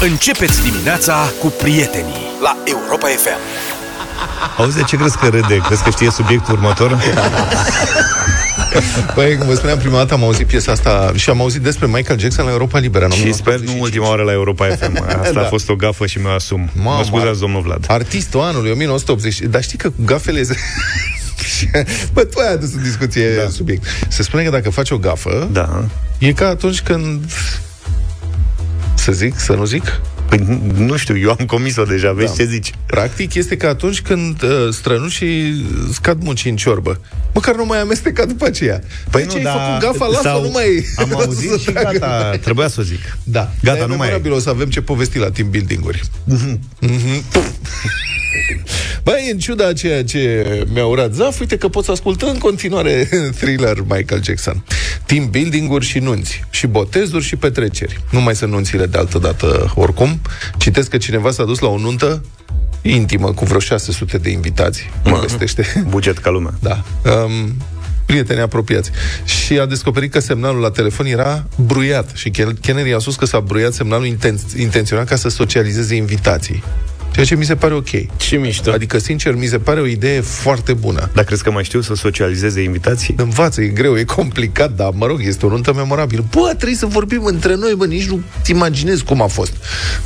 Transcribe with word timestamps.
Începeți 0.00 0.62
dimineața 0.62 1.32
cu 1.40 1.46
prietenii 1.62 2.14
la 2.42 2.56
Europa 2.64 3.06
FM. 3.06 3.38
Auzi, 4.56 4.76
de 4.76 4.82
ce 4.82 4.96
crezi 4.96 5.16
că 5.16 5.26
râde? 5.26 5.56
Crezi 5.66 5.82
că 5.82 5.90
știe 5.90 6.10
subiectul 6.10 6.54
următor? 6.54 6.96
Păi, 9.14 9.36
cum 9.36 9.46
vă 9.46 9.54
spuneam, 9.54 9.78
prima 9.78 9.96
dată 9.96 10.14
am 10.14 10.22
auzit 10.24 10.46
piesa 10.46 10.72
asta 10.72 11.12
și 11.14 11.30
am 11.30 11.40
auzit 11.40 11.60
despre 11.60 11.86
Michael 11.86 12.18
Jackson 12.18 12.44
la 12.44 12.50
Europa 12.50 12.78
Liberă. 12.78 13.04
în 13.04 13.10
și 13.10 13.32
sper 13.32 13.54
1985. 13.54 13.76
nu 13.76 13.82
ultima 13.82 14.08
oară 14.08 14.22
la 14.22 14.32
Europa 14.32 14.66
FM. 14.66 15.04
Asta 15.20 15.32
Da. 15.40 15.40
a 15.40 15.44
fost 15.44 15.68
o 15.68 15.74
gafă 15.74 16.06
și 16.06 16.18
mi-o 16.18 16.30
asum. 16.30 16.70
Mamă, 16.74 16.96
mă 16.96 17.04
scuzați, 17.04 17.40
domnul 17.40 17.62
Vlad. 17.62 17.84
Artistul 17.88 18.40
anului 18.40 18.70
1980. 18.70 19.40
Dar 19.40 19.62
știi 19.62 19.78
că 19.78 19.92
gafele... 20.04 20.42
Bă, 22.12 22.24
tu 22.24 22.38
ai 22.40 22.52
adus 22.52 22.72
în 22.72 22.82
discuție 22.82 23.28
da. 23.42 23.48
subiect. 23.48 23.84
Se 24.08 24.22
spune 24.22 24.42
că 24.42 24.50
dacă 24.50 24.70
faci 24.70 24.90
o 24.90 24.98
gafă, 24.98 25.48
Da. 25.52 25.84
e 26.18 26.32
ca 26.32 26.48
atunci 26.48 26.80
când... 26.80 27.24
Să 29.06 29.12
zic, 29.12 29.38
să 29.38 29.52
nu 29.52 29.64
zic? 29.64 30.00
Păi, 30.28 30.60
nu 30.76 30.96
știu, 30.96 31.18
eu 31.18 31.30
am 31.38 31.46
comis-o 31.46 31.82
deja, 31.84 32.12
vezi 32.12 32.36
Da. 32.36 32.42
ce 32.42 32.48
zici? 32.50 32.72
Practic 32.86 33.34
este 33.34 33.56
ca 33.56 33.68
atunci 33.68 34.00
când 34.00 34.42
uh, 34.42 34.50
strănușii 34.70 35.66
scad 35.92 36.22
muncii 36.22 36.50
în 36.50 36.56
ciorbă. 36.56 37.00
Măcar 37.34 37.54
nu 37.54 37.64
mai 37.64 37.80
amesteca 37.80 38.24
după 38.24 38.44
aceea. 38.44 38.80
Păi 39.10 39.26
ce 39.26 39.36
ai 39.36 39.42
făcut 39.44 39.80
gafa, 39.80 40.06
lasă, 40.06 40.20
sau- 40.22 40.42
nu 40.42 40.48
mai... 40.48 40.84
Am 40.96 41.14
auzit 41.14 41.50
să 41.50 41.56
și 41.58 41.70
tragă. 41.72 41.98
gata, 41.98 42.36
trebuia 42.36 42.68
să 42.68 42.80
o 42.80 42.82
zic. 42.82 43.16
Da. 43.22 43.52
Gata, 43.62 43.78
Dar 43.78 43.88
e 43.88 43.90
nu 43.90 43.96
mai 43.96 44.06
ai. 44.06 44.12
memorabil, 44.12 44.32
o 44.32 44.38
să 44.38 44.48
avem 44.50 44.68
ce 44.68 44.80
povesti 44.80 45.18
la 45.18 45.30
team 45.30 45.50
building-uri. 45.50 46.00
Mhm. 46.24 46.60
Băi, 49.02 49.28
în 49.32 49.38
ciuda 49.38 49.66
a 49.66 49.72
ceea 49.72 50.04
ce 50.04 50.46
mi-a 50.72 50.86
urat 50.86 51.12
Zaf, 51.12 51.40
uite 51.40 51.56
că 51.56 51.68
poți 51.68 51.90
asculta 51.90 52.26
în 52.26 52.38
continuare 52.38 53.08
thriller 53.40 53.76
Michael 53.80 54.22
Jackson. 54.24 54.64
Team 55.06 55.30
building-uri 55.30 55.84
și 55.84 55.98
nunți. 55.98 56.44
Și 56.50 56.66
botezuri 56.66 57.24
și 57.24 57.36
petreceri. 57.36 58.00
Nu 58.10 58.20
mai 58.20 58.36
sunt 58.36 58.50
nunțile 58.52 58.86
de 58.86 58.98
altă 58.98 59.18
dată 59.18 59.72
oricum. 59.74 60.20
Citesc 60.58 60.90
că 60.90 60.96
cineva 60.96 61.30
s-a 61.30 61.44
dus 61.44 61.58
la 61.58 61.68
o 61.68 61.78
nuntă 61.78 62.24
intimă 62.82 63.32
cu 63.32 63.44
vreo 63.44 63.58
600 63.58 64.18
de 64.18 64.30
invitați. 64.30 64.90
Mă 65.04 65.18
vestește. 65.20 65.66
Buget 65.88 66.18
ca 66.18 66.30
lumea. 66.30 66.54
Da. 66.60 66.84
Um, 67.10 67.56
prieteni 68.06 68.40
apropiați. 68.40 68.90
Și 69.24 69.58
a 69.58 69.66
descoperit 69.66 70.12
că 70.12 70.18
semnalul 70.20 70.60
la 70.60 70.70
telefon 70.70 71.06
era 71.06 71.44
bruiat. 71.56 72.10
Și 72.14 72.30
Ken- 72.30 72.60
Kennedy 72.60 72.92
a 72.92 72.98
spus 72.98 73.16
că 73.16 73.24
s-a 73.24 73.40
bruiat 73.40 73.72
semnalul 73.72 74.06
inten- 74.16 74.58
intenționat 74.58 75.08
ca 75.08 75.16
să 75.16 75.28
socializeze 75.28 75.94
invitații. 75.94 76.62
Ceea 77.16 77.28
ce 77.28 77.34
mi 77.34 77.44
se 77.44 77.54
pare 77.54 77.74
ok. 77.74 78.16
Ce 78.16 78.36
mișto. 78.36 78.70
Adică, 78.70 78.98
sincer, 78.98 79.34
mi 79.34 79.46
se 79.46 79.58
pare 79.58 79.80
o 79.80 79.86
idee 79.86 80.20
foarte 80.20 80.72
bună. 80.72 81.10
Dar 81.14 81.24
crezi 81.24 81.42
că 81.42 81.50
mai 81.50 81.64
știu 81.64 81.80
să 81.80 81.94
socializeze 81.94 82.62
invitații? 82.62 83.14
Învață, 83.18 83.60
e 83.60 83.66
greu, 83.66 83.98
e 83.98 84.04
complicat, 84.04 84.72
dar, 84.72 84.90
mă 84.94 85.06
rog, 85.06 85.20
este 85.22 85.46
o 85.46 85.48
nuntă 85.48 85.72
memorabilă. 85.72 86.24
Bă, 86.30 86.52
trebuie 86.56 86.76
să 86.76 86.86
vorbim 86.86 87.24
între 87.24 87.54
noi, 87.54 87.74
bă, 87.76 87.86
nici 87.86 88.08
nu-ți 88.08 88.50
imaginezi 88.50 89.04
cum 89.04 89.22
a 89.22 89.26
fost. 89.26 89.52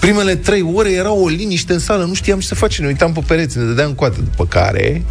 Primele 0.00 0.36
trei 0.36 0.62
ore 0.74 0.90
era 0.92 1.12
o 1.12 1.28
liniște 1.28 1.72
în 1.72 1.78
sală, 1.78 2.04
nu 2.04 2.14
știam 2.14 2.38
ce 2.38 2.46
să 2.46 2.54
facem, 2.54 2.84
ne 2.84 2.90
uitam 2.90 3.12
pe 3.12 3.20
pereți, 3.26 3.58
ne 3.58 3.64
dădeam 3.64 3.92
coate. 3.92 4.20
După 4.20 4.46
care 4.46 5.02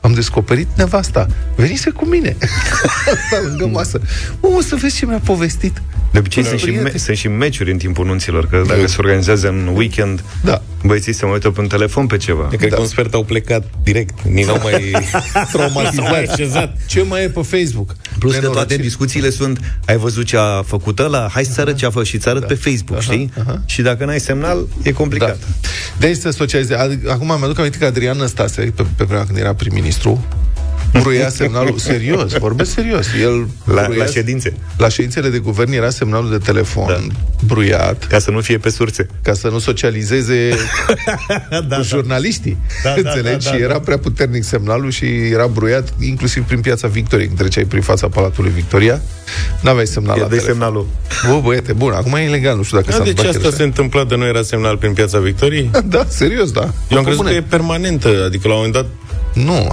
am 0.00 0.12
descoperit 0.14 0.68
nevasta. 0.76 1.26
Venise 1.56 1.90
cu 1.90 2.04
mine. 2.04 2.36
Asta 3.14 3.40
lângă 3.48 3.66
masă. 3.66 4.00
Mă, 4.40 4.48
o 4.56 4.60
să 4.60 4.74
vezi 4.80 4.96
ce 4.96 5.06
mi-a 5.06 5.20
povestit. 5.24 5.82
De 6.12 6.18
obicei 6.18 6.44
sunt 6.44 6.58
și, 6.58 6.64
Prieteni. 6.64 6.90
me- 6.92 6.98
sunt 6.98 7.16
și 7.16 7.28
meciuri 7.28 7.70
în 7.70 7.78
timpul 7.78 8.06
nunților, 8.06 8.46
că 8.48 8.62
dacă 8.66 8.86
se 8.86 8.96
organizează 8.98 9.48
în 9.48 9.70
weekend, 9.74 10.24
Da. 10.42 10.62
băieții 10.84 11.12
se 11.12 11.24
mai 11.24 11.32
uită 11.34 11.50
pe 11.50 11.60
un 11.60 11.66
telefon 11.66 12.06
pe 12.06 12.16
ceva. 12.16 12.42
Eu 12.52 12.56
cred 12.58 12.68
Da. 12.70 12.74
că 12.76 12.80
un 12.82 12.86
sfert 12.88 13.14
au 13.14 13.24
plecat 13.24 13.64
direct. 13.82 14.22
Nici 14.22 14.44
n-au 14.46 14.60
mai 14.62 14.90
traumatizat. 15.52 16.28
așezat. 16.28 16.76
Ce 16.86 17.02
mai 17.02 17.22
e 17.24 17.28
pe 17.28 17.40
Facebook? 17.42 17.94
Plus 18.18 18.32
că 18.32 18.38
toate 18.38 18.48
Nenorocire. 18.54 18.82
discuțiile 18.82 19.30
sunt 19.30 19.60
Ai 19.86 19.96
văzut 19.96 20.24
ce 20.26 20.36
a 20.36 20.62
făcut 20.62 20.98
ăla? 20.98 21.28
Hai 21.32 21.44
să 21.44 21.60
arăt 21.60 21.76
ce 21.76 21.86
a 21.86 21.90
făcut 21.90 22.06
și 22.06 22.18
ți 22.18 22.28
arăt 22.28 22.46
pe 22.46 22.54
Facebook, 22.54 23.00
știi? 23.00 23.32
Și 23.64 23.82
dacă 23.82 24.04
n-ai 24.04 24.20
semnal, 24.20 24.66
e 24.82 24.92
Da. 25.18 25.36
Complicat 25.98 26.14
Deci 26.14 26.16
să 26.16 26.30
socializeze. 26.30 26.74
Ad- 26.76 27.10
Acum 27.10 27.26
mi-aduc 27.26 27.58
aminte 27.58 27.78
că 27.78 27.84
Adrian 27.84 28.16
Năstase, 28.16 28.72
pe, 28.76 28.84
pe 28.96 29.04
vremea 29.04 29.24
când 29.24 29.38
era 29.38 29.54
prim-ministru, 29.54 30.24
bruia 31.00 31.28
semnalul 31.28 31.78
serios, 31.78 32.32
vorbesc 32.38 32.72
serios. 32.72 33.06
El 33.22 33.46
La, 33.64 33.82
bruia- 33.88 33.96
la 33.98 34.06
ședințe 34.06 34.52
la 34.78 34.88
ședințele 34.88 35.28
de 35.28 35.38
guvern 35.38 35.72
era 35.72 35.90
semnalul 35.90 36.30
de 36.30 36.38
telefon 36.38 36.86
Da. 36.86 36.98
bruiat 37.46 38.06
Ca 38.06 38.18
să 38.18 38.30
nu 38.30 38.40
fie 38.40 38.58
pe 38.58 38.70
surse 38.70 39.06
ca 39.22 39.32
să 39.32 39.48
nu 39.48 39.58
socializeze 39.58 40.50
da, 41.68 41.76
cu 41.76 41.82
jurnaliștii. 41.82 42.56
Da, 42.82 42.88
da, 42.88 42.94
Înțelegi? 43.10 43.44
da, 43.44 43.50
da, 43.50 43.56
și 43.56 43.62
era 43.62 43.72
da. 43.72 43.78
prea 43.78 43.98
puternic 43.98 44.44
semnalul 44.44 44.90
și 44.90 45.04
era 45.32 45.46
bruiat 45.46 45.88
inclusiv 46.00 46.42
prin 46.44 46.60
piața 46.60 46.88
Victoriei. 46.88 47.26
Când 47.26 47.38
treceai 47.38 47.64
prin 47.64 47.82
fața 47.82 48.08
Palatului 48.08 48.50
Victoria, 48.54 49.00
n-aveai 49.60 49.86
semnal 49.86 50.18
la 50.18 50.26
Pierdeai 50.26 50.38
telefon. 50.38 50.60
semnalul 50.60 50.86
Bă, 51.28 51.40
băiete, 51.42 51.72
bun, 51.72 51.92
acum 51.92 52.14
e 52.14 52.24
ilegal, 52.24 52.56
nu 52.56 52.62
știu 52.62 52.76
dacă 52.76 52.90
Da, 52.90 52.96
s-a 52.96 53.02
de 53.02 53.04
ce 53.04 53.10
întâmplat 53.10 53.34
asta 53.36 53.48
chiar 53.48 53.58
se 53.58 53.62
întâmpla 53.64 54.04
de 54.04 54.14
nu 54.16 54.24
era 54.26 54.42
semnal 54.42 54.76
prin 54.76 54.92
Piața 54.92 55.18
Victoriei? 55.18 55.70
Da, 55.84 56.04
serios, 56.08 56.50
da. 56.50 56.60
Eu 56.88 56.98
am 56.98 57.04
crezut 57.04 57.16
Comune. 57.24 57.30
că 57.30 57.34
e 57.36 57.42
permanentă, 57.48 58.08
adică 58.26 58.48
la 58.48 58.54
un 58.54 58.60
moment 58.64 58.74
dat... 58.74 58.86
Nu. 59.44 59.68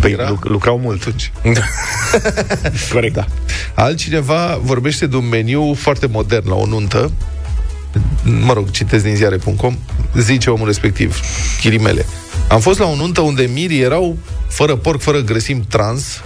Păi 0.00 0.12
Era? 0.12 0.28
luc- 0.28 0.44
lucrau 0.44 0.78
mult 0.78 1.00
Atunci. 1.00 1.32
Corect. 2.92 3.14
Da. 3.14 3.26
Altcineva 3.74 4.58
vorbește 4.62 5.06
de 5.06 5.16
un 5.16 5.28
meniu 5.28 5.74
foarte 5.78 6.06
modern 6.06 6.48
la 6.48 6.54
o 6.54 6.66
nuntă. 6.66 7.10
Mă 8.22 8.52
rog, 8.52 8.70
citesc 8.70 9.04
din 9.04 9.14
ziare.com. 9.16 9.78
Zice 10.16 10.50
omul 10.50 10.66
respectiv, 10.66 11.20
chilimele. 11.60 12.06
Am 12.48 12.60
fost 12.60 12.78
la 12.78 12.86
o 12.86 12.94
nuntă 12.94 13.20
unde 13.20 13.50
mirii 13.52 13.80
erau 13.80 14.18
fără 14.48 14.76
porc, 14.76 15.00
fără 15.00 15.18
grăsimi 15.20 15.64
trans, 15.68 16.22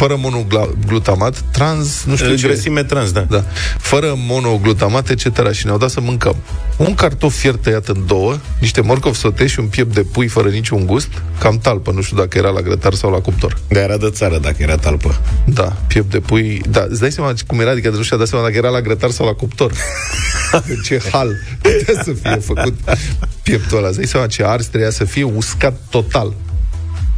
fără 0.00 0.16
monoglutamat, 0.16 1.44
trans, 1.52 2.04
nu 2.04 2.16
știu 2.16 2.34
ce. 2.34 2.46
Grăsime 2.46 2.84
trans, 2.84 3.12
da. 3.12 3.20
Da. 3.20 3.44
Fără 3.78 4.14
monoglutamat, 4.16 5.08
etc. 5.08 5.50
Și 5.50 5.64
ne-au 5.64 5.78
dat 5.78 5.90
să 5.90 6.00
mâncăm. 6.00 6.36
Un 6.76 6.94
cartof 6.94 7.34
fiert 7.34 7.62
tăiat 7.62 7.88
în 7.88 8.06
două, 8.06 8.38
niște 8.60 8.80
morcov 8.80 9.14
sote 9.14 9.46
și 9.46 9.58
un 9.58 9.66
piept 9.66 9.94
de 9.94 10.02
pui 10.02 10.28
fără 10.28 10.48
niciun 10.48 10.86
gust, 10.86 11.08
cam 11.38 11.58
talpă, 11.58 11.90
nu 11.90 12.00
știu 12.00 12.16
dacă 12.16 12.38
era 12.38 12.48
la 12.48 12.60
grătar 12.60 12.94
sau 12.94 13.10
la 13.10 13.18
cuptor. 13.18 13.58
Dar 13.68 13.82
era 13.82 13.96
de 13.96 14.10
țară 14.10 14.38
dacă 14.38 14.56
era 14.58 14.76
talpă. 14.76 15.20
Da, 15.44 15.76
piept 15.86 16.10
de 16.10 16.20
pui. 16.20 16.62
Da, 16.70 16.86
îți 16.88 17.00
dai 17.00 17.12
seama 17.12 17.32
cum 17.46 17.60
era, 17.60 17.70
adică 17.70 17.90
nu 17.90 18.02
și-a 18.02 18.16
dat 18.16 18.26
seama 18.26 18.44
dacă 18.44 18.56
era 18.56 18.68
la 18.68 18.80
grătar 18.80 19.10
sau 19.10 19.26
la 19.26 19.32
cuptor. 19.32 19.72
În 20.52 20.76
ce 20.86 21.00
hal 21.12 21.36
putea 21.62 22.02
să 22.02 22.12
fie 22.22 22.36
făcut 22.36 22.74
pieptul 23.42 23.78
ăla. 23.78 23.88
Îți 23.88 23.96
dai 23.96 24.06
seama 24.06 24.26
ce 24.26 24.44
ars 24.44 24.66
trebuia 24.66 24.90
să 24.90 25.04
fie 25.04 25.24
uscat 25.24 25.74
total. 25.90 26.32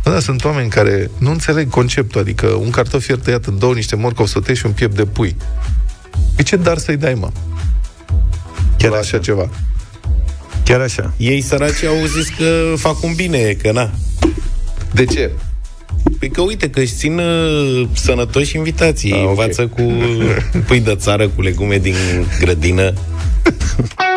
Bă, 0.05 0.11
Da, 0.11 0.21
sunt 0.21 0.45
oameni 0.45 0.69
care 0.69 1.11
nu 1.19 1.31
înțeleg 1.31 1.69
conceptul, 1.69 2.21
adică 2.21 2.47
un 2.47 2.71
cartof 2.71 3.05
fiert 3.05 3.23
tăiat 3.23 3.45
în 3.45 3.59
două, 3.59 3.75
niște 3.75 3.97
morcov 3.97 4.27
sote 4.27 4.55
și 4.55 4.67
un 4.67 4.73
piept 4.73 4.97
de 4.97 5.05
pui. 5.05 5.37
Pe 6.37 6.43
ce 6.43 6.57
dar 6.57 6.79
să-i 6.79 6.97
dai, 6.97 7.15
mă? 7.15 7.31
Chiar 8.79 8.91
la 8.91 8.97
așa. 8.97 9.07
așa 9.07 9.19
ceva. 9.19 9.49
Chiar 10.65 10.81
așa 10.81 11.13
Ei 11.17 11.41
săraci 11.41 11.83
au 11.85 12.05
zis 12.07 12.29
că 12.29 12.75
fac 12.77 13.03
un 13.03 13.15
bine, 13.15 13.53
că 13.53 13.73
na. 13.73 13.91
De 14.93 15.05
ce? 15.05 15.31
Păi 16.19 16.31
că 16.31 16.41
uite, 16.41 16.71
că 16.71 16.81
își 16.81 16.95
țin 16.95 17.19
uh, 17.19 17.89
sănătoși 17.93 18.57
invitații. 18.57 19.13
Ah, 19.13 19.19
Ei 19.19 19.25
ok. 19.25 19.31
învață 19.31 19.67
cu 19.67 19.83
pui 20.67 20.81
de 20.81 20.95
țară, 20.95 21.29
cu 21.29 21.43
legume 21.43 21.79
din 21.79 21.95
grădină. 22.41 22.93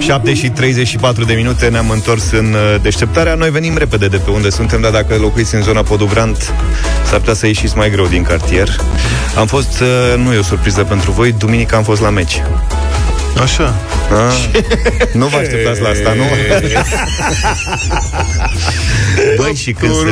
7 0.00 0.34
și 0.34 0.50
34 0.50 1.24
de 1.24 1.34
minute 1.34 1.68
ne-am 1.68 1.90
întors 1.90 2.30
în 2.30 2.52
uh, 2.52 2.80
deșteptarea. 2.82 3.34
Noi 3.34 3.50
venim 3.50 3.76
repede 3.76 4.08
de 4.08 4.16
pe 4.16 4.30
unde 4.30 4.50
suntem, 4.50 4.80
dar 4.80 4.90
dacă 4.90 5.14
locuiți 5.14 5.54
în 5.54 5.62
zona 5.62 5.82
Podugrant, 5.82 6.54
s-ar 7.04 7.18
putea 7.18 7.34
să 7.34 7.46
ieșiți 7.46 7.76
mai 7.76 7.90
greu 7.90 8.06
din 8.06 8.22
cartier. 8.22 8.68
Am 9.36 9.46
fost, 9.46 9.80
uh, 9.80 10.14
nu 10.24 10.32
e 10.32 10.38
o 10.38 10.42
surpriză 10.42 10.84
pentru 10.84 11.10
voi, 11.10 11.32
duminica 11.32 11.76
am 11.76 11.82
fost 11.82 12.00
la 12.00 12.10
meci. 12.10 12.42
Așa. 13.42 13.74
Ah, 14.10 14.60
nu 15.20 15.26
vă 15.26 15.36
așteptați 15.36 15.80
la 15.80 15.88
asta, 15.88 16.14
nu? 16.14 16.22
Băi, 19.36 19.54
și 19.54 19.72
când 19.72 19.92
să, 19.92 20.04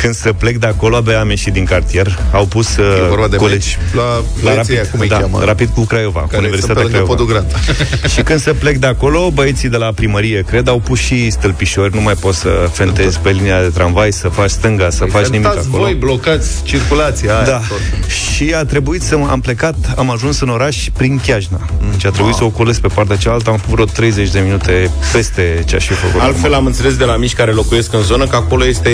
când 0.00 0.14
să 0.14 0.32
plec 0.32 0.56
de 0.56 0.66
acolo, 0.66 0.96
abia 0.96 1.20
am 1.20 1.28
ieșit 1.28 1.52
din 1.52 1.64
cartier. 1.64 2.18
Au 2.32 2.46
pus 2.46 2.76
uh, 2.76 2.84
E 3.04 3.08
vorba 3.08 3.28
de 3.28 3.36
colegi 3.36 3.78
meci 3.78 3.96
la, 3.96 4.02
la 4.02 4.22
băieții 4.42 4.72
aia, 4.72 4.82
rapid, 4.82 4.90
cum 4.90 5.00
îi 5.00 5.08
da, 5.08 5.18
cheamă? 5.18 5.44
rapid 5.44 5.68
cu 5.68 5.84
Craiova, 5.84 6.20
cu 6.20 6.26
care 6.26 6.42
sunt 6.42 6.42
pe 6.42 6.46
Universitatea 6.46 6.82
lângă 6.82 6.98
Craiova. 6.98 7.14
Podogrant. 7.14 7.54
Și 8.14 8.22
când 8.22 8.40
să 8.40 8.54
plec 8.54 8.76
de 8.76 8.86
acolo, 8.86 9.30
băieții 9.30 9.68
de 9.68 9.76
la 9.76 9.92
primărie, 9.94 10.42
cred, 10.42 10.68
au 10.68 10.78
pus 10.78 10.98
și 10.98 11.30
stâlpișori, 11.30 11.94
nu 11.94 12.00
mai 12.00 12.14
poți 12.14 12.38
să 12.38 12.68
fentezi 12.72 13.18
pe 13.18 13.30
linia 13.30 13.60
de 13.60 13.68
tramvai, 13.68 14.12
să 14.12 14.28
faci 14.28 14.50
stânga, 14.50 14.90
să 14.90 15.04
faci 15.04 15.26
nimic 15.26 15.50
Stați 15.50 15.66
acolo. 15.68 15.82
voi, 15.82 15.94
blocați 15.94 16.62
circulația 16.62 17.34
aia. 17.34 17.44
Da. 17.44 17.60
Și 18.08 18.54
a 18.54 18.64
trebuit 18.64 19.02
să 19.02 19.18
am 19.28 19.40
plecat, 19.40 19.74
am 19.96 20.10
ajuns 20.10 20.40
în 20.40 20.48
oraș 20.48 20.88
prin 20.96 21.20
Chiajna. 21.26 21.60
Deci 21.90 22.04
a 22.04 22.10
trebuit 22.10 22.27
să 22.32 22.44
o 22.44 22.48
colesc 22.50 22.80
pe 22.80 22.88
partea 22.94 23.16
cealaltă, 23.16 23.50
am 23.50 23.56
făcut 23.56 23.72
vreo 23.74 23.84
30 23.84 24.30
de 24.30 24.40
minute 24.40 24.90
peste 25.12 25.62
ce 25.66 25.76
aș 25.76 25.86
fi 25.86 25.92
făcut. 25.92 26.20
Altfel 26.20 26.54
am 26.54 26.66
înțeles 26.66 26.96
de 26.96 27.04
la 27.04 27.16
mici 27.16 27.34
care 27.34 27.52
locuiesc 27.52 27.92
în 27.92 28.02
zonă 28.02 28.26
că 28.26 28.36
acolo 28.36 28.66
este 28.66 28.90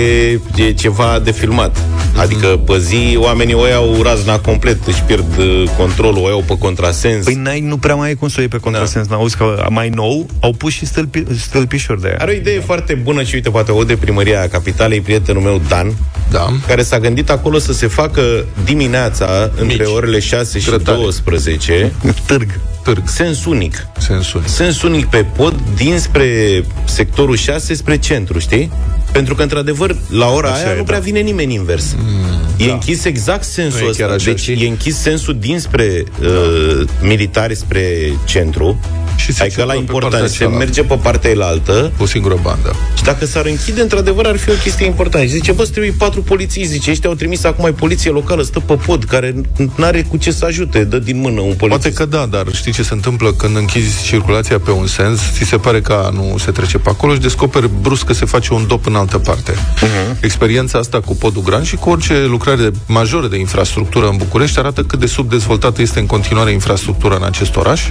e 0.57 0.73
ceva 0.73 1.21
de 1.25 1.31
filmat. 1.31 1.77
Adică 2.17 2.47
pe 2.47 2.79
zi 2.79 3.17
oamenii 3.21 3.55
o 3.55 3.67
iau 3.67 4.03
razna 4.03 4.39
complet, 4.39 4.87
își 4.87 5.03
pierd 5.03 5.39
uh, 5.39 5.63
controlul, 5.79 6.25
o 6.25 6.29
iau 6.29 6.43
pe 6.47 6.59
contrasens. 6.59 7.25
Păi 7.25 7.35
n-ai, 7.35 7.61
nu 7.61 7.77
prea 7.77 7.95
mai 7.95 8.11
e 8.11 8.15
cum 8.15 8.29
să 8.29 8.35
o 8.39 8.41
iei 8.41 8.49
pe 8.51 8.59
contrasens. 8.59 9.07
Da. 9.07 9.15
N-auzi 9.15 9.37
că 9.37 9.67
mai 9.71 9.89
nou 9.89 10.27
au 10.41 10.53
pus 10.53 10.73
și 10.73 10.87
stâlpi, 10.87 11.23
stâlpișori 11.39 12.01
de 12.01 12.07
aia. 12.09 12.17
Are 12.21 12.31
o 12.31 12.35
idee 12.35 12.61
foarte 12.61 12.95
bună 12.95 13.23
și 13.23 13.35
uite, 13.35 13.51
poate 13.51 13.73
o 13.73 13.85
de 13.85 13.97
primăria 13.97 14.49
capitalei, 14.49 15.01
prietenul 15.01 15.43
meu 15.43 15.61
Dan, 15.69 15.93
Da. 16.31 16.47
care 16.67 16.83
s-a 16.83 16.99
gândit 16.99 17.31
acolo 17.31 17.59
să 17.59 17.73
se 17.73 17.87
facă 17.87 18.23
dimineața, 18.65 19.51
între 19.61 19.65
Mici. 19.85 19.95
orele 19.95 20.19
6 20.19 20.59
și 20.59 20.67
Grătare. 20.69 20.99
12, 20.99 21.93
Târg. 22.27 22.49
Târg. 22.85 23.09
sens 23.09 23.45
unic. 23.45 23.87
Sensul. 23.99 24.43
Sens 24.47 24.83
unic 24.83 25.07
pe 25.07 25.25
pod 25.37 25.55
dinspre 25.77 26.65
sectorul 26.85 27.37
6 27.37 27.75
spre 27.75 27.99
centru, 27.99 28.39
știi? 28.39 28.71
Pentru 29.15 29.35
că, 29.35 29.43
într-adevăr, 29.43 29.97
la 30.11 30.27
ora 30.29 30.49
Așa 30.51 30.65
aia 30.65 30.75
e, 30.75 30.77
nu 30.77 30.83
prea 30.85 30.99
da. 30.99 31.05
vine 31.05 31.21
nimeni 31.21 31.55
invers. 31.55 31.95
Mm, 31.99 32.67
e 32.67 32.71
închis 32.71 33.05
exact 33.05 33.45
sensul 33.45 33.81
Nu 33.81 33.87
e 33.87 33.89
ăsta. 33.91 34.03
chiar 34.05 34.13
așa, 34.15 34.25
deci 34.31 34.41
știi? 34.41 34.65
e 34.65 34.69
închis 34.69 34.97
sensul 34.97 35.37
dinspre 35.41 36.05
uh, 36.21 36.85
militari 37.03 37.55
spre 37.57 37.83
centru. 38.25 38.81
Și 39.17 39.33
se 39.33 39.43
adică 39.43 39.65
la 39.65 39.73
circulă 39.73 39.73
pe 39.75 39.81
important, 39.81 40.13
partea 40.13 40.29
se 40.31 40.37
cealaltă. 40.39 40.59
merge 40.65 40.83
pe 40.83 40.95
partea 41.03 41.31
elaltă 41.31 41.93
O 41.99 42.07
singură 42.07 42.39
bandă. 42.43 42.75
și 42.97 43.03
dacă 43.03 43.27
s-ar 43.27 43.47
închide, 43.47 43.81
într-adevăr, 43.81 44.27
ar 44.27 44.37
fi 44.37 44.51
o 44.51 44.55
chestie 44.63 44.87
importantă. 44.87 45.27
Și 45.27 45.33
zice, 45.33 45.53
bă, 45.53 45.63
îți 45.63 45.71
trebuie 45.71 45.95
patru 45.99 46.23
poliții, 46.23 46.65
zice, 46.65 46.91
ăștia 46.91 47.09
au 47.11 47.15
trimis 47.17 47.45
acum 47.45 47.65
ai 47.65 47.73
poliție 47.73 48.11
locală, 48.11 48.43
stă 48.43 48.61
pe 48.61 48.75
pod, 48.87 49.05
care 49.05 49.35
nu 49.57 49.85
are 49.85 50.03
cu 50.03 50.17
ce 50.17 50.31
să 50.33 50.45
ajute, 50.45 50.85
dă 50.85 50.99
din 50.99 51.21
mână 51.21 51.41
un 51.41 51.55
polițist. 51.55 51.69
Poate 51.69 51.93
că 51.93 52.05
da, 52.05 52.27
dar 52.27 52.45
știi 52.55 52.73
ce 52.73 52.83
se 52.83 52.95
întâmplă 52.95 53.33
când 53.33 53.57
închizi 53.57 54.03
circulația 54.05 54.59
pe 54.59 54.71
un 54.71 54.87
sens, 54.87 55.21
ți 55.33 55.45
se 55.45 55.57
pare 55.57 55.81
că 55.81 56.11
nu 56.13 56.39
se 56.39 56.51
trece 56.51 56.79
pe 56.79 56.89
acolo 56.91 57.15
și 57.15 57.21
descoperi 57.21 57.71
brusc 57.81 58.05
că 58.05 58.13
se 58.13 58.25
face 58.25 58.53
un 58.55 58.65
dop 58.67 58.87
în 58.87 58.95
altă 59.05 59.19
parte. 59.31 59.53
Uh-huh. 59.53 60.21
Experiența 60.21 60.79
asta 60.79 61.01
cu 61.01 61.15
podul 61.15 61.43
Gran 61.43 61.63
și 61.63 61.77
cu 61.77 61.91
orice 61.91 62.25
lucrare 62.25 62.71
majoră 62.87 63.27
de 63.27 63.39
infrastructură 63.39 64.09
în 64.09 64.17
București 64.17 64.59
arată 64.59 64.83
cât 64.83 64.99
de 64.99 65.07
subdezvoltată 65.07 65.83
este 65.83 65.99
în 65.99 66.07
continuare 66.07 66.51
infrastructura 66.51 67.17
în 67.17 67.23
acest 67.23 67.57
oraș 67.57 67.91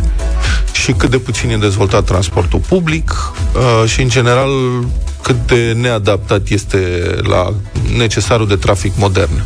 și 0.71 0.91
cât 0.91 1.09
de 1.09 1.17
puțin 1.17 1.49
e 1.49 1.57
dezvoltat 1.57 2.03
transportul 2.03 2.59
public 2.59 3.11
uh, 3.11 3.89
și, 3.89 4.01
în 4.01 4.09
general, 4.09 4.49
cât 5.23 5.47
de 5.47 5.73
neadaptat 5.79 6.49
este 6.49 6.77
la 7.21 7.53
necesarul 7.97 8.47
de 8.47 8.55
trafic 8.55 8.91
modern. 8.95 9.43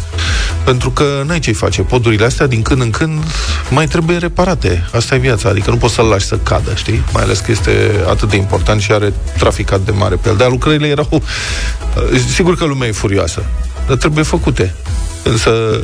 Pentru 0.64 0.92
că 0.92 1.24
n-ai 1.26 1.40
ce-i 1.40 1.54
face. 1.54 1.82
Podurile 1.82 2.26
astea, 2.26 2.48
din 2.48 2.62
când 2.62 2.82
în 2.82 2.90
când, 2.90 3.24
mai 3.70 3.88
trebuie 3.88 4.18
reparate. 4.18 4.88
Asta 4.94 5.16
e 5.16 5.18
viața. 5.18 5.50
Adică 5.50 5.70
nu 5.70 5.78
poți 5.78 5.94
să-l 5.94 6.06
lași 6.06 6.26
să 6.26 6.38
cadă, 6.44 6.72
știi? 6.76 7.04
Mai 7.14 7.24
ales 7.24 7.40
că 7.40 7.52
este 7.52 7.92
atât 8.08 8.30
de 8.30 8.36
important 8.36 8.82
și 8.82 8.92
are 8.92 9.14
trafic 9.38 9.72
atât 9.72 9.86
de 9.86 9.92
mare 9.92 10.16
pe 10.16 10.30
el. 10.30 10.36
Dar 10.38 10.50
lucrările 10.50 10.88
erau... 10.88 11.08
uh, 11.12 12.20
Sigur 12.34 12.58
că 12.58 12.66
lumea 12.66 12.88
e 12.88 12.92
furioasă. 12.92 13.44
Dar 13.88 13.98
trebuie 13.98 14.24
făcute. 14.24 14.76
Însă, 15.30 15.84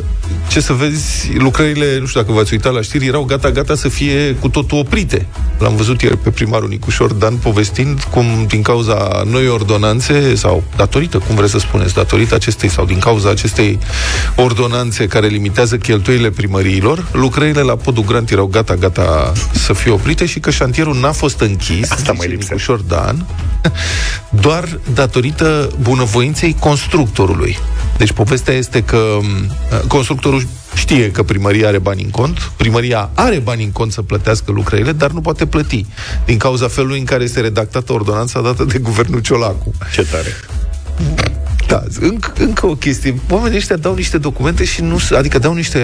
ce 0.49 0.59
să 0.59 0.73
vezi, 0.73 1.31
lucrările, 1.37 1.97
nu 1.99 2.05
știu 2.05 2.21
dacă 2.21 2.33
v-ați 2.33 2.53
uitat 2.53 2.73
la 2.73 2.81
știri, 2.81 3.05
erau 3.05 3.23
gata-gata 3.23 3.75
să 3.75 3.89
fie 3.89 4.35
cu 4.39 4.49
totul 4.49 4.77
oprite. 4.77 5.27
L-am 5.59 5.75
văzut 5.75 6.01
ieri 6.01 6.17
pe 6.17 6.29
primarul 6.29 6.67
Nicușor 6.67 7.13
Dan 7.13 7.35
povestind 7.35 8.01
cum 8.01 8.25
din 8.47 8.61
cauza 8.61 9.23
noi 9.25 9.47
ordonanțe, 9.47 10.35
sau 10.35 10.63
datorită, 10.75 11.17
cum 11.17 11.35
vreți 11.35 11.51
să 11.51 11.59
spuneți, 11.59 11.93
datorită 11.93 12.35
acestei, 12.35 12.69
sau 12.69 12.85
din 12.85 12.99
cauza 12.99 13.29
acestei 13.29 13.79
ordonanțe 14.35 15.07
care 15.07 15.27
limitează 15.27 15.77
cheltuielile 15.77 16.29
primăriilor, 16.29 17.07
lucrările 17.11 17.61
la 17.61 17.75
Podul 17.75 18.03
Grant 18.03 18.31
erau 18.31 18.45
gata-gata 18.45 19.31
să 19.51 19.73
fie 19.73 19.91
oprite 19.91 20.25
și 20.25 20.39
că 20.39 20.49
șantierul 20.49 20.99
n-a 20.99 21.11
fost 21.11 21.39
închis, 21.39 21.91
Asta 21.91 22.11
mai 22.11 22.19
zice 22.21 22.31
lipsea. 22.31 22.55
Nicușor 22.55 22.79
Dan, 22.79 23.25
doar 24.45 24.79
datorită 24.93 25.71
bunăvoinței 25.81 26.55
constructorului. 26.59 27.57
Deci 27.97 28.11
povestea 28.11 28.53
este 28.53 28.83
că 28.83 29.17
m, 29.21 29.51
constructorul 29.87 30.47
știe 30.75 31.11
că 31.11 31.23
primăria 31.23 31.67
are 31.67 31.79
bani 31.79 32.03
în 32.03 32.09
cont, 32.09 32.51
primăria 32.55 33.09
are 33.13 33.39
bani 33.39 33.63
în 33.63 33.71
cont 33.71 33.91
să 33.91 34.01
plătească 34.01 34.51
lucrările, 34.51 34.91
dar 34.91 35.11
nu 35.11 35.21
poate 35.21 35.45
plăti 35.45 35.85
din 36.25 36.37
cauza 36.37 36.67
felului 36.67 36.99
în 36.99 37.05
care 37.05 37.23
este 37.23 37.41
redactată 37.41 37.93
ordonanța 37.93 38.41
dată 38.41 38.63
de 38.63 38.77
guvernul 38.77 39.19
Ciolacu. 39.19 39.73
Ce 39.93 40.03
tare. 40.03 40.35
Da, 41.67 41.83
încă, 41.99 42.33
încă 42.39 42.65
o 42.67 42.75
chestie. 42.75 43.15
Oamenii 43.29 43.57
ăștia 43.57 43.75
dau 43.75 43.95
niște 43.95 44.17
documente 44.17 44.63
și 44.63 44.81
nu 44.81 44.97
se- 44.97 45.15
adică 45.15 45.39
dau 45.39 45.53
niște 45.53 45.79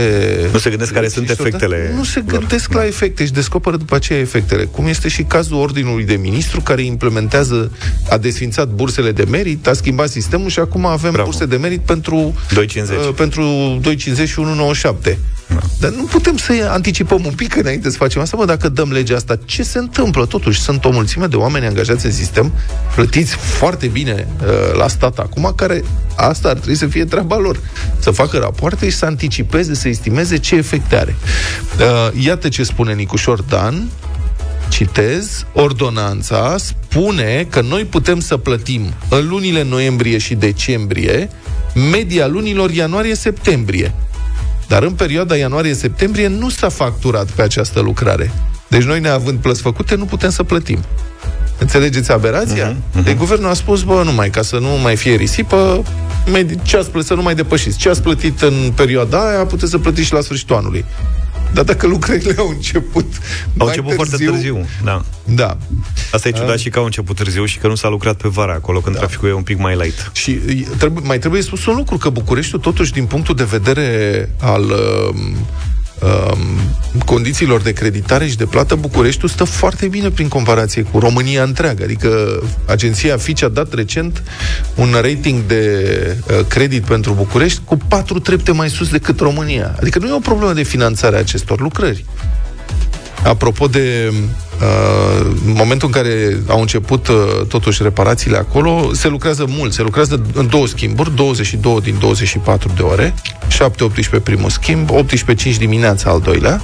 Nu 0.51 0.57
se 0.57 0.69
gândesc 0.69 0.91
care 0.93 1.07
sunt 1.07 1.27
niște- 1.27 1.41
efectele 1.41 1.93
Nu 1.95 2.03
se 2.03 2.23
lor. 2.27 2.39
gândesc 2.39 2.73
la 2.73 2.85
efecte 2.85 3.25
și 3.25 3.31
descoperă 3.31 3.77
după 3.77 3.95
aceea 3.95 4.19
efectele. 4.19 4.63
Cum 4.63 4.87
este 4.87 5.07
și 5.07 5.23
cazul 5.23 5.57
ordinului 5.57 6.03
de 6.03 6.13
ministru 6.15 6.61
care 6.61 6.81
implementează, 6.81 7.71
a 8.09 8.17
desfințat 8.17 8.67
bursele 8.67 9.11
de 9.11 9.23
merit, 9.29 9.67
a 9.67 9.73
schimbat 9.73 10.09
sistemul 10.09 10.49
și 10.49 10.59
acum 10.59 10.85
avem 10.85 11.11
Bravo. 11.11 11.29
burse 11.29 11.45
de 11.45 11.57
merit 11.57 11.79
pentru 11.79 12.33
2,50. 12.53 12.97
uh, 13.07 13.13
pentru 13.15 13.43
2,50 13.81 14.29
și 14.29 14.39
1,97. 14.39 15.17
Da. 15.49 15.59
Dar 15.79 15.91
nu 15.91 16.03
putem 16.03 16.37
să 16.37 16.67
anticipăm 16.69 17.25
un 17.25 17.33
pic 17.33 17.55
înainte 17.55 17.89
să 17.89 17.97
facem 17.97 18.21
asta, 18.21 18.37
mă, 18.37 18.45
dacă 18.45 18.69
dăm 18.69 18.91
legea 18.91 19.15
asta, 19.15 19.35
ce 19.45 19.63
se 19.63 19.77
întâmplă? 19.77 20.25
Totuși, 20.25 20.59
sunt 20.59 20.85
o 20.85 20.89
mulțime 20.89 21.25
de 21.25 21.35
oameni 21.35 21.65
angajați 21.65 22.05
în 22.05 22.11
sistem, 22.11 22.51
plătiți 22.95 23.35
foarte 23.35 23.87
bine 23.87 24.27
uh, 24.41 24.77
la 24.77 24.87
stat 24.87 25.19
acum, 25.19 25.53
care 25.55 25.83
asta 26.15 26.49
ar 26.49 26.55
trebui 26.55 26.75
să 26.75 26.87
fie 26.87 27.05
treaba 27.05 27.37
lor. 27.37 27.59
Să 27.99 28.11
facă 28.11 28.37
rapoarte 28.37 28.89
și 28.89 28.95
să 28.95 29.05
anticipeze, 29.05 29.73
să 29.73 29.87
estimeze 29.87 30.37
ce 30.37 30.55
efecte 30.55 30.95
are. 30.95 31.15
Uh, 31.79 32.23
iată 32.23 32.49
ce 32.49 32.63
spune 32.63 32.93
Nicușor 32.93 33.41
Dan, 33.41 33.89
citez, 34.69 35.45
ordonanța 35.53 36.55
spune 36.57 37.47
că 37.49 37.61
noi 37.61 37.85
putem 37.85 38.19
să 38.19 38.37
plătim 38.37 38.93
în 39.09 39.27
lunile 39.27 39.63
noiembrie 39.63 40.17
și 40.17 40.35
decembrie 40.35 41.29
media 41.91 42.27
lunilor 42.27 42.71
ianuarie-septembrie. 42.71 43.93
Dar 44.69 44.83
în 44.83 44.91
perioada 44.91 45.35
ianuarie-septembrie 45.35 46.27
nu 46.27 46.49
s-a 46.49 46.69
facturat 46.69 47.31
pe 47.31 47.41
această 47.41 47.79
lucrare. 47.79 48.31
Deci 48.67 48.83
noi, 48.83 48.99
neavând 48.99 49.39
plăți 49.39 49.61
făcute, 49.61 49.95
nu 49.95 50.05
putem 50.05 50.29
să 50.29 50.43
plătim. 50.43 50.79
Înțelegeți 51.59 52.11
aberația? 52.11 52.73
Uh-huh, 52.73 52.99
uh-huh. 52.99 53.03
Deci 53.03 53.17
guvernul 53.17 53.49
a 53.49 53.53
spus, 53.53 53.83
bă, 53.83 54.01
numai 54.03 54.29
ca 54.29 54.41
să 54.41 54.57
nu 54.57 54.67
mai 54.67 54.95
fie 54.95 55.15
risipă, 55.15 55.83
medi- 56.25 56.63
ce 56.63 56.77
ați 56.77 56.89
plătit, 56.89 57.07
să 57.07 57.13
nu 57.13 57.21
mai 57.21 57.35
depășiți. 57.35 57.77
Ce 57.77 57.89
ați 57.89 58.01
plătit 58.01 58.41
în 58.41 58.71
perioada 58.75 59.29
aia, 59.29 59.45
puteți 59.45 59.71
să 59.71 59.77
plătiți 59.77 60.07
și 60.07 60.13
la 60.13 60.21
sfârșitul 60.21 60.55
anului. 60.55 60.85
Dar 61.53 61.63
dacă 61.63 61.87
lucrările 61.87 62.35
au 62.37 62.49
început 62.49 63.05
Au 63.57 63.65
mai 63.65 63.67
început 63.67 63.93
foarte 63.93 64.25
târziu. 64.25 64.65
Da. 64.83 65.05
Da. 65.23 65.57
Asta 66.11 66.27
e 66.27 66.31
ciudat 66.31 66.57
și 66.57 66.69
că 66.69 66.79
au 66.79 66.85
început 66.85 67.15
târziu 67.15 67.45
și 67.45 67.57
că 67.57 67.67
nu 67.67 67.75
s-a 67.75 67.89
lucrat 67.89 68.15
pe 68.15 68.27
vara 68.27 68.53
acolo, 68.53 68.79
când 68.79 68.95
traficul 68.95 69.27
e 69.27 69.33
un 69.33 69.43
pic 69.43 69.57
mai 69.57 69.75
light. 69.75 70.11
Și 70.13 70.31
e, 70.31 70.67
trebuie, 70.77 71.03
mai 71.07 71.19
trebuie 71.19 71.41
spus 71.41 71.65
un 71.65 71.75
lucru, 71.75 71.97
că 71.97 72.09
Bucureștiul, 72.09 72.59
totuși, 72.59 72.91
din 72.91 73.05
punctul 73.05 73.35
de 73.35 73.43
vedere 73.43 74.29
al 74.39 74.61
um, 74.61 75.17
um, 75.17 75.47
condițiilor 77.05 77.61
de 77.61 77.71
creditare 77.71 78.27
și 78.27 78.37
de 78.37 78.45
plată, 78.45 78.75
Bucureștiul 78.75 79.29
stă 79.29 79.43
foarte 79.43 79.87
bine 79.87 80.09
prin 80.09 80.27
comparație 80.27 80.81
cu 80.81 80.99
România 80.99 81.43
întreagă. 81.43 81.83
Adică 81.83 82.41
agenția 82.65 83.17
Fitch 83.17 83.43
a 83.43 83.47
dat 83.47 83.73
recent 83.73 84.23
un 84.75 84.89
rating 85.01 85.45
de 85.47 85.83
uh, 86.17 86.45
credit 86.47 86.83
pentru 86.83 87.13
București 87.13 87.61
cu 87.65 87.77
patru 87.87 88.19
trepte 88.19 88.51
mai 88.51 88.69
sus 88.69 88.89
decât 88.89 89.19
România. 89.19 89.75
Adică 89.79 89.99
nu 89.99 90.07
e 90.07 90.13
o 90.13 90.19
problemă 90.19 90.53
de 90.53 90.63
finanțare 90.63 91.15
a 91.15 91.19
acestor 91.19 91.59
lucrări. 91.59 92.05
Apropo 93.23 93.67
de 93.67 94.11
uh, 94.13 95.31
momentul 95.43 95.87
în 95.87 96.01
care 96.01 96.39
au 96.47 96.59
început 96.59 97.07
uh, 97.07 97.15
totuși 97.47 97.83
reparațiile 97.83 98.37
acolo, 98.37 98.93
se 98.93 99.07
lucrează 99.07 99.45
mult, 99.47 99.73
se 99.73 99.81
lucrează 99.81 100.21
în 100.33 100.47
două 100.47 100.67
schimburi, 100.67 101.15
22 101.15 101.79
din 101.81 101.95
24 101.99 102.71
de 102.75 102.81
ore, 102.81 103.13
7-18 104.19 104.23
primul 104.23 104.49
schimb, 104.49 104.89
18-5 104.91 105.57
dimineața 105.57 106.09
al 106.09 106.19
doilea 106.19 106.61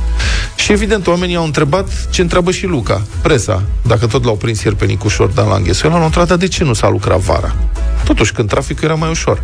și 0.56 0.72
evident 0.72 1.08
oamenii 1.08 1.36
au 1.36 1.46
întrebat 1.46 2.08
ce 2.10 2.22
întreabă 2.22 2.51
și 2.51 2.65
Luca, 2.65 3.01
presa, 3.22 3.63
dacă 3.82 4.08
tot 4.08 4.24
l-au 4.24 4.36
prins 4.36 4.63
ieri 4.63 4.75
pe 4.75 4.86
Nicușor 4.86 5.30
Dan 5.30 5.48
la 5.48 5.56
înghesuială, 5.56 5.98
l-au 5.98 6.06
întrebat, 6.06 6.30
dar 6.30 6.38
de 6.38 6.48
ce 6.48 6.63
nu 6.63 6.74
s-a 6.74 6.89
lucrat 6.89 7.20
vara? 7.20 7.56
Totuși, 8.06 8.32
când 8.32 8.50
traficul 8.50 8.84
era 8.84 8.94
mai 8.94 9.10
ușor. 9.10 9.41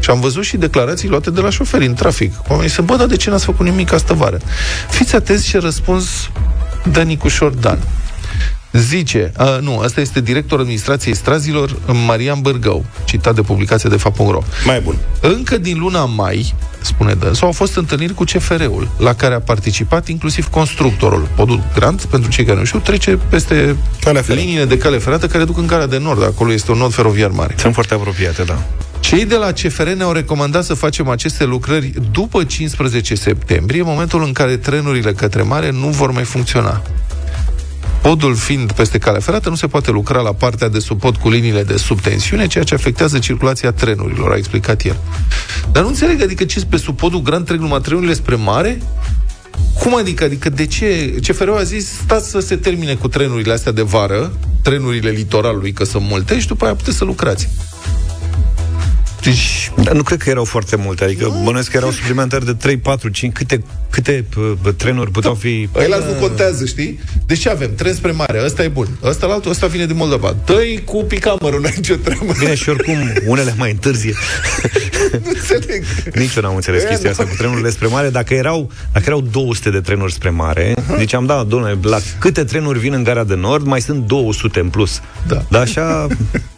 Și 0.00 0.10
am 0.10 0.20
văzut 0.20 0.44
și 0.44 0.56
declarații 0.56 1.08
luate 1.08 1.30
de 1.30 1.40
la 1.40 1.50
șoferi 1.50 1.86
în 1.86 1.94
trafic. 1.94 2.32
Oamenii 2.48 2.70
se 2.70 2.80
bă, 2.80 2.96
dar 2.96 3.06
de 3.06 3.16
ce 3.16 3.30
n-ați 3.30 3.44
făcut 3.44 3.66
nimic 3.66 3.92
astă 3.92 4.14
vară? 4.14 4.38
Fiți 4.90 5.14
atenți 5.14 5.48
ce 5.48 5.58
răspuns 5.58 6.30
dă 6.90 7.02
Nicușor 7.02 7.50
Dan. 7.50 7.78
Zice, 8.72 9.32
a, 9.36 9.58
nu, 9.60 9.78
asta 9.78 10.00
este 10.00 10.20
director 10.20 10.60
administrației 10.60 11.14
strazilor 11.14 11.76
Marian 12.06 12.40
Bărgău, 12.40 12.84
citat 13.04 13.34
de 13.34 13.42
publicația 13.42 13.90
de 13.90 13.96
fapt.ro. 13.96 14.42
Mai 14.64 14.80
bun. 14.80 14.96
Încă 15.20 15.58
din 15.58 15.78
luna 15.78 16.04
mai, 16.04 16.54
spune 16.80 17.14
dânsul, 17.14 17.46
au 17.46 17.52
fost 17.52 17.76
întâlniri 17.76 18.14
cu 18.14 18.24
CFR-ul, 18.24 18.88
la 18.98 19.14
care 19.14 19.34
a 19.34 19.40
participat 19.40 20.08
inclusiv 20.08 20.48
constructorul. 20.48 21.28
Podul 21.36 21.62
Grant, 21.74 22.04
pentru 22.04 22.30
cei 22.30 22.44
care 22.44 22.58
nu 22.58 22.64
știu, 22.64 22.78
trece 22.78 23.18
peste 23.28 23.76
Calea 24.00 24.22
ferată. 24.22 24.44
liniile 24.44 24.64
de 24.64 24.78
cale 24.78 24.98
ferată 24.98 25.26
care 25.26 25.44
duc 25.44 25.58
în 25.58 25.66
Gara 25.66 25.86
de 25.86 25.98
Nord. 25.98 26.22
Acolo 26.22 26.52
este 26.52 26.70
un 26.72 26.78
nod 26.78 26.92
feroviar 26.92 27.30
mare. 27.30 27.54
Sunt 27.58 27.74
foarte 27.74 27.94
apropiate, 27.94 28.42
da. 28.42 28.62
Cei 29.02 29.24
de 29.24 29.36
la 29.36 29.52
CFR 29.52 29.88
ne-au 29.88 30.12
recomandat 30.12 30.64
să 30.64 30.74
facem 30.74 31.08
aceste 31.08 31.44
lucrări 31.44 31.92
după 32.10 32.44
15 32.44 33.14
septembrie, 33.14 33.82
momentul 33.82 34.22
în 34.22 34.32
care 34.32 34.56
trenurile 34.56 35.12
către 35.12 35.42
mare 35.42 35.70
nu 35.70 35.88
vor 35.88 36.10
mai 36.10 36.22
funcționa. 36.22 36.82
Podul 38.02 38.34
fiind 38.34 38.72
peste 38.72 38.98
calea 38.98 39.20
ferată, 39.20 39.48
nu 39.48 39.54
se 39.54 39.66
poate 39.66 39.90
lucra 39.90 40.20
la 40.20 40.32
partea 40.32 40.68
de 40.68 40.78
sub 40.78 41.00
pod 41.00 41.16
cu 41.16 41.30
liniile 41.30 41.62
de 41.62 41.76
subtensiune, 41.76 42.46
ceea 42.46 42.64
ce 42.64 42.74
afectează 42.74 43.18
circulația 43.18 43.72
trenurilor, 43.72 44.32
a 44.32 44.36
explicat 44.36 44.84
el. 44.84 44.96
Dar 45.72 45.82
nu 45.82 45.88
înțeleg, 45.88 46.22
adică 46.22 46.44
ce 46.44 46.64
pe 46.68 46.76
sub 46.76 46.96
podul 46.96 47.22
grand 47.22 47.46
trec 47.46 47.58
numai 47.58 47.80
trenurile 47.80 48.14
spre 48.14 48.34
mare? 48.34 48.82
Cum 49.78 49.96
adică? 49.96 50.24
Adică 50.24 50.50
de 50.50 50.66
ce? 50.66 51.14
CFR-ul 51.26 51.56
a 51.56 51.62
zis, 51.62 51.88
stați 51.88 52.30
să 52.30 52.40
se 52.40 52.56
termine 52.56 52.94
cu 52.94 53.08
trenurile 53.08 53.52
astea 53.52 53.72
de 53.72 53.82
vară, 53.82 54.32
trenurile 54.62 55.10
litoralului, 55.10 55.72
că 55.72 55.84
sunt 55.84 56.02
multe, 56.08 56.40
și 56.40 56.46
după 56.46 56.64
aia 56.64 56.74
puteți 56.74 56.96
să 56.96 57.04
lucrați. 57.04 57.48
Deci, 59.22 59.70
Dar 59.82 59.94
nu 59.94 60.02
cred 60.02 60.22
că 60.22 60.30
erau 60.30 60.44
foarte 60.44 60.76
multe, 60.76 61.04
adică 61.04 61.40
bănuiesc 61.44 61.70
că 61.70 61.76
erau 61.76 61.90
suplimentari 61.90 62.44
de 62.44 62.52
3, 62.52 62.76
4, 62.76 63.08
5, 63.08 63.32
câte, 63.32 63.62
câte 63.90 64.24
uh, 64.38 64.74
trenuri 64.76 65.10
puteau 65.10 65.34
fi... 65.34 65.68
Ăla 65.74 65.96
nu 65.96 66.12
contează, 66.20 66.64
știi? 66.66 67.00
Deci 67.26 67.38
ce 67.38 67.48
avem? 67.50 67.74
Tren 67.74 67.94
spre 67.94 68.10
mare, 68.10 68.42
ăsta 68.44 68.62
e 68.62 68.68
bun. 68.68 68.88
Ăsta 69.02 69.26
la 69.26 69.32
altul, 69.32 69.50
ăsta 69.50 69.66
vine 69.66 69.86
din 69.86 69.96
Moldova. 69.96 70.36
Dă-i 70.44 70.82
cu 70.84 71.04
picamărul, 71.04 71.60
n-ai 71.60 71.72
nicio 71.76 71.94
treabă. 71.94 72.32
Bine, 72.38 72.54
și 72.54 72.68
oricum, 72.68 72.96
unele 73.26 73.54
mai 73.58 73.70
întârzie. 73.70 74.14
nu 75.24 75.30
înțeleg. 75.34 75.84
Nici 76.14 76.34
eu 76.34 76.42
n-am 76.42 76.54
înțeles 76.54 76.80
Ăia 76.80 76.88
chestia 76.90 77.10
nu- 77.10 77.16
asta 77.18 77.30
cu 77.32 77.36
trenurile 77.38 77.70
spre 77.70 77.86
mare. 77.86 78.08
Dacă 78.10 78.34
erau, 78.34 78.70
dacă 78.92 79.04
erau 79.06 79.20
200 79.20 79.70
de 79.70 79.80
trenuri 79.80 80.12
spre 80.12 80.30
mare, 80.30 80.74
ziceam, 80.98 81.26
da, 81.26 81.44
domnule, 81.48 81.78
la 81.82 81.98
câte 82.18 82.44
trenuri 82.44 82.78
vin 82.78 82.92
în 82.92 83.02
Gara 83.02 83.24
de 83.24 83.34
Nord, 83.34 83.66
mai 83.66 83.80
sunt 83.80 84.06
200 84.06 84.60
în 84.60 84.68
plus. 84.68 85.00
Da. 85.26 85.44
Dar 85.50 85.60
așa, 85.62 86.06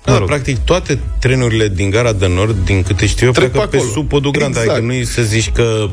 Da, 0.04 0.12
mă 0.12 0.18
rog. 0.18 0.26
practic 0.28 0.58
toate 0.58 0.98
trenurile 1.20 1.68
din 1.68 1.90
gara 1.90 2.12
de 2.12 2.26
nord, 2.28 2.56
din 2.64 2.82
câte 2.82 3.06
știu 3.06 3.26
eu, 3.26 3.32
Trec 3.32 3.50
pleacă 3.50 3.68
pe 3.68 3.76
pe, 3.76 3.82
acolo. 3.82 3.92
sub 3.92 4.08
podul 4.08 4.30
Grand. 4.30 4.56
Exact. 4.56 4.70
Adică 4.78 4.92
nu 4.92 5.02
să 5.04 5.22
zici 5.22 5.50
că 5.50 5.88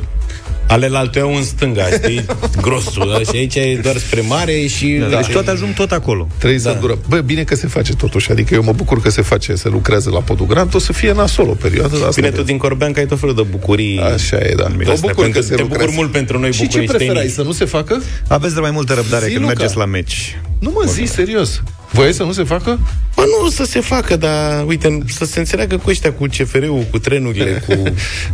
ale 0.67 0.89
alte 0.93 1.19
au 1.19 1.35
în 1.35 1.43
stânga, 1.43 1.85
știi? 2.03 2.25
Grosul, 2.61 3.09
da? 3.17 3.19
și 3.31 3.35
aici 3.37 3.55
e 3.55 3.79
doar 3.83 3.97
spre 3.97 4.21
mare 4.21 4.65
și... 4.65 4.87
Da, 5.09 5.17
deci 5.17 5.27
toate 5.31 5.49
ajung 5.49 5.73
tot 5.73 5.91
acolo. 5.91 6.27
Trebuie 6.37 6.59
da. 6.59 6.69
să 6.69 6.73
Da. 6.75 6.79
dură. 6.79 6.97
Bă, 7.09 7.17
bine 7.21 7.43
că 7.43 7.55
se 7.55 7.67
face 7.67 7.93
totuși. 7.95 8.31
Adică 8.31 8.53
eu 8.53 8.63
mă 8.63 8.71
bucur 8.71 9.01
că 9.01 9.09
se 9.09 9.21
face, 9.21 9.55
se 9.55 9.69
lucrează 9.69 10.09
la 10.09 10.19
podul 10.19 10.45
Grand. 10.45 10.75
O 10.75 10.79
să 10.79 10.93
fie 10.93 11.11
nasol 11.11 11.47
o 11.49 11.53
perioadă. 11.53 11.95
Asta 11.95 12.09
Bine, 12.15 12.27
e- 12.27 12.31
tu 12.31 12.41
din 12.43 12.57
Corbean 12.57 12.91
că 12.91 12.99
ai 12.99 13.05
tot 13.05 13.19
felul 13.19 13.35
de 13.35 13.41
bucurii. 13.41 13.99
Așa 13.99 14.37
e, 14.37 14.53
da. 14.57 14.67
Mă 14.67 14.75
Astea, 14.79 14.93
bucur 15.01 15.13
că 15.15 15.21
pentru- 15.21 15.41
se 15.41 15.55
te 15.55 15.61
lucrează. 15.61 15.85
bucur 15.85 15.95
mult 15.95 16.11
pentru 16.11 16.39
noi 16.39 16.51
Și 16.51 16.57
ce 16.59 16.65
bucuriștenii. 16.65 17.05
preferai, 17.05 17.29
să 17.29 17.41
nu 17.41 17.51
se 17.51 17.65
facă? 17.65 18.01
Aveți 18.27 18.53
de 18.53 18.59
mai 18.59 18.71
multă 18.71 18.93
răbdare 18.93 19.25
Zi, 19.25 19.31
când 19.31 19.41
Luca. 19.45 19.53
mergeți 19.57 19.77
la 19.77 19.85
meci. 19.85 20.39
Nu 20.59 20.71
mă 20.73 20.83
zi, 20.91 21.03
serios. 21.05 21.61
Voiai 21.91 22.13
să 22.13 22.23
nu 22.23 22.31
se 22.31 22.43
facă? 22.43 22.79
Bă, 23.15 23.23
nu 23.41 23.49
să 23.49 23.63
se 23.63 23.79
facă, 23.79 24.15
dar, 24.15 24.65
uite, 24.65 24.97
să 25.07 25.25
se 25.25 25.39
înțeleagă 25.39 25.77
cu 25.77 25.89
ăștia, 25.89 26.13
cu 26.13 26.25
CFR-ul, 26.25 26.85
cu 26.91 26.99
trenurile, 26.99 27.61
cu... 27.67 27.73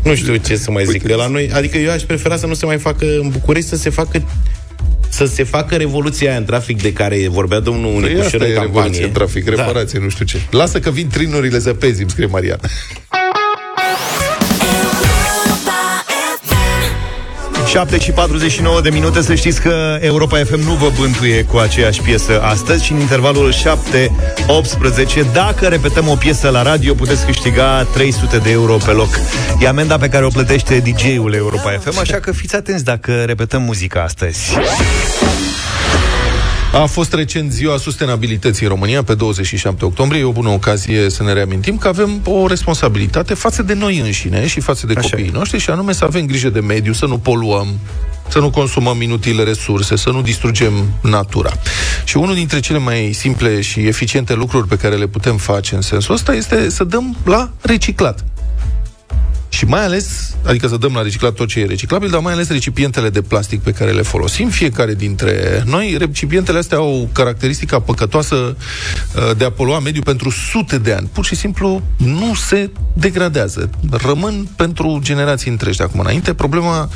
Nu 0.04 0.16
știu 0.16 0.36
ce 0.36 0.56
să 0.56 0.72
mai 0.72 0.86
zic, 0.86 1.08
că 1.08 1.16
la 1.16 1.28
noi... 1.28 1.50
Adică 1.54 1.78
eu 1.78 1.92
aș 1.92 2.02
prefera 2.02 2.38
să 2.38 2.46
nu 2.46 2.54
se 2.54 2.66
mai 2.66 2.78
facă 2.78 3.06
în 3.22 3.30
București, 3.30 3.70
să 3.70 3.76
se 3.76 3.90
facă 3.90 4.22
să 5.10 5.26
se 5.26 5.44
facă 5.44 5.76
revoluția 5.76 6.30
aia 6.30 6.38
în 6.40 6.46
trafic 6.46 6.82
de 6.82 6.94
care 6.94 7.28
vorbea 7.28 7.60
domnul 7.60 8.02
Păi 8.02 8.14
Nicușor 8.14 8.26
asta 8.26 8.38
în 8.38 8.44
e 8.44 8.54
campanie. 8.54 8.72
revoluție 8.74 9.04
în 9.06 9.12
trafic, 9.12 9.44
Da. 9.44 9.50
reparație, 9.52 10.00
nu 10.00 10.10
știu 10.10 10.26
ce. 10.26 10.38
Lasă 10.52 10.80
că 10.80 10.90
vin 10.92 11.08
trinurile 11.08 11.58
zăpezi, 11.58 12.02
îmi 12.02 12.10
scrie 12.10 12.26
Marian. 12.26 12.60
7 17.68 18.00
și 18.00 18.12
49 18.12 18.82
de 18.82 18.90
minute. 18.90 19.22
Să 19.22 19.36
știți 19.36 19.62
că 19.62 19.98
Europa 20.02 20.38
FM 20.38 20.60
nu 20.60 20.74
vă 20.74 20.92
bântuie 21.00 21.44
Cu 21.44 21.58
aceeași 21.58 22.02
piesă 22.02 22.42
astăzi 22.42 22.86
Și 22.86 22.92
în 22.92 23.00
intervalul 23.00 23.54
7-18 23.54 23.58
Dacă 25.34 25.68
repetăm 25.68 26.08
o 26.08 26.16
piesă 26.16 26.50
la 26.50 26.62
radio 26.62 26.94
Puteți 26.94 27.26
câștiga 27.26 27.88
300 27.94 28.38
de 28.38 28.52
euro 28.52 28.78
pe 28.86 28.92
loc. 28.92 29.20
E 29.60 29.68
amenda 29.68 29.98
pe 29.98 30.10
care 30.10 30.26
o 30.26 30.30
plătește 30.30 30.84
DJ-ul 30.84 31.34
Europa 31.34 31.72
FM 31.80 32.00
Așa 32.00 32.20
că 32.20 32.32
fiți 32.32 32.56
atenți 32.56 32.84
dacă 32.84 33.24
repetăm 33.26 33.62
muzica 33.62 34.04
astăzi 34.04 34.58
A 36.74 36.86
fost 36.86 37.14
recent 37.14 37.52
ziua 37.52 37.78
sustenabilității 37.78 38.66
în 38.66 38.72
România, 38.72 39.04
pe 39.04 39.14
27 39.14 39.86
octombrie. 39.86 40.22
E 40.22 40.24
o 40.24 40.32
bună 40.32 40.50
ocazie 40.50 41.10
să 41.10 41.24
ne 41.24 41.34
reamintim 41.34 41.78
că 41.78 41.88
avem 41.88 42.22
o 42.26 42.48
responsabilitate 42.48 43.34
față 43.34 43.64
de 43.64 43.74
noi 43.74 44.00
înșine 44.00 44.48
și 44.48 44.60
față 44.60 44.86
de 44.86 44.94
Așa 44.98 45.10
copiii 45.10 45.28
e. 45.28 45.38
noștri 45.38 45.60
și 45.60 45.70
anume 45.70 45.94
să 45.94 46.06
avem 46.06 46.26
grijă 46.26 46.50
de 46.50 46.60
mediu, 46.60 46.94
să 46.94 47.06
nu 47.06 47.18
poluăm, 47.18 47.68
să 48.28 48.40
nu 48.40 48.50
consumăm 48.50 49.02
inutile 49.02 49.44
resurse, 49.44 49.96
să 49.96 50.10
nu 50.10 50.22
distrugem 50.22 50.74
natura. 51.02 51.52
Și 52.04 52.18
unul 52.18 52.36
dintre 52.36 52.60
cele 52.60 52.78
mai 52.78 53.12
simple 53.14 53.62
și 53.62 53.80
eficiente 53.80 54.34
lucruri 54.34 54.68
pe 54.68 54.78
care 54.78 54.96
le 54.96 55.08
putem 55.08 55.38
face 55.38 55.76
în 55.76 55.82
sensul 55.82 56.14
ăsta 56.14 56.34
este 56.34 56.70
să 56.70 56.84
dăm 56.84 57.18
la 57.26 57.50
reciclat. 57.62 58.26
Și 59.50 59.66
mai 59.66 59.84
ales, 59.84 60.36
adică 60.46 60.68
să 60.68 60.77
dăm 60.77 60.94
la 60.94 61.01
reciclat 61.01 61.34
tot 61.34 61.48
ce 61.48 61.60
e 61.60 61.66
reciclabil, 61.66 62.10
dar 62.10 62.20
mai 62.20 62.34
ales 62.34 62.50
recipientele 62.50 63.10
de 63.10 63.22
plastic 63.22 63.62
pe 63.62 63.72
care 63.72 63.92
le 63.92 64.01
folosim, 64.01 64.50
fiecare 64.50 64.94
dintre 64.94 65.63
noi, 65.66 65.96
recipientele 65.98 66.58
astea 66.58 66.77
au 66.77 67.10
caracteristica 67.13 67.80
păcătoasă 67.80 68.36
uh, 68.36 69.38
de 69.38 69.46
a 69.46 69.51
polua 69.51 69.80
mediul 69.80 70.04
pentru 70.04 70.30
sute 70.30 70.77
de 70.77 70.94
ani. 70.94 71.10
Pur 71.13 71.25
și 71.25 71.36
simplu 71.36 71.82
nu 71.98 72.34
se 72.34 72.70
degradează. 72.94 73.70
Rămân 73.92 74.48
pentru 74.56 75.00
generații 75.01 75.51
întregi 75.51 75.77
de 75.77 75.84
acum 75.84 76.00
înainte. 76.00 76.34
Problema 76.34 76.89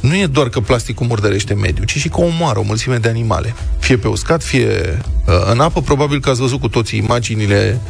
nu 0.00 0.16
e 0.16 0.26
doar 0.26 0.48
că 0.48 0.60
plasticul 0.60 1.06
murdărește 1.06 1.54
mediul, 1.54 1.86
ci 1.86 1.96
și 1.96 2.08
că 2.08 2.20
omoară 2.20 2.58
o 2.58 2.62
mulțime 2.62 2.96
de 2.96 3.08
animale. 3.08 3.54
Fie 3.78 3.96
pe 3.96 4.08
uscat, 4.08 4.42
fie 4.42 4.98
uh, 5.26 5.34
în 5.50 5.60
apă. 5.60 5.80
Probabil 5.80 6.20
că 6.20 6.30
ați 6.30 6.40
văzut 6.40 6.60
cu 6.60 6.68
toții 6.68 6.98
imaginile 6.98 7.80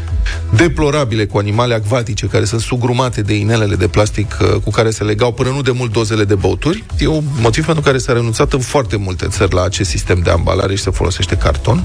deplorabile 0.56 1.26
cu 1.26 1.38
animale 1.38 1.74
acvatice 1.74 2.26
care 2.26 2.44
sunt 2.44 2.60
sugrumate 2.60 3.22
de 3.22 3.34
inelele 3.34 3.74
de 3.74 3.86
plastic 3.86 3.99
uh, 4.40 4.60
cu 4.64 4.70
care 4.70 4.90
se 4.90 5.04
legau 5.04 5.32
până 5.32 5.48
nu 5.48 5.62
de 5.62 5.70
mult 5.70 5.92
dozele 5.92 6.24
de 6.24 6.34
băuturi. 6.34 6.84
E 6.98 7.06
un 7.06 7.24
motiv 7.40 7.64
pentru 7.64 7.82
care 7.82 7.98
s-a 7.98 8.12
renunțat 8.12 8.52
în 8.52 8.60
foarte 8.60 8.96
multe 8.96 9.26
țări 9.26 9.54
la 9.54 9.62
acest 9.62 9.90
sistem 9.90 10.20
de 10.20 10.30
ambalare 10.30 10.74
și 10.74 10.82
se 10.82 10.90
folosește 10.90 11.36
carton. 11.36 11.84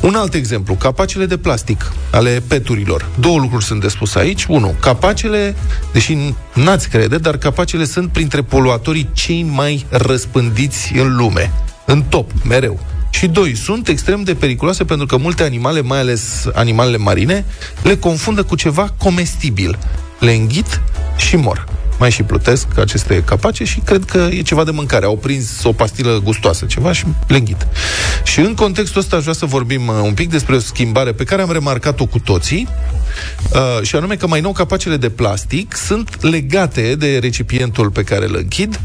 Un 0.00 0.14
alt 0.14 0.34
exemplu, 0.34 0.74
capacele 0.74 1.26
de 1.26 1.36
plastic 1.36 1.92
ale 2.10 2.42
peturilor. 2.46 3.08
Două 3.20 3.38
lucruri 3.38 3.64
sunt 3.64 3.80
de 3.80 3.88
spus 3.88 4.14
aici. 4.14 4.44
Unu, 4.48 4.74
capacele, 4.80 5.56
deși 5.92 6.34
n-ați 6.54 6.88
crede, 6.88 7.18
dar 7.18 7.36
capacele 7.36 7.84
sunt 7.84 8.12
printre 8.12 8.42
poluatorii 8.42 9.08
cei 9.12 9.42
mai 9.42 9.86
răspândiți 9.88 10.92
în 10.96 11.16
lume. 11.16 11.52
În 11.84 12.02
top, 12.02 12.30
mereu. 12.44 12.80
Și 13.10 13.26
doi, 13.26 13.56
sunt 13.56 13.88
extrem 13.88 14.22
de 14.22 14.34
periculoase 14.34 14.84
pentru 14.84 15.06
că 15.06 15.16
multe 15.16 15.42
animale, 15.42 15.80
mai 15.80 15.98
ales 15.98 16.46
animalele 16.54 16.96
marine, 16.96 17.44
le 17.82 17.96
confundă 17.96 18.42
cu 18.42 18.56
ceva 18.56 18.94
comestibil. 18.98 19.78
Le 20.18 20.32
înghit 20.32 20.80
și 21.16 21.36
mor. 21.36 21.64
Mai 21.98 22.10
și 22.10 22.22
plutesc 22.22 22.78
aceste 22.78 23.22
capace 23.24 23.64
și 23.64 23.80
cred 23.80 24.04
că 24.04 24.28
e 24.30 24.42
ceva 24.42 24.64
de 24.64 24.70
mâncare. 24.70 25.04
Au 25.04 25.16
prins 25.16 25.64
o 25.64 25.72
pastilă 25.72 26.20
gustoasă, 26.24 26.64
ceva 26.64 26.92
și 26.92 27.04
le 27.26 27.36
înghit. 27.36 27.66
Și 28.24 28.40
în 28.40 28.54
contextul 28.54 29.00
ăsta 29.00 29.16
aș 29.16 29.22
vrea 29.22 29.34
să 29.34 29.46
vorbim 29.46 29.86
uh, 29.86 29.94
un 30.02 30.14
pic 30.14 30.30
despre 30.30 30.54
o 30.54 30.58
schimbare 30.58 31.12
pe 31.12 31.24
care 31.24 31.42
am 31.42 31.52
remarcat-o 31.52 32.06
cu 32.06 32.18
toții, 32.18 32.68
uh, 33.52 33.82
și 33.82 33.96
anume 33.96 34.16
că 34.16 34.26
mai 34.26 34.40
nou 34.40 34.52
capacele 34.52 34.96
de 34.96 35.10
plastic 35.10 35.76
sunt 35.76 36.22
legate 36.22 36.94
de 36.94 37.18
recipientul 37.18 37.90
pe 37.90 38.02
care 38.02 38.24
îl 38.24 38.36
închid, 38.36 38.80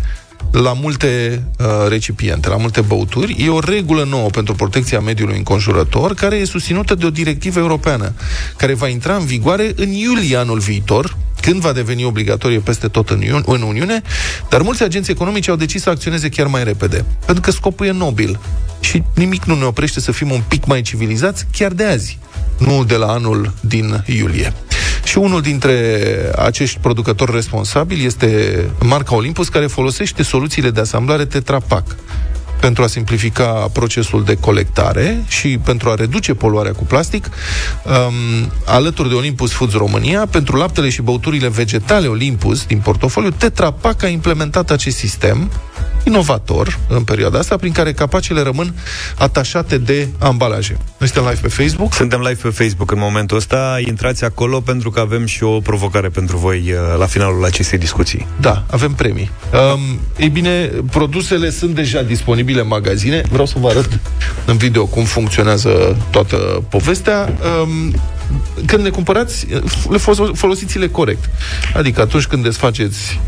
la 0.51 0.74
multe 0.74 1.43
uh, 1.60 1.65
recipiente, 1.88 2.50
la 2.50 2.57
multe 2.57 2.81
băuturi. 2.81 3.36
E 3.39 3.50
o 3.50 3.60
regulă 3.60 4.03
nouă 4.03 4.29
pentru 4.29 4.53
protecția 4.53 5.00
mediului 5.00 5.38
înconjurător, 5.38 6.13
care 6.13 6.36
e 6.36 6.45
susținută 6.45 6.95
de 6.95 7.05
o 7.05 7.10
directivă 7.10 7.60
europeană, 7.60 8.13
care 8.57 8.74
va 8.74 8.88
intra 8.88 9.15
în 9.15 9.25
vigoare 9.25 9.71
în 9.75 9.89
iulie 9.89 10.38
anul 10.38 10.60
viitor, 10.60 11.17
când 11.41 11.62
va 11.62 11.71
deveni 11.71 12.03
obligatorie 12.03 12.60
peste 12.60 12.88
tot 12.88 13.10
în, 13.10 13.21
Iun- 13.21 13.45
în 13.45 13.62
Uniune, 13.62 14.01
dar 14.50 14.62
mulți 14.62 14.83
agenți 14.83 15.12
economici 15.12 15.48
au 15.48 15.55
decis 15.55 15.81
să 15.81 15.89
acționeze 15.89 16.29
chiar 16.29 16.48
mai 16.48 16.63
repede, 16.63 17.05
pentru 17.25 17.43
că 17.43 17.51
scopul 17.51 17.86
e 17.86 17.91
nobil 17.91 18.39
și 18.79 19.03
nimic 19.15 19.43
nu 19.43 19.55
ne 19.55 19.63
oprește 19.63 20.00
să 20.00 20.12
fim 20.12 20.31
un 20.31 20.41
pic 20.48 20.65
mai 20.65 20.81
civilizați 20.81 21.45
chiar 21.51 21.71
de 21.71 21.83
azi, 21.83 22.19
nu 22.57 22.83
de 22.83 22.95
la 22.95 23.07
anul 23.07 23.53
din 23.60 24.03
iulie. 24.05 24.53
Și 25.11 25.17
unul 25.17 25.41
dintre 25.41 26.05
acești 26.35 26.79
producători 26.79 27.31
responsabili 27.31 28.05
este 28.05 28.69
marca 28.79 29.15
Olympus, 29.15 29.49
care 29.49 29.67
folosește 29.67 30.23
soluțiile 30.23 30.69
de 30.69 30.79
asamblare 30.79 31.25
Tetra 31.25 31.59
Pak 31.67 31.95
pentru 32.59 32.83
a 32.83 32.87
simplifica 32.87 33.69
procesul 33.73 34.23
de 34.23 34.35
colectare 34.35 35.23
și 35.27 35.57
pentru 35.63 35.89
a 35.89 35.95
reduce 35.95 36.33
poluarea 36.33 36.71
cu 36.71 36.83
plastic, 36.83 37.25
um, 37.25 38.51
alături 38.65 39.09
de 39.09 39.15
Olympus 39.15 39.51
Foods 39.51 39.73
România, 39.73 40.25
pentru 40.25 40.55
laptele 40.55 40.89
și 40.89 41.01
băuturile 41.01 41.49
vegetale 41.49 42.07
Olympus 42.07 42.65
din 42.65 42.79
portofoliu, 42.79 43.29
Tetra 43.29 43.71
Pak 43.71 44.03
a 44.03 44.07
implementat 44.07 44.71
acest 44.71 44.97
sistem 44.97 45.51
inovator 46.03 46.79
în 46.88 47.03
perioada 47.03 47.39
asta, 47.39 47.55
prin 47.55 47.72
care 47.72 47.93
capacele 47.93 48.41
rămân 48.41 48.74
atașate 49.17 49.77
de 49.77 50.08
ambalaje. 50.20 50.77
Noi 50.98 51.10
suntem 51.10 51.29
live 51.29 51.41
pe 51.41 51.63
Facebook. 51.63 51.93
Suntem 51.93 52.20
live 52.20 52.39
pe 52.41 52.50
Facebook 52.50 52.91
în 52.91 53.00
momentul 53.00 53.38
ăsta 53.38 53.79
Intrați 53.88 54.24
acolo 54.24 54.60
pentru 54.60 54.89
că 54.89 55.00
avem 55.00 55.25
și 55.25 55.43
o 55.43 55.60
provocare 55.60 56.10
pentru 56.10 56.38
voi 56.38 56.58
uh, 56.58 56.98
La 56.98 57.05
finalul 57.05 57.46
acestei 57.46 57.77
discuții 57.77 58.27
Da, 58.39 58.63
avem 58.72 58.93
premii. 58.93 59.31
Um, 59.74 60.00
ei 60.17 60.29
bine, 60.29 60.72
produsele 60.91 61.50
sunt 61.50 61.75
deja 61.75 62.01
disponibile 62.01 62.62
în 62.62 62.67
magazine. 62.67 63.24
Vreau 63.29 63.46
să 63.46 63.55
vă 63.58 63.67
arăt 63.67 64.00
în 64.46 64.58
video 64.58 64.86
cum 64.86 65.03
funcționează 65.03 65.98
toată 66.12 66.63
povestea. 66.70 67.34
Um, 67.62 67.96
când 68.65 68.84
le 68.84 68.89
cumpărați, 68.89 69.48
le 69.89 69.98
fos- 69.98 70.31
folosiți-le 70.34 70.88
corect. 70.88 71.29
Adică 71.74 72.01
atunci 72.01 72.25
când 72.25 72.43
desfaceți 72.43 73.20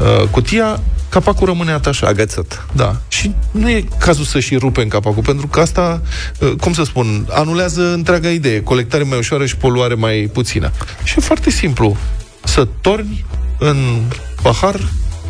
uh, 0.00 0.28
cutia, 0.30 0.80
capacul 1.08 1.46
rămâne 1.46 1.72
atașat. 1.72 2.08
Agățat 2.08 2.66
Da. 2.72 2.96
Și 3.08 3.34
nu 3.50 3.70
e 3.70 3.84
cazul 3.98 4.24
să 4.24 4.40
și 4.40 4.56
rupem 4.56 4.88
capacul, 4.88 5.22
pentru 5.22 5.46
că 5.46 5.60
asta, 5.60 6.02
uh, 6.38 6.52
cum 6.60 6.72
să 6.72 6.82
spun, 6.84 7.26
anulează 7.30 7.92
întreaga 7.92 8.28
idee. 8.30 8.62
Colectare 8.62 9.02
mai 9.02 9.18
ușoară 9.18 9.46
și 9.46 9.56
poluare 9.56 9.94
mai 9.94 10.30
puțină. 10.32 10.70
Și 11.04 11.14
e 11.18 11.20
foarte 11.20 11.50
simplu. 11.50 11.96
Să 12.44 12.68
torni 12.80 13.24
în 13.58 14.02
pahar 14.42 14.80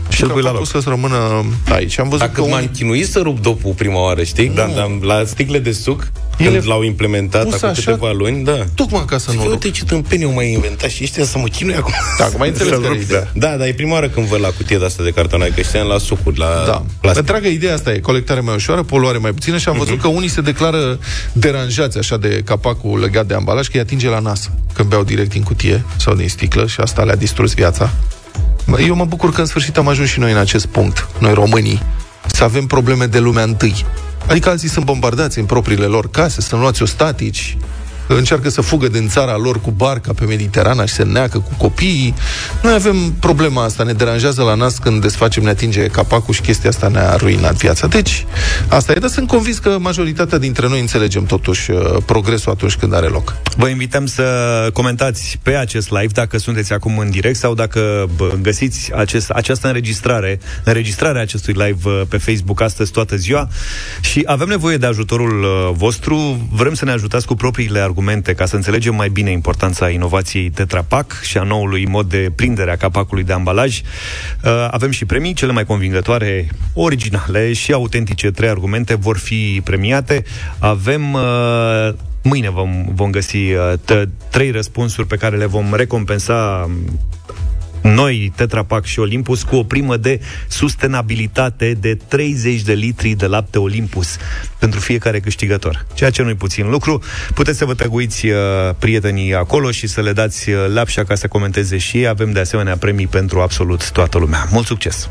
și 0.08 0.22
îl 0.22 0.28
pui 0.28 0.42
la 0.42 0.50
capacul 0.50 0.70
loc. 0.74 0.82
să 0.82 0.88
rămână 0.88 1.44
aici. 1.68 1.98
Am 1.98 2.08
văzut 2.08 2.26
Dacă 2.26 2.40
că 2.40 2.48
m-am 2.48 2.58
unii... 2.58 2.68
chinuit 2.68 3.08
să 3.08 3.20
rup 3.20 3.40
dopul 3.40 3.72
prima 3.72 4.00
oară, 4.00 4.22
știi? 4.22 4.48
Da, 4.48 4.70
da, 4.74 4.98
la 5.00 5.24
sticle 5.24 5.58
de 5.58 5.72
suc, 5.72 6.10
Când 6.44 6.54
Ele 6.54 6.64
l-au 6.66 6.82
implementat 6.82 7.44
pus 7.44 7.54
acum 7.54 7.68
așa, 7.68 7.80
câteva 7.90 8.12
luni, 8.12 8.44
da. 8.44 8.64
Tocmai 8.74 9.04
ca 9.06 9.18
să 9.18 9.26
Zic, 9.30 9.38
nu 9.40 9.42
rup. 9.44 9.52
uite 9.52 9.70
ce 9.70 9.84
tâmpenie 9.84 10.24
au 10.26 10.32
mai 10.32 10.52
inventat 10.52 10.90
și 10.90 11.02
ăștia 11.02 11.24
să 11.24 11.38
mă 11.38 11.46
chinui 11.46 11.74
acum. 11.74 11.92
Da, 12.18 12.24
acum 12.24 12.40
ai 12.40 12.48
înțeles 12.52 12.72
Să 12.72 12.78
care 12.78 12.94
e 12.94 12.96
rup, 12.96 13.02
ideea. 13.02 13.28
Da, 13.34 13.56
dar 13.56 13.66
e 13.66 13.72
prima 13.72 13.92
oară 13.92 14.08
când 14.08 14.26
văd 14.26 14.40
la 14.40 14.48
cutie 14.48 14.78
de 14.78 14.84
asta 14.84 15.02
de 15.02 15.10
cartonaie, 15.10 15.50
că 15.50 15.60
știam 15.62 15.86
la 15.86 15.98
sucuri, 15.98 16.38
la 16.38 16.46
Da. 16.66 16.82
plastic. 17.00 17.20
Întreaga 17.22 17.48
ideea 17.48 17.74
asta 17.74 17.92
e 17.92 17.98
colectare 17.98 18.40
mai 18.40 18.54
ușoară, 18.54 18.82
poluare 18.82 19.18
mai 19.18 19.32
puțină 19.32 19.58
și 19.58 19.68
am 19.68 19.76
văzut 19.78 19.92
Mhm. 19.92 20.00
că 20.02 20.08
unii 20.08 20.28
se 20.28 20.40
declară 20.40 20.98
deranjați 21.32 21.98
așa 21.98 22.16
de 22.16 22.42
capacul 22.44 23.00
legat 23.00 23.26
de 23.26 23.34
ambalaj, 23.34 23.66
că 23.66 23.72
îi 23.74 23.80
atinge 23.80 24.08
la 24.08 24.18
nas 24.18 24.50
când 24.74 24.88
beau 24.88 25.02
direct 25.04 25.30
din 25.30 25.42
cutie 25.42 25.84
sau 25.96 26.14
din 26.14 26.28
sticlă 26.28 26.66
și 26.66 26.80
asta 26.80 27.02
le-a 27.02 27.16
distrus 27.16 27.54
viața. 27.54 27.90
Bă, 28.66 28.80
Eu 28.80 28.94
mă 28.94 29.04
bucur 29.04 29.32
că 29.32 29.40
în 29.40 29.46
sfârșit 29.46 29.76
am 29.76 29.88
ajuns 29.88 30.08
și 30.08 30.18
noi 30.18 30.30
în 30.32 30.36
acest 30.38 30.66
punct, 30.66 31.08
noi 31.18 31.34
românii, 31.34 31.82
să 32.26 32.44
avem 32.44 32.66
probleme 32.66 33.06
de 33.06 33.18
lumea 33.18 33.42
întâi. 33.42 33.84
Adică 34.26 34.48
alții 34.48 34.68
sunt 34.68 34.84
bombardați 34.84 35.38
în 35.38 35.44
propriile 35.44 35.86
lor 35.86 36.10
case, 36.10 36.40
sunt 36.40 36.60
luați 36.60 36.82
ostatici, 36.82 37.56
încearcă 38.16 38.48
să 38.48 38.60
fugă 38.60 38.88
din 38.88 39.08
țara 39.08 39.36
lor 39.36 39.60
cu 39.60 39.70
barca 39.70 40.12
pe 40.12 40.24
Mediterana 40.24 40.84
și 40.84 40.94
se 40.94 41.02
neacă 41.02 41.38
cu 41.38 41.54
copiii. 41.56 42.14
Noi 42.62 42.72
avem 42.72 43.12
problema 43.20 43.64
asta, 43.64 43.82
ne 43.82 43.92
deranjează 43.92 44.42
la 44.42 44.54
nas 44.54 44.78
când 44.78 45.00
desfacem, 45.00 45.42
ne 45.42 45.48
atinge 45.48 45.86
capacul 45.86 46.34
și 46.34 46.40
chestia 46.40 46.70
asta 46.70 46.88
ne-a 46.88 47.16
ruinat 47.16 47.56
viața. 47.56 47.86
Deci, 47.86 48.26
asta 48.68 48.92
e, 48.92 48.94
dar 48.94 49.10
sunt 49.10 49.28
convins 49.28 49.58
că 49.58 49.76
majoritatea 49.80 50.38
dintre 50.38 50.68
noi 50.68 50.80
înțelegem 50.80 51.24
totuși 51.24 51.70
uh, 51.70 51.96
progresul 52.04 52.52
atunci 52.52 52.74
când 52.74 52.94
are 52.94 53.06
loc. 53.06 53.36
Vă 53.56 53.68
invităm 53.68 54.06
să 54.06 54.24
comentați 54.72 55.38
pe 55.42 55.56
acest 55.56 55.90
live 55.90 56.12
dacă 56.12 56.38
sunteți 56.38 56.72
acum 56.72 56.98
în 56.98 57.10
direct 57.10 57.36
sau 57.36 57.54
dacă 57.54 58.08
bă, 58.16 58.32
găsiți 58.42 58.92
acest, 58.94 59.30
această 59.30 59.66
înregistrare, 59.66 60.40
înregistrarea 60.64 61.22
acestui 61.22 61.52
live 61.52 61.88
uh, 61.88 62.02
pe 62.08 62.16
Facebook 62.16 62.60
astăzi 62.60 62.90
toată 62.90 63.16
ziua 63.16 63.48
și 64.00 64.22
avem 64.26 64.48
nevoie 64.48 64.76
de 64.76 64.86
ajutorul 64.86 65.42
uh, 65.42 65.70
vostru. 65.72 66.48
Vrem 66.52 66.74
să 66.74 66.84
ne 66.84 66.90
ajutați 66.90 67.26
cu 67.26 67.34
propriile 67.34 67.78
argumente 67.78 67.98
ca 68.34 68.46
să 68.46 68.56
înțelegem 68.56 68.94
mai 68.94 69.08
bine 69.08 69.30
importanța 69.30 69.88
inovației 69.88 70.50
Tetra 70.50 70.82
Pak 70.82 71.20
și 71.22 71.38
a 71.38 71.42
noului 71.42 71.86
mod 71.86 72.08
de 72.08 72.32
prindere 72.36 72.70
a 72.70 72.76
capacului 72.76 73.24
de 73.24 73.32
ambalaj. 73.32 73.80
Uh, 74.44 74.68
Avem 74.70 74.90
și 74.90 75.04
premii, 75.04 75.34
cele 75.34 75.52
mai 75.52 75.64
convingătoare, 75.64 76.48
originale 76.74 77.52
și 77.52 77.72
autentice. 77.72 78.30
Trei 78.30 78.48
argumente 78.48 78.94
vor 78.94 79.18
fi 79.18 79.60
premiate. 79.64 80.24
Avem 80.58 81.12
uh, 81.12 81.94
Mâine 82.22 82.50
vom, 82.50 82.84
vom 82.94 83.10
găsi 83.10 83.36
uh, 83.36 83.72
t- 83.84 84.08
trei 84.30 84.50
răspunsuri 84.50 85.06
pe 85.06 85.16
care 85.16 85.36
le 85.36 85.46
vom 85.46 85.74
recompensa 85.74 86.64
um, 86.66 86.98
noi, 87.82 88.32
Tetra 88.36 88.62
Pak 88.62 88.84
și 88.84 88.98
Olympus, 88.98 89.42
cu 89.42 89.56
o 89.56 89.62
primă 89.62 89.96
de 89.96 90.20
sustenabilitate 90.48 91.76
de 91.80 91.94
30 92.08 92.62
de 92.62 92.72
litri 92.72 93.10
de 93.10 93.26
lapte 93.26 93.58
Olympus 93.58 94.16
pentru 94.58 94.80
fiecare 94.80 95.20
câștigător. 95.20 95.86
Ceea 95.94 96.10
ce 96.10 96.22
nu-i 96.22 96.34
puțin 96.34 96.70
lucru. 96.70 97.02
Puteți 97.34 97.58
să 97.58 97.64
vă 97.64 97.74
tăguiți 97.74 98.26
uh, 98.26 98.34
prietenii 98.78 99.34
acolo 99.34 99.70
și 99.70 99.86
să 99.86 100.00
le 100.00 100.12
dați 100.12 100.50
uh, 100.50 100.56
lapșa 100.68 101.04
ca 101.04 101.14
să 101.14 101.28
comenteze 101.28 101.78
și 101.78 101.96
ei. 101.96 102.06
Avem 102.06 102.32
de 102.32 102.40
asemenea 102.40 102.76
premii 102.76 103.06
pentru 103.06 103.40
absolut 103.40 103.90
toată 103.90 104.18
lumea. 104.18 104.46
Mult 104.50 104.66
succes! 104.66 105.08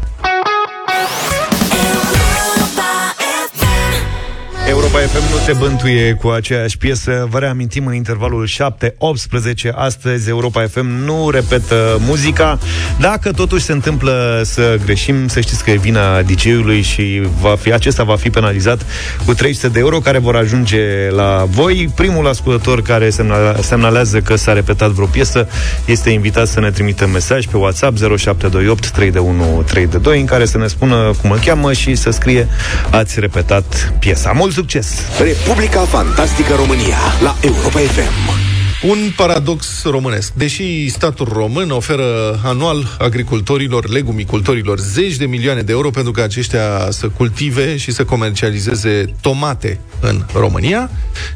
Europa 4.92 5.20
FM 5.20 5.32
nu 5.32 5.38
te 5.46 5.54
bântuie 5.54 6.14
cu 6.14 6.28
aceeași 6.28 6.78
piesă. 6.78 7.28
Vă 7.30 7.40
reamintim 7.40 7.86
în 7.86 7.94
intervalul 7.94 8.48
7-18 8.48 9.72
astăzi 9.76 10.30
Europa 10.30 10.68
FM 10.68 10.86
nu 10.86 11.30
repetă 11.30 11.98
muzica. 12.00 12.60
Dacă 13.00 13.32
totuși 13.32 13.64
se 13.64 13.72
întâmplă 13.72 14.42
să 14.46 14.80
greșim, 14.86 15.28
să 15.28 15.40
știți 15.40 15.64
că 15.64 15.72
e 15.72 15.78
vina 15.78 16.22
DJ-ului 16.22 16.82
și 16.82 17.22
va 17.42 17.56
fi, 17.56 17.74
acesta 17.74 18.04
va 18.04 18.16
fi 18.16 18.30
penalizat 18.30 18.86
cu 19.26 19.34
300 19.34 19.68
de 19.68 19.80
euro 19.80 20.00
care 20.00 20.18
vor 20.18 20.36
ajunge 20.36 21.10
la 21.10 21.46
voi. 21.50 21.92
Primul 21.96 22.28
ascultător 22.28 22.82
care 22.82 23.10
semna, 23.10 23.56
semnalează 23.62 24.20
că 24.20 24.36
s-a 24.36 24.54
repetat 24.54 24.90
vreo 24.90 25.06
piesă 25.06 25.48
este 25.86 26.10
invitat 26.10 26.48
să 26.48 26.60
ne 26.60 26.72
trimită 26.72 27.08
mesaj 27.08 27.46
pe 27.46 27.58
WhatsApp 27.58 27.98
0728 27.98 28.90
321 28.90 29.62
322 29.62 30.20
în 30.20 30.26
care 30.26 30.46
să 30.46 30.58
ne 30.58 30.68
spună 30.68 31.12
cum 31.22 31.32
îl 31.32 31.40
cheamă 31.40 31.74
și 31.74 31.96
să 31.96 32.10
scrie 32.10 32.48
ați 32.90 33.20
repetat 33.20 33.94
piesa. 34.00 34.32
Mult 34.32 34.54
succes! 34.54 34.79
Republica 35.20 35.80
Fantastică 35.80 36.54
România 36.56 36.98
la 37.22 37.38
Europa 37.42 37.80
FM. 37.80 38.48
Un 38.82 39.14
paradox 39.16 39.84
românesc. 39.84 40.34
Deși 40.34 40.90
statul 40.90 41.28
român 41.34 41.70
oferă 41.70 42.40
anual 42.44 42.96
agricultorilor, 43.00 43.90
legumicultorilor, 43.90 44.80
zeci 44.80 45.16
de 45.16 45.26
milioane 45.26 45.62
de 45.62 45.72
euro 45.72 45.90
pentru 45.90 46.12
ca 46.12 46.24
aceștia 46.24 46.92
să 46.92 47.08
cultive 47.08 47.78
și 47.78 47.92
să 47.92 48.06
comercializeze 48.06 49.06
tomate 49.22 49.80
în 50.00 50.26
România, 50.34 50.90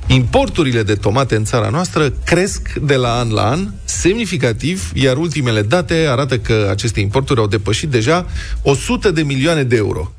importurile 0.07 0.83
de 0.83 0.95
tomate 0.95 1.35
în 1.35 1.43
țara 1.43 1.69
noastră 1.69 2.09
cresc 2.09 2.73
de 2.73 2.95
la 2.95 3.19
an 3.19 3.31
la 3.31 3.49
an 3.49 3.67
semnificativ, 3.83 4.91
iar 4.93 5.17
ultimele 5.17 5.61
date 5.61 6.07
arată 6.09 6.37
că 6.37 6.67
aceste 6.71 6.99
importuri 6.99 7.39
au 7.39 7.47
depășit 7.47 7.89
deja 7.89 8.25
100 8.61 9.11
de 9.11 9.21
milioane 9.21 9.63
de 9.63 9.75
euro. 9.75 10.11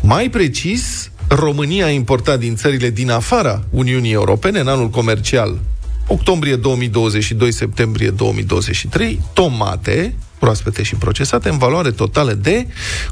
Mai 0.00 0.28
precis, 0.28 1.10
România 1.32 1.84
a 1.84 1.90
importat 1.90 2.38
din 2.38 2.56
țările 2.56 2.90
din 2.90 3.10
afara 3.10 3.62
Uniunii 3.70 4.12
Europene 4.12 4.58
în 4.58 4.68
anul 4.68 4.88
comercial 4.88 5.58
octombrie 6.06 6.56
2022-septembrie 6.56 8.08
2023 8.16 9.20
tomate 9.32 10.14
proaspete 10.38 10.82
și 10.82 10.94
procesate 10.94 11.48
în 11.48 11.58
valoare 11.58 11.90
totală 11.90 12.32
de 12.32 12.66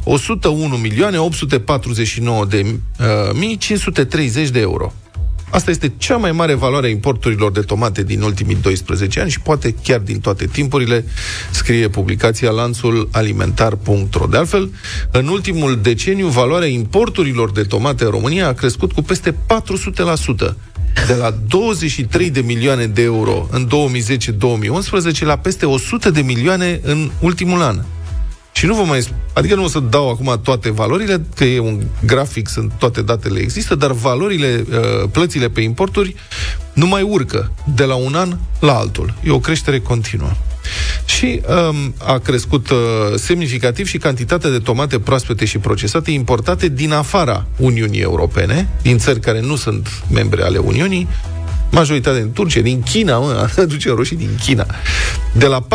101 0.04 0.76
milioane 0.76 1.18
849 1.18 2.44
de 2.44 2.66
uh, 2.66 3.06
mii 3.34 3.56
530 3.56 4.48
de 4.48 4.60
euro. 4.60 4.92
Asta 5.50 5.70
este 5.70 5.92
cea 5.96 6.16
mai 6.16 6.32
mare 6.32 6.54
valoare 6.54 6.86
a 6.86 6.90
importurilor 6.90 7.52
de 7.52 7.60
tomate 7.60 8.02
din 8.02 8.22
ultimii 8.22 8.54
12 8.54 9.20
ani 9.20 9.30
și 9.30 9.40
poate 9.40 9.74
chiar 9.82 10.00
din 10.00 10.20
toate 10.20 10.46
timpurile, 10.46 11.04
scrie 11.50 11.88
publicația 11.88 12.50
lanțul 12.50 13.08
alimentar.ro. 13.12 14.26
De 14.30 14.36
altfel, 14.36 14.70
în 15.10 15.28
ultimul 15.28 15.78
deceniu, 15.82 16.26
valoarea 16.26 16.68
importurilor 16.68 17.50
de 17.50 17.62
tomate 17.62 18.04
în 18.04 18.10
România 18.10 18.46
a 18.46 18.52
crescut 18.52 18.92
cu 18.92 19.02
peste 19.02 19.32
400%, 19.32 19.36
de 21.06 21.14
la 21.14 21.34
23 21.48 22.30
de 22.30 22.40
milioane 22.40 22.86
de 22.86 23.02
euro 23.02 23.48
în 23.50 23.68
2010-2011 25.18 25.18
la 25.20 25.36
peste 25.38 25.66
100 25.66 26.10
de 26.10 26.20
milioane 26.20 26.80
în 26.82 27.10
ultimul 27.20 27.62
an. 27.62 27.80
Și 28.58 28.66
nu 28.66 28.74
vă 28.74 28.82
mai... 28.82 29.06
Adică 29.32 29.54
nu 29.54 29.64
o 29.64 29.68
să 29.68 29.80
dau 29.80 30.10
acum 30.10 30.40
toate 30.42 30.70
valorile, 30.70 31.26
că 31.34 31.44
e 31.44 31.58
un 31.58 31.82
grafic, 32.04 32.48
sunt 32.48 32.72
toate 32.78 33.02
datele 33.02 33.40
există, 33.40 33.74
dar 33.74 33.92
valorile, 33.92 34.64
uh, 34.70 35.08
plățile 35.12 35.48
pe 35.48 35.60
importuri 35.60 36.14
nu 36.72 36.86
mai 36.86 37.02
urcă 37.02 37.52
de 37.74 37.84
la 37.84 37.94
un 37.94 38.14
an 38.14 38.36
la 38.60 38.76
altul. 38.76 39.14
E 39.24 39.30
o 39.30 39.38
creștere 39.38 39.78
continuă. 39.78 40.30
Și 41.04 41.40
um, 41.70 41.94
a 41.98 42.18
crescut 42.18 42.70
uh, 42.70 42.76
semnificativ 43.14 43.86
și 43.86 43.98
cantitatea 43.98 44.50
de 44.50 44.58
tomate 44.58 44.98
proaspete 44.98 45.44
și 45.44 45.58
procesate 45.58 46.10
importate 46.10 46.68
din 46.68 46.92
afara 46.92 47.46
Uniunii 47.56 48.00
Europene, 48.00 48.68
din 48.82 48.98
țări 48.98 49.20
care 49.20 49.40
nu 49.40 49.56
sunt 49.56 50.02
membre 50.10 50.42
ale 50.42 50.58
Uniunii, 50.58 51.08
majoritatea 51.70 52.20
din 52.20 52.32
Turcia, 52.32 52.60
din 52.60 52.82
China, 52.82 53.18
mă, 53.18 53.48
aduce 53.56 53.88
roșii 53.90 54.16
din 54.16 54.30
China. 54.44 54.66
De 55.32 55.46
la 55.46 55.66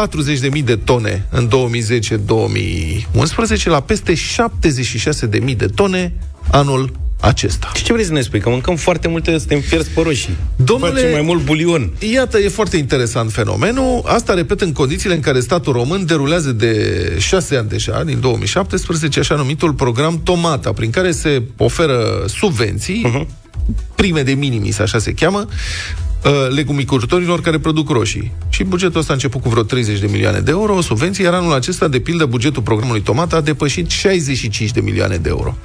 40.000 0.56 0.64
de 0.64 0.76
tone 0.76 1.26
în 1.30 1.50
2010-2011 1.50 1.52
la 3.64 3.80
peste 3.80 4.14
76.000 4.14 5.56
de 5.58 5.66
tone 5.76 6.14
anul 6.52 6.92
acesta. 7.20 7.72
Și 7.76 7.84
ce 7.84 7.94
vrei 7.94 8.06
să 8.06 8.12
ne 8.14 8.22
spui? 8.22 8.40
Că 8.40 8.50
mâncăm 8.50 8.76
foarte 8.76 9.08
multe, 9.08 9.38
suntem 9.38 9.60
fierți 9.60 9.90
pe 9.90 10.02
roșii. 10.02 10.36
Domnule- 10.56 10.92
Facem 10.94 11.12
mai 11.12 11.22
mult 11.22 11.44
bulion. 11.44 11.92
Iată, 12.14 12.38
e 12.38 12.48
foarte 12.48 12.78
interesant 12.78 13.32
fenomenul. 13.32 14.02
Asta, 14.06 14.34
repet, 14.34 14.62
în 14.62 14.72
condițiile 14.72 15.16
în 15.16 15.22
care 15.22 15.40
statul 15.40 15.74
român 15.74 16.06
derulează 16.06 16.52
de 16.52 17.16
șase 17.20 17.56
ani 17.56 17.70
deja, 17.70 18.04
din 18.04 18.20
2017, 18.20 19.20
așa 19.20 19.36
numitul 19.36 19.74
program 19.74 20.22
Tomata, 20.24 20.72
prin 20.74 20.90
care 20.90 21.12
se 21.12 21.42
oferă 21.58 22.24
subvenții, 22.28 23.06
uh-huh. 23.08 23.28
Prime 23.96 24.22
de 24.22 24.32
minimis, 24.32 24.80
așa 24.80 25.00
se 25.00 25.14
cheamă, 25.14 25.48
uh, 26.26 26.32
legumicultorilor 26.56 27.42
care 27.42 27.60
produc 27.60 27.90
roșii. 27.90 28.32
Și 28.50 28.64
bugetul 28.64 29.00
ăsta 29.00 29.12
a 29.12 29.16
început 29.16 29.42
cu 29.42 29.50
vreo 29.50 29.64
30 29.64 30.00
de 30.00 30.08
milioane 30.12 30.40
de 30.40 30.52
euro, 30.52 30.82
subvenții, 30.82 31.24
iar 31.24 31.34
anul 31.34 31.54
acesta, 31.54 31.88
de 31.88 32.00
pildă, 32.00 32.26
bugetul 32.26 32.62
programului 32.62 33.02
Tomata 33.02 33.36
a 33.36 33.42
depășit 33.42 33.90
65 33.90 34.72
de 34.72 34.82
milioane 34.82 35.18
de 35.18 35.30
euro. 35.30 35.58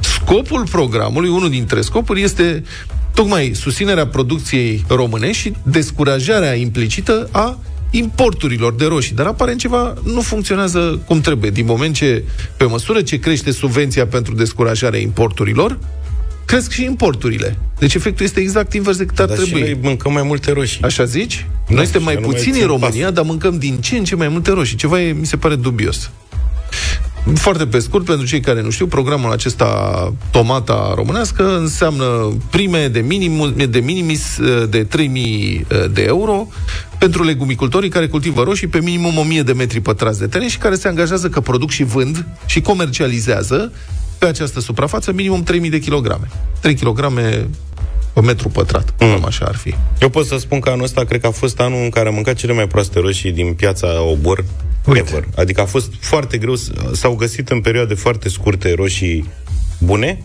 Scopul 0.00 0.66
programului, 0.70 1.28
unul 1.28 1.50
dintre 1.50 1.80
scopuri, 1.80 2.22
este 2.22 2.62
tocmai 3.14 3.52
susținerea 3.54 4.06
producției 4.06 4.84
românești 4.88 5.42
și 5.42 5.52
descurajarea 5.62 6.54
implicită 6.54 7.28
a 7.32 7.58
importurilor 7.90 8.74
de 8.74 8.84
roșii. 8.84 9.14
Dar 9.14 9.26
aparent 9.26 9.58
ceva 9.58 9.94
nu 10.04 10.20
funcționează 10.20 11.00
cum 11.06 11.20
trebuie. 11.20 11.50
Din 11.50 11.64
moment 11.64 11.94
ce, 11.94 12.24
pe 12.56 12.64
măsură 12.64 13.02
ce 13.02 13.18
crește 13.18 13.50
subvenția 13.50 14.06
pentru 14.06 14.34
descurajarea 14.34 15.00
importurilor, 15.00 15.78
cresc 16.46 16.70
și 16.70 16.84
importurile. 16.84 17.58
Deci 17.78 17.94
efectul 17.94 18.24
este 18.24 18.40
exact 18.40 18.72
invers 18.72 18.96
decât 18.96 19.18
ar 19.18 19.26
Dar 19.26 19.36
și 19.36 19.42
trebui. 19.42 19.60
noi 19.60 19.78
mâncăm 19.82 20.12
mai 20.12 20.22
multe 20.22 20.52
roșii. 20.52 20.82
Așa 20.82 21.04
zici? 21.04 21.46
Da, 21.68 21.74
Noi 21.74 21.82
suntem 21.84 22.00
și 22.00 22.06
mai 22.06 22.14
nu 22.14 22.20
mai 22.20 22.30
puțini 22.30 22.52
în 22.52 22.58
țin 22.58 22.66
România, 22.66 23.10
dar 23.10 23.24
mâncăm 23.24 23.58
din 23.58 23.76
ce 23.76 23.96
în 23.96 24.04
ce 24.04 24.16
mai 24.16 24.28
multe 24.28 24.50
roșii. 24.50 24.76
Ceva 24.76 25.00
e, 25.00 25.12
mi 25.12 25.26
se 25.26 25.36
pare 25.36 25.54
dubios. 25.54 26.10
Foarte 27.34 27.66
pe 27.66 27.78
scurt, 27.78 28.04
pentru 28.04 28.26
cei 28.26 28.40
care 28.40 28.62
nu 28.62 28.70
știu, 28.70 28.86
programul 28.86 29.32
acesta 29.32 30.12
Tomata 30.30 30.92
românească 30.94 31.58
înseamnă 31.58 32.36
prime 32.50 32.88
de, 32.88 33.00
minim, 33.00 33.54
de 33.70 33.78
minimis 33.78 34.38
uh, 34.38 34.68
de 34.68 34.84
3000 34.84 35.66
uh, 35.70 35.84
de 35.92 36.02
euro 36.02 36.48
pentru 36.98 37.24
legumicultorii 37.24 37.90
care 37.90 38.06
cultivă 38.06 38.42
roșii 38.42 38.66
pe 38.66 38.80
minimum 38.80 39.18
1000 39.18 39.42
de 39.42 39.52
metri 39.52 39.80
pătrați 39.80 40.18
de 40.18 40.26
teren 40.26 40.48
și 40.48 40.58
care 40.58 40.74
se 40.74 40.88
angajează 40.88 41.28
că 41.28 41.40
produc 41.40 41.70
și 41.70 41.84
vând 41.84 42.26
și 42.46 42.60
comercializează 42.60 43.72
pe 44.18 44.26
această 44.26 44.60
suprafață 44.60 45.12
minimum 45.12 45.42
3000 45.42 45.70
de 45.70 45.78
kilograme. 45.78 46.26
3 46.60 46.74
kilograme 46.74 47.48
pe 48.12 48.20
metru 48.20 48.48
pătrat, 48.48 48.94
mm. 48.98 49.10
cam 49.10 49.24
așa 49.24 49.44
ar 49.44 49.54
fi. 49.54 49.74
Eu 50.00 50.08
pot 50.08 50.26
să 50.26 50.36
spun 50.38 50.60
că 50.60 50.70
anul 50.70 50.84
ăsta 50.84 51.04
cred 51.04 51.20
că 51.20 51.26
a 51.26 51.30
fost 51.30 51.60
anul 51.60 51.82
în 51.82 51.90
care 51.90 52.08
am 52.08 52.14
mâncat 52.14 52.34
cele 52.34 52.52
mai 52.52 52.66
proaste 52.66 53.00
roșii 53.00 53.32
din 53.32 53.54
piața 53.54 54.02
Obor 54.02 54.44
ever. 54.94 55.28
Adică 55.36 55.60
a 55.60 55.64
fost 55.64 55.92
foarte 56.00 56.38
greu, 56.38 56.54
s-au 56.92 57.14
găsit 57.14 57.48
în 57.48 57.60
perioade 57.60 57.94
foarte 57.94 58.28
scurte 58.28 58.74
roșii 58.74 59.30
bune 59.78 60.22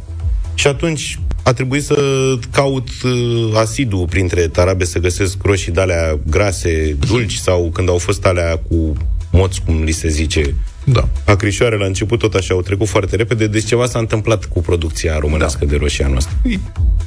și 0.54 0.68
atunci 0.68 1.20
a 1.44 1.54
trebuit 1.54 1.84
să 1.84 2.04
caut 2.52 2.88
uh, 3.04 3.52
asidu 3.56 4.06
printre 4.10 4.48
tarabe 4.48 4.86
să 4.86 5.00
găsesc 5.00 5.38
roșii 5.44 5.72
de 5.72 5.82
alea 5.82 6.20
grase, 6.26 6.98
dulci 7.08 7.36
sau 7.36 7.70
când 7.74 7.90
au 7.90 7.98
fost 7.98 8.26
alea 8.26 8.58
cu 8.58 8.94
moți, 9.32 9.62
cum 9.66 9.84
li 9.84 9.92
se 9.92 10.08
zice, 10.08 10.56
Da. 10.84 11.08
acrișoare 11.26 11.78
la 11.78 11.86
început 11.86 12.20
tot 12.20 12.34
așa 12.34 12.54
au 12.54 12.62
trecut 12.62 12.88
foarte 12.88 13.16
repede, 13.16 13.48
deci 13.48 13.66
ceva 13.66 13.86
s-a 13.86 14.00
întâmplat 14.00 14.46
cu 14.46 14.62
producția 14.62 15.18
românească 15.20 15.66
Da. 15.66 15.72
de 15.72 15.78
roșii 15.78 16.04
anul 16.04 16.18
ăsta. 16.18 16.32
E 16.44 16.60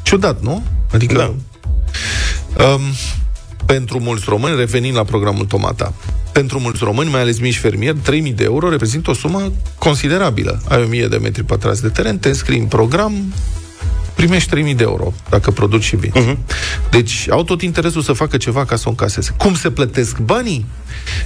ciudat, 0.03 0.43
nu? 0.43 0.63
Adică... 0.93 1.15
Da. 1.15 1.35
Um, 2.65 2.81
pentru 3.67 4.01
mulți 4.01 4.25
români, 4.29 4.57
revenind 4.57 4.97
la 4.97 5.05
programul 5.05 5.45
Tomata, 5.45 5.93
pentru 6.33 6.59
mulți 6.61 6.85
români, 6.85 7.11
mai 7.11 7.21
ales 7.21 7.39
mici 7.39 7.59
fermieri, 7.59 7.97
3000 7.97 8.33
de 8.33 8.45
euro 8.45 8.69
reprezintă 8.69 9.11
o 9.11 9.15
sumă 9.15 9.53
considerabilă. 9.79 10.63
Ai 10.69 10.83
1000 10.83 11.07
de 11.07 11.17
metri 11.17 11.43
pătrați 11.45 11.83
de 11.83 11.89
teren, 11.89 12.19
te 12.19 12.29
înscrii 12.29 12.59
în 12.59 12.67
program, 12.67 13.35
primești 14.15 14.49
3000 14.49 14.75
de 14.75 14.83
euro 14.83 15.13
dacă 15.31 15.51
produci 15.51 15.83
și 15.83 15.97
vinzi. 15.97 16.19
Uh-huh. 16.19 16.37
Deci 16.91 17.27
au 17.31 17.43
tot 17.45 17.63
interesul 17.63 18.03
să 18.03 18.13
facă 18.13 18.37
ceva 18.37 18.65
ca 18.65 18.77
să 18.77 18.83
o 18.87 18.91
încaseze. 18.91 19.35
Cum 19.37 19.55
se 19.55 19.71
plătesc 19.71 20.19
banii? 20.19 20.67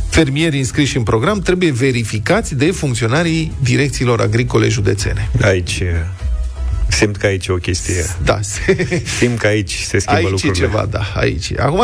Fermierii 0.09 0.59
înscriși 0.59 0.97
în 0.97 1.03
program 1.03 1.41
trebuie 1.41 1.71
verificați 1.71 2.55
de 2.55 2.71
funcționarii 2.71 3.53
direcțiilor 3.63 4.21
agricole 4.21 4.69
județene. 4.69 5.29
Aici 5.43 5.79
e- 5.79 6.07
simt 6.89 7.17
că 7.17 7.27
aici 7.27 7.47
e 7.47 7.53
o 7.53 7.57
chestie. 7.57 8.05
Da, 8.25 8.39
se, 8.43 9.03
Simt 9.19 9.39
că 9.39 9.47
aici 9.47 9.73
se 9.75 9.99
schimbă 9.99 10.19
aici 10.21 10.31
lucrurile. 10.31 10.65
e 10.65 10.69
ceva, 10.69 10.87
da, 10.91 11.13
aici. 11.15 11.49
e. 11.51 11.55
Acum, 11.61 11.81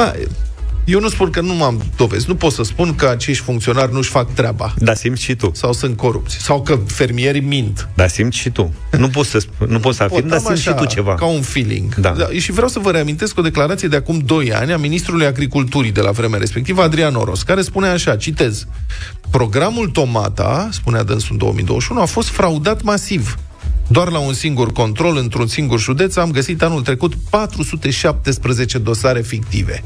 eu 0.84 1.00
nu 1.00 1.08
spun 1.08 1.30
că 1.30 1.40
nu 1.40 1.62
am 1.62 1.82
dovezi. 1.96 2.28
Nu 2.28 2.34
pot 2.34 2.52
să 2.52 2.62
spun 2.62 2.94
că 2.94 3.06
acești 3.06 3.42
funcționari 3.42 3.92
nu-și 3.92 4.10
fac 4.10 4.32
treaba. 4.32 4.74
Da, 4.78 4.94
simți 4.94 5.22
și 5.22 5.34
tu. 5.34 5.50
Sau 5.54 5.72
sunt 5.72 5.96
corupți. 5.96 6.36
Sau 6.36 6.62
că 6.62 6.78
fermierii 6.86 7.40
mint. 7.40 7.88
Da, 7.94 8.06
simți 8.06 8.38
și 8.38 8.50
tu. 8.50 8.72
Nu 8.98 9.08
poți 9.08 9.30
să, 9.30 9.38
sp- 9.38 9.68
nu 9.68 9.78
poți 9.78 9.96
să 9.96 10.02
afirmi, 10.02 10.28
dar 10.28 10.38
am 10.38 10.44
simți 10.44 10.62
și 10.62 10.72
tu 10.72 10.84
ceva. 10.84 11.14
Ca 11.14 11.26
un 11.26 11.42
feeling. 11.42 11.94
Da. 11.94 12.14
Și 12.38 12.52
vreau 12.52 12.68
să 12.68 12.78
vă 12.78 12.90
reamintesc 12.90 13.38
o 13.38 13.42
declarație 13.42 13.88
de 13.88 13.96
acum 13.96 14.18
2 14.18 14.52
ani 14.52 14.72
a 14.72 14.76
ministrului 14.76 15.26
agriculturii 15.26 15.92
de 15.92 16.00
la 16.00 16.10
vremea 16.10 16.38
respectivă, 16.38 16.82
Adrian 16.82 17.14
Oros, 17.14 17.42
care 17.42 17.62
spune 17.62 17.88
așa, 17.88 18.16
citez, 18.16 18.66
Programul 19.30 19.88
Tomata, 19.88 20.68
spunea 20.72 21.02
dânsul 21.02 21.28
în 21.30 21.38
2021, 21.38 22.00
a 22.00 22.04
fost 22.04 22.28
fraudat 22.28 22.82
masiv. 22.82 23.38
Doar 23.88 24.10
la 24.10 24.18
un 24.18 24.32
singur 24.32 24.72
control, 24.72 25.16
într-un 25.16 25.46
singur 25.46 25.80
județ, 25.80 26.16
am 26.16 26.30
găsit 26.30 26.62
anul 26.62 26.82
trecut 26.82 27.14
417 27.30 28.78
dosare 28.78 29.20
fictive. 29.20 29.82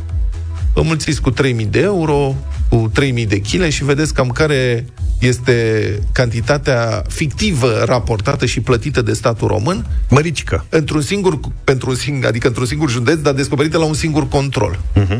Vă 0.79 0.85
mulțiți 0.85 1.21
cu 1.21 1.31
3000 1.31 1.67
de 1.67 1.81
euro, 1.81 2.35
cu 2.69 2.91
3000 2.93 3.27
de 3.27 3.41
kg 3.41 3.69
și 3.69 3.85
vedeți 3.85 4.15
cam 4.15 4.29
care 4.29 4.87
este 5.21 5.99
cantitatea 6.13 7.03
fictivă 7.09 7.83
raportată 7.85 8.47
și 8.47 8.61
plătită 8.61 9.03
de 9.03 9.13
statul 9.13 9.49
român 9.49 9.87
Măricică. 10.09 10.65
într-un 10.69 11.01
singur, 11.01 11.41
pentru 11.65 11.91
un 11.91 11.97
singur, 11.97 12.29
adică 12.29 12.47
într-un 12.47 12.67
singur 12.67 12.91
județ, 12.91 13.19
dar 13.19 13.35
descoperită 13.35 13.79
la 13.79 13.85
un 13.85 13.95
singur 13.95 14.29
control. 14.29 14.79
Uh-huh. 14.95 15.19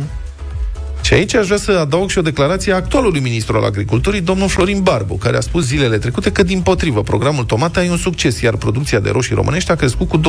Și 1.03 1.15
aici 1.15 1.35
aș 1.35 1.45
vrea 1.45 1.59
să 1.59 1.71
adaug 1.71 2.11
și 2.11 2.19
o 2.19 2.23
declarație 2.23 2.73
a 2.73 2.77
actualului 2.77 3.21
ministru 3.21 3.57
al 3.57 3.65
agriculturii, 3.65 4.21
domnul 4.21 4.49
Florin 4.49 4.83
Barbu, 4.83 5.15
care 5.15 5.37
a 5.37 5.41
spus 5.41 5.67
zilele 5.67 5.99
trecute 5.99 6.33
că, 6.33 6.43
din 6.43 6.61
potrivă, 6.61 7.03
programul 7.03 7.45
Tomata 7.45 7.85
e 7.85 7.91
un 7.91 7.97
succes, 7.97 8.41
iar 8.41 8.57
producția 8.57 9.01
de 9.01 9.11
roșii 9.11 9.35
românești 9.35 9.71
a 9.71 9.75
crescut 9.75 10.09
cu 10.09 10.21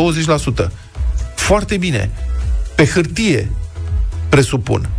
20%. 0.65 0.71
Foarte 1.35 1.77
bine. 1.77 2.09
Pe 2.75 2.85
hârtie, 2.85 3.51
presupun, 4.29 4.89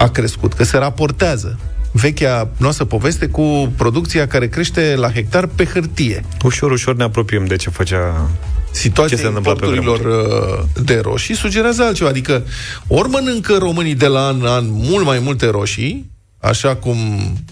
a 0.00 0.08
crescut, 0.08 0.52
că 0.52 0.64
se 0.64 0.76
raportează 0.76 1.58
vechea 1.92 2.48
noastră 2.56 2.84
poveste 2.84 3.26
cu 3.26 3.72
producția 3.76 4.26
care 4.26 4.48
crește 4.48 4.94
la 4.96 5.10
hectar 5.10 5.46
pe 5.46 5.64
hârtie. 5.64 6.24
Ușor, 6.44 6.70
ușor 6.70 6.96
ne 6.96 7.02
apropiem 7.02 7.44
de 7.44 7.56
ce 7.56 7.70
făcea... 7.70 8.30
situația 8.70 9.16
Ce 9.16 9.22
se 9.22 9.28
întâmplă 9.28 9.54
pe 9.54 9.66
importurilor 9.66 10.00
uh, 10.00 10.84
de 10.84 11.00
roșii 11.02 11.34
sugerează 11.34 11.82
altceva. 11.82 12.08
Adică 12.08 12.42
ori 12.86 13.08
mănâncă 13.08 13.56
românii 13.58 13.94
de 13.94 14.06
la 14.06 14.26
an 14.26 14.36
în 14.40 14.46
an 14.46 14.64
mult 14.68 15.04
mai 15.04 15.18
multe 15.18 15.46
roșii, 15.46 16.10
așa 16.38 16.76
cum 16.76 16.96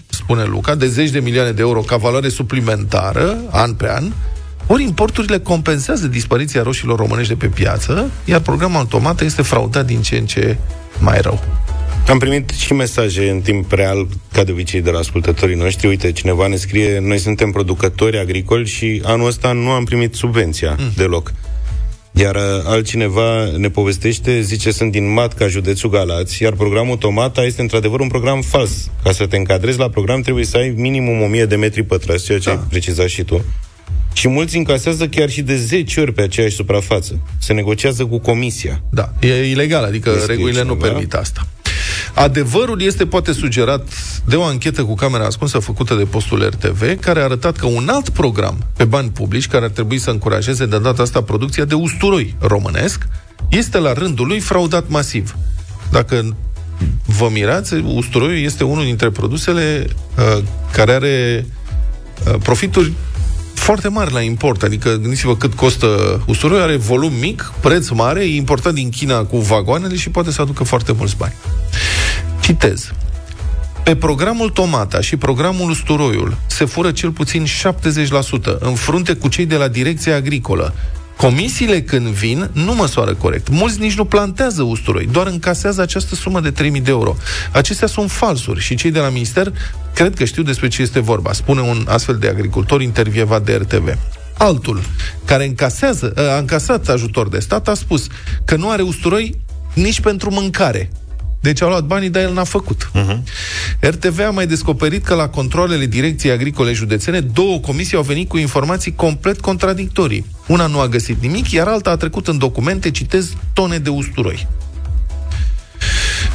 spune 0.07 0.43
Luca, 0.43 0.75
de 0.75 0.87
zeci 0.87 1.09
de 1.09 1.19
milioane 1.19 1.51
de 1.51 1.61
euro 1.61 1.79
ca 1.79 1.95
valoare 1.95 2.29
suplimentară, 2.29 3.37
an 3.51 3.73
pe 3.73 3.89
an, 3.89 4.11
ori 4.67 4.83
importurile 4.83 5.39
compensează 5.39 6.07
dispariția 6.07 6.63
roșilor 6.63 6.97
românești 6.97 7.33
de 7.33 7.45
pe 7.45 7.53
piață, 7.53 8.11
iar 8.25 8.39
programul 8.39 8.77
automat 8.77 9.21
este 9.21 9.41
fraudat 9.41 9.85
din 9.85 10.01
ce 10.01 10.17
în 10.17 10.25
ce 10.25 10.57
mai 10.99 11.21
rău. 11.21 11.43
Am 12.09 12.17
primit 12.17 12.49
și 12.49 12.73
mesaje 12.73 13.29
în 13.29 13.41
timp 13.41 13.71
real, 13.71 14.07
ca 14.31 14.43
de 14.43 14.51
obicei, 14.51 14.81
de 14.81 14.89
la 14.89 14.99
ascultătorii 14.99 15.55
noștri. 15.55 15.87
Uite, 15.87 16.11
cineva 16.11 16.47
ne 16.47 16.55
scrie, 16.55 16.99
noi 16.99 17.17
suntem 17.17 17.51
producători 17.51 18.17
agricoli 18.19 18.67
și 18.67 19.01
anul 19.03 19.27
ăsta 19.27 19.51
nu 19.51 19.69
am 19.69 19.83
primit 19.83 20.15
subvenția 20.15 20.75
mm. 20.79 20.91
deloc. 20.95 21.33
Iar 22.11 22.35
uh, 22.35 22.41
altcineva 22.65 23.51
ne 23.57 23.69
povestește, 23.69 24.41
zice, 24.41 24.71
sunt 24.71 24.91
din 24.91 25.13
Matca, 25.13 25.47
județul 25.47 25.89
Galați, 25.89 26.43
iar 26.43 26.53
programul 26.53 26.97
Tomata 26.97 27.43
este 27.43 27.61
într-adevăr 27.61 27.99
un 27.99 28.07
program 28.07 28.41
fals. 28.41 28.89
Ca 29.03 29.11
să 29.11 29.25
te 29.25 29.37
încadrezi 29.37 29.77
la 29.79 29.89
program 29.89 30.21
trebuie 30.21 30.45
să 30.45 30.57
ai 30.57 30.73
minimum 30.75 31.21
1000 31.21 31.45
de 31.45 31.55
metri 31.55 31.83
pătrați, 31.83 32.25
ceea 32.25 32.39
ce 32.39 32.49
Da. 32.49 32.55
ai 32.55 32.65
precizat 32.69 33.07
și 33.07 33.23
tu. 33.23 33.45
Și 34.13 34.27
mulți 34.27 34.57
încasează 34.57 35.07
chiar 35.07 35.29
și 35.29 35.41
de 35.41 35.55
10 35.55 35.99
ori 35.99 36.13
pe 36.13 36.21
aceeași 36.21 36.55
suprafață. 36.55 37.19
Se 37.39 37.53
negociază 37.53 38.05
cu 38.05 38.19
comisia. 38.19 38.81
Da, 38.89 39.13
e 39.19 39.49
ilegal, 39.49 39.83
adică 39.83 40.13
Este 40.15 40.25
regulile 40.25 40.63
nu 40.63 40.73
cineva? 40.73 40.87
permit 40.87 41.13
asta. 41.13 41.47
Adevărul 42.13 42.81
este 42.81 43.05
poate 43.05 43.31
sugerat 43.31 43.89
de 44.25 44.35
o 44.35 44.43
anchetă 44.43 44.83
cu 44.83 44.95
camera 44.95 45.25
ascunsă 45.25 45.59
făcută 45.59 45.95
de 45.95 46.03
postul 46.03 46.47
RTV, 46.47 46.99
care 46.99 47.19
a 47.19 47.23
arătat 47.23 47.57
că 47.57 47.65
un 47.65 47.87
alt 47.89 48.09
program 48.09 48.57
pe 48.77 48.83
bani 48.85 49.09
publici, 49.09 49.47
care 49.47 49.65
ar 49.65 49.71
trebui 49.71 49.97
să 49.97 50.09
încurajeze 50.09 50.65
de 50.65 50.79
data 50.79 51.01
asta 51.01 51.21
producția 51.21 51.65
de 51.65 51.75
usturoi 51.75 52.35
românesc, 52.39 53.07
este 53.49 53.77
la 53.77 53.93
rândul 53.93 54.27
lui 54.27 54.39
fraudat 54.39 54.87
masiv. 54.87 55.35
Dacă 55.91 56.35
vă 57.05 57.29
mirați, 57.31 57.73
usturoiul 57.73 58.43
este 58.43 58.63
unul 58.63 58.83
dintre 58.83 59.09
produsele 59.09 59.87
uh, 60.17 60.43
care 60.71 60.91
are 60.91 61.45
uh, 62.25 62.35
profituri 62.43 62.93
foarte 63.53 63.87
mari 63.87 64.13
la 64.13 64.21
import. 64.21 64.63
Adică 64.63 64.89
gândiți-vă 64.89 65.35
cât 65.35 65.53
costă 65.53 66.21
usturoiul, 66.27 66.63
are 66.63 66.75
volum 66.75 67.13
mic, 67.13 67.53
preț 67.59 67.89
mare, 67.89 68.23
e 68.23 68.35
importat 68.35 68.73
din 68.73 68.89
China 68.89 69.23
cu 69.23 69.37
vagoanele 69.37 69.95
și 69.95 70.09
poate 70.09 70.31
să 70.31 70.41
aducă 70.41 70.63
foarte 70.63 70.91
mulți 70.91 71.17
bani. 71.17 71.33
Citez. 72.49 72.91
Pe 73.83 73.95
programul 73.95 74.49
Tomata 74.49 75.01
și 75.01 75.17
programul 75.17 75.69
Usturoiul 75.69 76.37
se 76.47 76.65
fură 76.65 76.91
cel 76.91 77.11
puțin 77.11 77.45
70% 77.45 78.57
în 78.59 78.73
frunte 78.73 79.13
cu 79.13 79.27
cei 79.27 79.45
de 79.45 79.55
la 79.55 79.67
Direcția 79.67 80.15
Agricolă. 80.15 80.73
Comisiile 81.17 81.81
când 81.81 82.07
vin 82.07 82.49
nu 82.53 82.75
măsoară 82.75 83.13
corect. 83.13 83.49
Mulți 83.49 83.79
nici 83.79 83.97
nu 83.97 84.05
plantează 84.05 84.63
usturoi, 84.63 85.07
doar 85.11 85.27
încasează 85.27 85.81
această 85.81 86.15
sumă 86.15 86.39
de 86.39 86.51
3.000 86.51 86.55
de 86.55 86.81
euro. 86.85 87.15
Acestea 87.51 87.87
sunt 87.87 88.11
falsuri 88.11 88.59
și 88.59 88.75
cei 88.75 88.91
de 88.91 88.99
la 88.99 89.09
minister 89.09 89.53
cred 89.93 90.15
că 90.15 90.25
știu 90.25 90.43
despre 90.43 90.67
ce 90.67 90.81
este 90.81 90.99
vorba, 90.99 91.33
spune 91.33 91.61
un 91.61 91.85
astfel 91.87 92.17
de 92.17 92.27
agricultor 92.27 92.81
intervievat 92.81 93.43
de 93.45 93.53
RTV. 93.53 93.97
Altul, 94.37 94.81
care 95.25 95.45
încasează, 95.45 96.13
a 96.15 96.37
încasat 96.37 96.87
ajutor 96.87 97.29
de 97.29 97.39
stat, 97.39 97.67
a 97.67 97.73
spus 97.73 98.07
că 98.45 98.55
nu 98.55 98.69
are 98.69 98.81
usturoi 98.81 99.41
nici 99.73 100.01
pentru 100.01 100.31
mâncare. 100.31 100.89
Deci 101.39 101.61
au 101.61 101.69
luat 101.69 101.83
banii, 101.83 102.09
dar 102.09 102.21
el 102.21 102.33
n-a 102.33 102.43
făcut. 102.43 102.91
Uh-huh. 102.95 103.17
RTV 103.79 104.19
a 104.19 104.29
mai 104.29 104.47
descoperit 104.47 105.05
că 105.05 105.13
la 105.13 105.29
controlele 105.29 105.85
Direcției 105.85 106.31
Agricole 106.31 106.73
Județene, 106.73 107.19
două 107.19 107.59
comisii 107.59 107.97
au 107.97 108.03
venit 108.03 108.27
cu 108.27 108.37
informații 108.37 108.95
complet 108.95 109.41
contradictorii. 109.41 110.25
Una 110.47 110.65
nu 110.65 110.79
a 110.79 110.87
găsit 110.87 111.21
nimic, 111.21 111.51
iar 111.51 111.67
alta 111.67 111.89
a 111.89 111.95
trecut 111.95 112.27
în 112.27 112.37
documente, 112.37 112.91
citez, 112.91 113.33
tone 113.53 113.77
de 113.77 113.89
usturoi. 113.89 114.47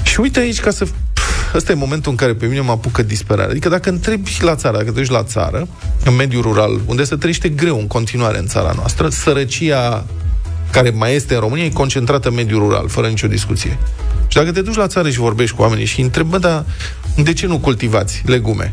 Și 0.03 0.21
uite 0.21 0.41
aici, 0.41 0.61
ca 0.61 0.71
să... 0.71 0.87
Ăsta 1.55 1.73
e 1.73 1.75
momentul 1.75 2.11
în 2.11 2.17
care 2.17 2.35
pe 2.35 2.47
mine 2.47 2.61
mă 2.61 2.71
apucă 2.71 3.03
disperare. 3.03 3.51
Adică 3.51 3.69
dacă 3.69 3.89
întrebi 3.89 4.37
la 4.41 4.55
țară, 4.55 4.77
dacă 4.77 4.91
te 4.91 4.99
duci 5.01 5.11
la 5.11 5.23
țară, 5.23 5.69
în 6.05 6.15
mediul 6.15 6.43
rural, 6.43 6.81
unde 6.87 7.05
se 7.05 7.17
trăiește 7.17 7.49
greu 7.49 7.79
în 7.79 7.87
continuare 7.87 8.39
în 8.39 8.47
țara 8.47 8.73
noastră, 8.77 9.09
sărăcia 9.09 10.07
care 10.75 10.91
mai 10.91 11.15
este 11.15 11.35
în 11.35 11.41
România 11.41 11.65
e 11.65 11.69
concentrată 11.69 12.29
în 12.29 12.35
mediul 12.35 12.61
rural, 12.61 12.89
fără 12.89 13.07
nicio 13.07 13.27
discuție. 13.27 13.79
Și 14.29 14.37
dacă 14.37 14.53
te 14.53 14.61
duci 14.61 14.75
la 14.75 14.87
țară 14.87 15.11
și 15.11 15.19
vorbești 15.19 15.57
cu 15.57 15.63
oamenii 15.63 15.85
și 15.85 15.99
îi 15.99 16.05
întrebi, 16.05 16.29
bă, 16.29 16.39
dar 16.39 16.65
de 17.17 17.33
ce 17.33 17.47
nu 17.47 17.59
cultivați 17.59 18.23
legume? 18.27 18.73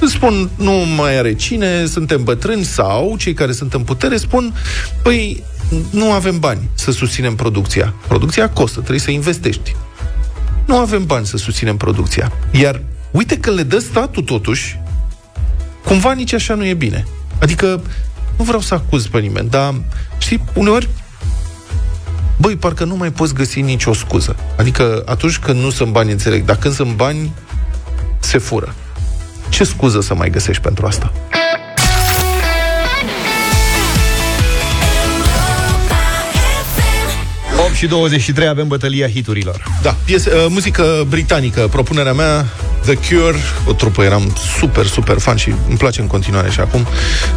îți 0.00 0.12
spun, 0.12 0.50
nu 0.56 0.72
mai 0.72 1.18
are 1.18 1.34
cine, 1.34 1.86
suntem 1.86 2.24
bătrâni 2.24 2.64
sau 2.64 3.16
cei 3.18 3.34
care 3.34 3.52
sunt 3.52 3.74
în 3.74 3.82
putere 3.82 4.16
spun, 4.16 4.54
păi, 5.02 5.44
nu 5.90 6.12
avem 6.12 6.38
bani 6.38 6.68
să 6.74 6.90
susținem 6.90 7.34
producția. 7.34 7.94
Producția 8.06 8.50
costă, 8.50 8.78
trebuie 8.78 9.00
să 9.00 9.10
investești. 9.10 9.76
Nu 10.66 10.76
avem 10.76 11.06
bani 11.06 11.26
să 11.26 11.36
susținem 11.36 11.76
producția. 11.76 12.32
Iar 12.50 12.82
uite 13.10 13.38
că 13.38 13.50
le 13.50 13.62
dă 13.62 13.78
statul 13.78 14.22
totuși, 14.22 14.80
cumva 15.84 16.12
nici 16.12 16.32
așa 16.32 16.54
nu 16.54 16.66
e 16.66 16.74
bine. 16.74 17.06
Adică, 17.40 17.82
nu 18.38 18.44
vreau 18.44 18.60
să 18.60 18.74
acuz 18.74 19.06
pe 19.06 19.18
nimeni, 19.18 19.48
dar, 19.48 19.74
știi, 20.18 20.44
uneori 20.54 20.88
băi, 22.40 22.56
parcă 22.56 22.84
nu 22.84 22.96
mai 22.96 23.10
poți 23.10 23.34
găsi 23.34 23.60
nicio 23.60 23.92
scuză. 23.92 24.36
Adică 24.56 25.02
atunci 25.06 25.38
când 25.38 25.60
nu 25.60 25.70
sunt 25.70 25.92
bani, 25.92 26.10
înțeleg, 26.10 26.44
dar 26.44 26.56
când 26.56 26.74
sunt 26.74 26.92
bani, 26.94 27.32
se 28.18 28.38
fură. 28.38 28.74
Ce 29.48 29.64
scuză 29.64 30.00
să 30.00 30.14
mai 30.14 30.30
găsești 30.30 30.62
pentru 30.62 30.86
asta? 30.86 31.12
și 37.80 37.86
23 37.86 38.46
avem 38.46 38.68
bătălia 38.68 39.08
hiturilor. 39.08 39.62
Da, 39.82 39.96
piese, 40.04 40.30
uh, 40.34 40.46
muzică 40.48 41.06
britanică. 41.08 41.68
Propunerea 41.70 42.12
mea, 42.12 42.46
The 42.84 42.94
Cure, 42.94 43.38
o 43.66 43.72
trupă, 43.72 44.02
eram 44.02 44.36
super, 44.58 44.86
super 44.86 45.18
fan 45.18 45.36
și 45.36 45.54
îmi 45.68 45.76
place 45.76 46.00
în 46.00 46.06
continuare 46.06 46.50
și 46.50 46.60
acum. 46.60 46.86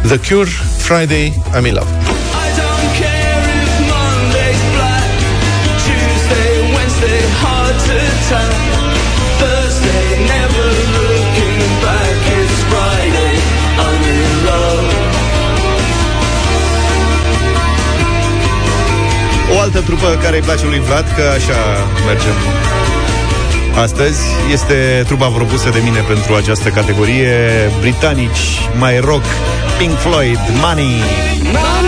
The 0.06 0.34
Cure, 0.34 0.50
Friday, 0.78 1.42
I'm 1.56 1.66
in 1.66 1.74
love. 1.74 2.23
Altă 19.74 19.86
trupă 19.92 20.18
care 20.22 20.36
îi 20.36 20.42
place 20.42 20.66
lui 20.66 20.80
Vlad, 20.80 21.04
că 21.16 21.22
așa 21.22 21.58
mergem 22.06 22.34
astăzi, 23.82 24.20
este 24.52 25.02
trupa 25.06 25.26
propusă 25.26 25.70
de 25.70 25.80
mine 25.82 25.98
pentru 25.98 26.34
această 26.34 26.68
categorie, 26.68 27.36
britanici, 27.80 28.68
mai 28.78 28.98
rock, 28.98 29.24
Pink 29.78 29.98
Floyd, 29.98 30.38
Money. 30.62 31.02
Money! 31.42 31.83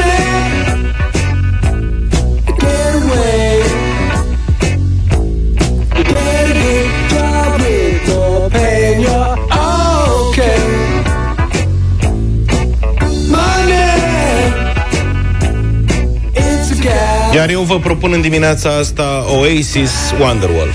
Vă 17.67 17.79
propun 17.79 18.13
în 18.13 18.21
dimineața 18.21 18.71
asta 18.71 19.25
Oasis 19.29 20.15
Wonderwall. 20.21 20.71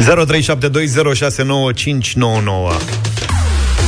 Zero 0.00 0.24
trei 0.24 0.42
șapte 0.42 0.68
doi 0.68 0.86
zero 0.86 1.12
șase 1.12 1.42
nouă 1.42 1.72
cinci 1.72 2.14
nouă 2.14 2.40
nouă. 2.44 2.72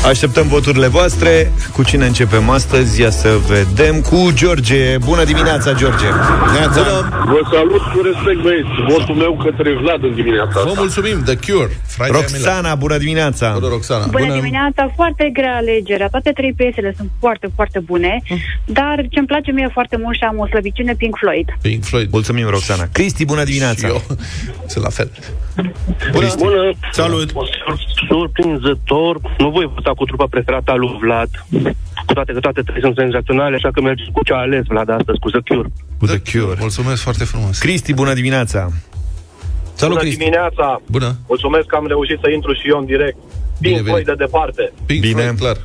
Așteptăm 0.06 0.46
voturile 0.48 0.86
voastre. 0.86 1.52
Cu 1.72 1.82
cine 1.84 2.06
începem 2.06 2.50
astăzi? 2.50 3.00
Ia 3.00 3.10
să 3.10 3.28
vedem. 3.46 4.00
Cu 4.00 4.30
George. 4.34 4.98
Bună 4.98 5.24
dimineața, 5.24 5.72
George. 5.72 6.06
Bună. 6.06 7.08
Vă 7.24 7.40
salut 7.52 7.80
cu 7.80 8.00
respect, 8.02 8.40
băieți. 8.42 8.68
Votul 8.88 9.14
meu 9.14 9.36
către 9.44 9.76
Vlad 9.80 10.02
în 10.02 10.14
dimineața 10.14 10.60
asta. 10.60 10.62
Vă 10.66 10.72
mulțumim. 10.76 11.22
The 11.24 11.36
Cure. 11.36 11.80
Friday 11.86 12.20
Roxana, 12.20 12.74
bună 12.74 12.96
dimineața. 12.96 13.52
Bună, 13.52 13.68
Roxana. 13.68 14.06
Bună, 14.06 14.24
bună 14.24 14.34
dimineața. 14.40 14.92
Foarte 14.94 15.30
grea 15.32 15.56
alegerea. 15.56 16.08
Toate 16.08 16.30
trei 16.30 16.52
piesele 16.52 16.94
sunt 16.96 17.10
foarte, 17.20 17.46
foarte 17.54 17.78
bune. 17.78 18.22
Dar 18.64 19.06
ce-mi 19.10 19.26
place 19.26 19.50
mie 19.52 19.70
foarte 19.72 19.96
mult 20.02 20.16
și 20.16 20.22
am 20.22 20.38
o 20.38 20.46
slăbiciune 20.46 20.94
Pink 20.94 21.14
Floyd. 21.20 21.48
Pink 21.62 21.84
Floyd. 21.84 22.08
Mulțumim, 22.10 22.48
Roxana. 22.48 22.84
Cristi, 22.92 23.24
bună 23.24 23.44
dimineața. 23.44 23.86
Și 23.86 23.92
eu. 23.92 24.02
Sunt 24.66 24.84
la 24.84 24.90
fel. 24.90 25.10
Bună. 26.12 26.26
Bună. 26.38 26.70
Salut. 26.92 27.32
Surprinzător. 28.08 29.20
Nu 29.38 29.50
voi 29.50 29.70
vota 29.74 29.91
cu 29.94 30.04
trupa 30.04 30.26
preferată 30.30 30.70
a 30.70 30.74
lui 30.74 30.96
Vlad. 31.00 31.30
Cu 32.06 32.12
toate 32.12 32.32
că 32.32 32.40
toate 32.40 32.60
trei 32.62 32.80
sunt 32.80 32.96
senzaționale, 32.96 33.54
așa 33.56 33.70
că 33.70 33.80
mergeți 33.80 34.10
cu 34.10 34.24
ce 34.24 34.32
a 34.32 34.36
ales 34.36 34.64
Vlad 34.66 34.88
astăzi, 34.88 35.18
cu 35.18 35.30
The 35.30 35.40
Cure. 35.48 35.68
Cu 35.98 36.06
The 36.06 36.20
Cure. 36.30 36.56
Mulțumesc 36.60 37.02
foarte 37.02 37.24
frumos. 37.24 37.58
Cristi, 37.58 37.92
bună 37.94 38.14
dimineața. 38.14 38.60
Salut, 39.74 39.94
bună 39.94 40.00
Cristi. 40.00 40.18
dimineața. 40.18 40.82
Bună. 40.86 41.16
Mulțumesc 41.28 41.66
că 41.66 41.76
am 41.76 41.86
reușit 41.86 42.18
să 42.22 42.30
intru 42.30 42.52
și 42.52 42.68
eu 42.68 42.78
în 42.78 42.84
direct. 42.84 43.16
Bine, 43.60 43.74
Pink 43.74 43.86
Floyd 43.86 44.04
de 44.04 44.14
departe. 44.14 44.72
Pink 44.86 45.00
Bine. 45.00 45.20
Floyd, 45.20 45.38
clar. 45.38 45.56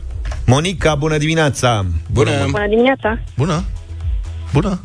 Monica, 0.45 0.95
bună 0.95 1.17
dimineața. 1.17 1.85
Bună. 2.11 2.31
Bună 2.49 2.67
dimineața. 2.67 3.19
Bună. 3.37 3.63
Bună. 4.53 4.79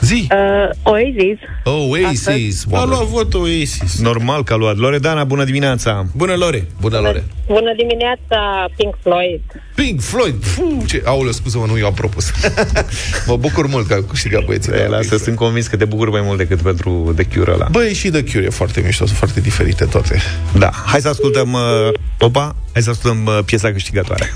Zi! 0.00 0.28
Uh, 0.30 0.70
Oasis. 0.82 1.38
Oasis. 1.64 2.66
A 2.72 2.84
luat 2.84 3.04
vot 3.04 3.34
Oasis. 3.34 4.00
Normal 4.00 4.44
că 4.44 4.52
a 4.52 4.56
luat. 4.56 4.76
Loredana, 4.76 5.24
bună 5.24 5.44
dimineața. 5.44 6.06
Bună, 6.16 6.34
Lore. 6.34 6.66
Bună, 6.80 6.98
Lore. 6.98 7.24
Bună 7.46 7.74
dimineața, 7.76 8.68
Pink 8.76 8.94
Floyd. 9.02 9.40
Pink 9.74 10.00
Floyd. 10.00 10.44
Fuh, 10.44 10.82
ce... 10.86 11.02
Aoleu, 11.04 11.32
scuză-mă, 11.32 11.66
nu 11.66 11.78
eu 11.78 11.86
am 11.86 11.94
propus. 11.94 12.30
mă 13.26 13.36
bucur 13.36 13.66
mult 13.66 13.86
că 13.86 13.94
a 13.94 14.02
câștigat 14.08 14.44
băieții. 14.44 14.72
E, 14.72 14.86
lasă, 14.86 15.16
sunt 15.16 15.36
convins 15.36 15.66
că 15.66 15.76
te 15.76 15.84
bucur 15.84 16.10
mai 16.10 16.20
mult 16.20 16.38
decât 16.38 16.60
pentru 16.60 17.14
The 17.16 17.38
Cure 17.38 17.52
ăla. 17.52 17.68
Băi, 17.70 17.92
și 17.94 18.08
The 18.08 18.24
Cure 18.24 18.44
e 18.44 18.48
foarte 18.48 18.80
mișto, 18.80 19.06
sunt 19.06 19.18
foarte 19.18 19.40
diferite 19.40 19.84
toate. 19.84 20.20
Da. 20.58 20.70
Hai 20.86 21.00
să 21.00 21.08
ascultăm, 21.08 21.52
uh, 21.52 21.92
opa, 22.18 22.56
hai 22.72 22.82
să 22.82 22.90
ascultăm 22.90 23.26
uh, 23.26 23.38
piesa 23.44 23.72
câștigătoare. 23.72 24.32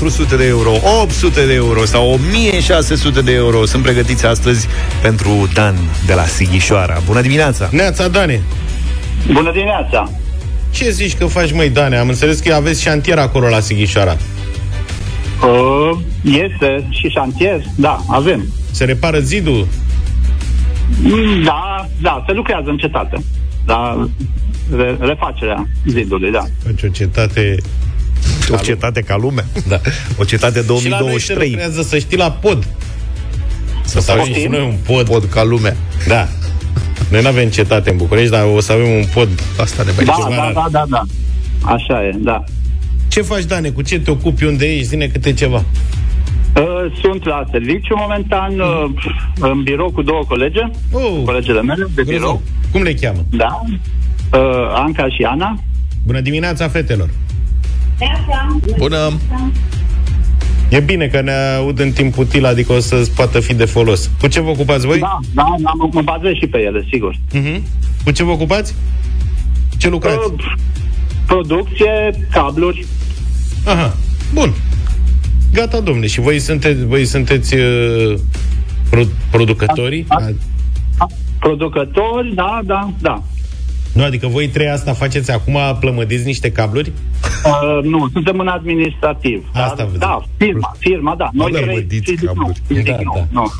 400 0.00 0.36
de 0.36 0.44
euro, 0.46 0.70
800 1.02 1.46
de 1.46 1.52
euro 1.54 1.84
sau 1.84 2.08
1600 2.12 3.20
de 3.20 3.32
euro 3.32 3.64
sunt 3.64 3.82
pregătiți 3.82 4.26
astăzi 4.26 4.66
pentru 5.02 5.48
Dan 5.54 5.74
de 6.06 6.14
la 6.14 6.24
Sighișoara. 6.24 7.00
Bună 7.06 7.20
dimineața! 7.20 7.68
Neața, 7.72 8.08
Dane, 8.08 8.42
Bună 9.32 9.52
dimineața! 9.52 10.10
ce 10.70 10.90
zici 10.90 11.16
că 11.16 11.26
faci, 11.26 11.52
măi, 11.52 11.70
Dane? 11.70 11.96
Am 11.96 12.08
înțeles 12.08 12.38
că 12.40 12.54
aveți 12.54 12.82
șantier 12.82 13.18
acolo 13.18 13.48
la 13.48 13.60
Sighișoara. 13.60 14.16
Uh, 15.42 15.98
este 16.22 16.86
și 16.90 17.08
șantier? 17.08 17.60
Da, 17.74 18.04
avem. 18.08 18.44
Se 18.70 18.84
repară 18.84 19.18
zidul? 19.18 19.66
Mm, 21.02 21.42
Da, 21.44 21.88
da, 22.00 22.24
se 22.26 22.32
lucrează 22.32 22.68
în 22.70 22.76
cetate. 22.76 23.22
Da, 23.66 24.08
re- 24.76 24.96
refacerea 25.00 25.68
zidului, 25.86 26.30
da. 26.30 26.44
Faci 26.66 26.82
o 26.82 26.88
cetate... 26.88 27.54
O 28.52 28.56
cetate 28.56 29.00
ca 29.00 29.16
lumea. 29.16 29.44
Da. 29.68 29.80
O 30.18 30.24
cetate 30.24 30.60
Și 30.60 30.88
la 30.88 30.98
noi 31.00 31.20
se 31.20 31.34
2023. 31.34 31.48
lucrează, 31.50 31.82
să 31.82 31.98
știi, 31.98 32.16
la 32.16 32.30
pod. 32.30 32.66
Să 33.84 33.98
avem 34.10 34.16
Poftim? 34.24 34.40
și 34.42 34.46
noi 34.48 34.60
un 34.66 34.76
pod. 34.86 35.04
Pod 35.08 35.24
ca 35.24 35.44
lumea. 35.44 35.76
Da. 36.08 36.28
Noi 37.10 37.22
nu 37.22 37.28
avem 37.28 37.48
cetate 37.48 37.90
în 37.90 37.96
București, 37.96 38.30
dar 38.30 38.44
o 38.54 38.60
să 38.60 38.72
avem 38.72 38.88
un 38.88 39.04
pod. 39.14 39.28
Asta 39.58 39.82
ne 39.82 39.90
mai 39.96 40.04
Da, 40.04 40.12
ceva. 40.12 40.28
da, 40.28 40.52
da, 40.54 40.66
da, 40.70 40.84
da. 40.88 41.02
Așa 41.72 42.04
e, 42.06 42.10
da. 42.18 42.44
Ce 43.08 43.22
faci, 43.22 43.44
Dane? 43.44 43.70
Cu 43.70 43.82
ce 43.82 44.00
te 44.00 44.10
ocupi? 44.10 44.44
Unde 44.44 44.66
ești? 44.72 44.84
Zine 44.86 45.06
câte 45.06 45.32
ceva. 45.32 45.64
Uh, 46.56 46.92
Sunt 47.02 47.24
la 47.26 47.44
serviciu 47.50 47.94
momentan, 47.96 48.58
uh, 48.60 48.84
în 49.40 49.62
birou 49.62 49.90
cu 49.90 50.02
două 50.02 50.22
colege, 50.28 50.60
Oh, 50.92 51.22
colegele 51.24 51.62
mele 51.62 51.84
de 51.94 52.02
grozav. 52.02 52.12
birou. 52.20 52.42
Cum 52.72 52.82
le 52.82 52.94
cheamă? 52.94 53.24
Da. 53.30 53.60
Uh, 54.32 54.40
Anca 54.74 55.08
și 55.08 55.22
Ana. 55.22 55.60
Bună 56.06 56.20
dimineața, 56.20 56.68
fetelor! 56.68 57.08
Bună! 58.78 59.12
E 60.68 60.80
bine 60.80 61.06
că 61.06 61.20
ne 61.20 61.32
aud 61.32 61.78
în 61.78 61.92
timp 61.92 62.16
util, 62.16 62.44
adică 62.46 62.72
o 62.72 62.78
să 62.80 63.10
poată 63.14 63.40
fi 63.40 63.54
de 63.54 63.64
folos. 63.64 64.10
Cu 64.20 64.26
ce 64.26 64.40
vă 64.40 64.48
ocupați 64.50 64.86
voi? 64.86 64.98
Da, 64.98 65.18
da, 65.34 65.54
da, 65.58 65.72
mă, 65.76 65.88
mă 65.92 66.02
bazez 66.02 66.32
și 66.32 66.46
pe 66.46 66.58
ele, 66.58 66.86
sigur. 66.90 67.14
Uh-huh. 67.14 67.60
Cu 68.04 68.10
ce 68.10 68.24
vă 68.24 68.30
ocupați? 68.30 68.74
Ce 69.78 69.88
lucrați? 69.88 70.16
Uh, 70.16 70.54
producție, 71.26 72.26
cabluri. 72.32 72.86
Aha, 73.64 73.96
bun. 74.32 74.52
Gata, 75.52 75.80
domnule. 75.80 76.06
Și 76.06 76.20
voi 76.20 76.38
sunteți, 76.38 76.84
voi 76.84 77.04
sunteți 77.04 77.54
uh, 77.54 78.14
pro- 78.90 79.08
producătorii? 79.30 80.04
Da, 80.08 80.16
da. 80.98 81.06
Producători, 81.38 82.34
da, 82.34 82.60
da, 82.64 82.92
da. 83.00 83.22
Nu, 83.92 84.02
adică 84.04 84.26
voi 84.26 84.48
trei 84.48 84.68
asta 84.68 84.92
faceți 84.92 85.30
acum, 85.30 85.58
plămădiți 85.80 86.24
niște 86.24 86.52
cabluri? 86.52 86.92
Uh, 87.44 87.84
nu, 87.84 88.08
suntem 88.12 88.38
în 88.38 88.48
administrativ. 88.48 89.50
Asta 89.52 89.74
Dar, 89.76 89.86
vedem. 89.86 89.98
da, 90.08 90.22
firma, 90.36 90.76
firma, 90.78 91.14
da. 91.18 91.28
Noi 91.32 91.46
Alea 91.46 91.62
trei, 91.62 91.74
vădiți 91.74 92.10
fizic, 92.10 92.20
nu, 92.20 92.32
cabluri. 92.32 92.60
fizic, 92.66 92.84
Da, 92.86 92.98
nu, 93.02 93.12
da. 93.14 93.26
nu. 93.40 93.52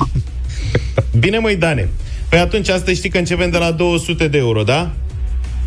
Bine, 1.19 1.37
măi, 1.37 1.55
Dane. 1.55 1.89
Păi 2.29 2.39
atunci 2.39 2.69
asta 2.69 2.91
știi 2.91 3.09
că 3.09 3.17
începem 3.17 3.49
de 3.49 3.57
la 3.57 3.71
200 3.71 4.27
de 4.27 4.37
euro, 4.37 4.63
da? 4.63 4.91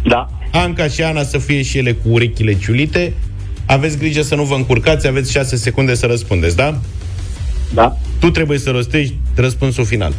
Da, 0.04 0.30
Anca 0.52 0.88
și 0.88 1.02
Ana 1.02 1.22
să 1.22 1.38
fie 1.38 1.62
și 1.62 1.78
ele 1.78 1.92
cu 1.92 2.08
urechile 2.08 2.54
ciulite. 2.58 3.12
Aveți 3.66 3.98
grijă 3.98 4.22
să 4.22 4.34
nu 4.34 4.42
vă 4.44 4.54
încurcați, 4.54 5.06
aveți 5.06 5.30
6 5.30 5.56
secunde 5.56 5.94
să 5.94 6.06
răspundeți, 6.06 6.56
da? 6.56 6.78
da, 7.74 7.96
Tu 8.20 8.30
trebuie 8.30 8.58
să 8.58 8.70
rostești 8.70 9.14
răspunsul 9.36 9.84
final. 9.84 10.12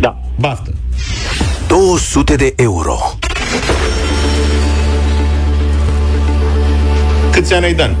da. 0.00 0.20
Baftă! 0.38 0.74
200 1.68 2.36
de 2.36 2.52
euro. 2.56 2.98
Câți 7.32 7.54
ani 7.54 7.64
ai, 7.64 7.74
Dan? 7.74 7.96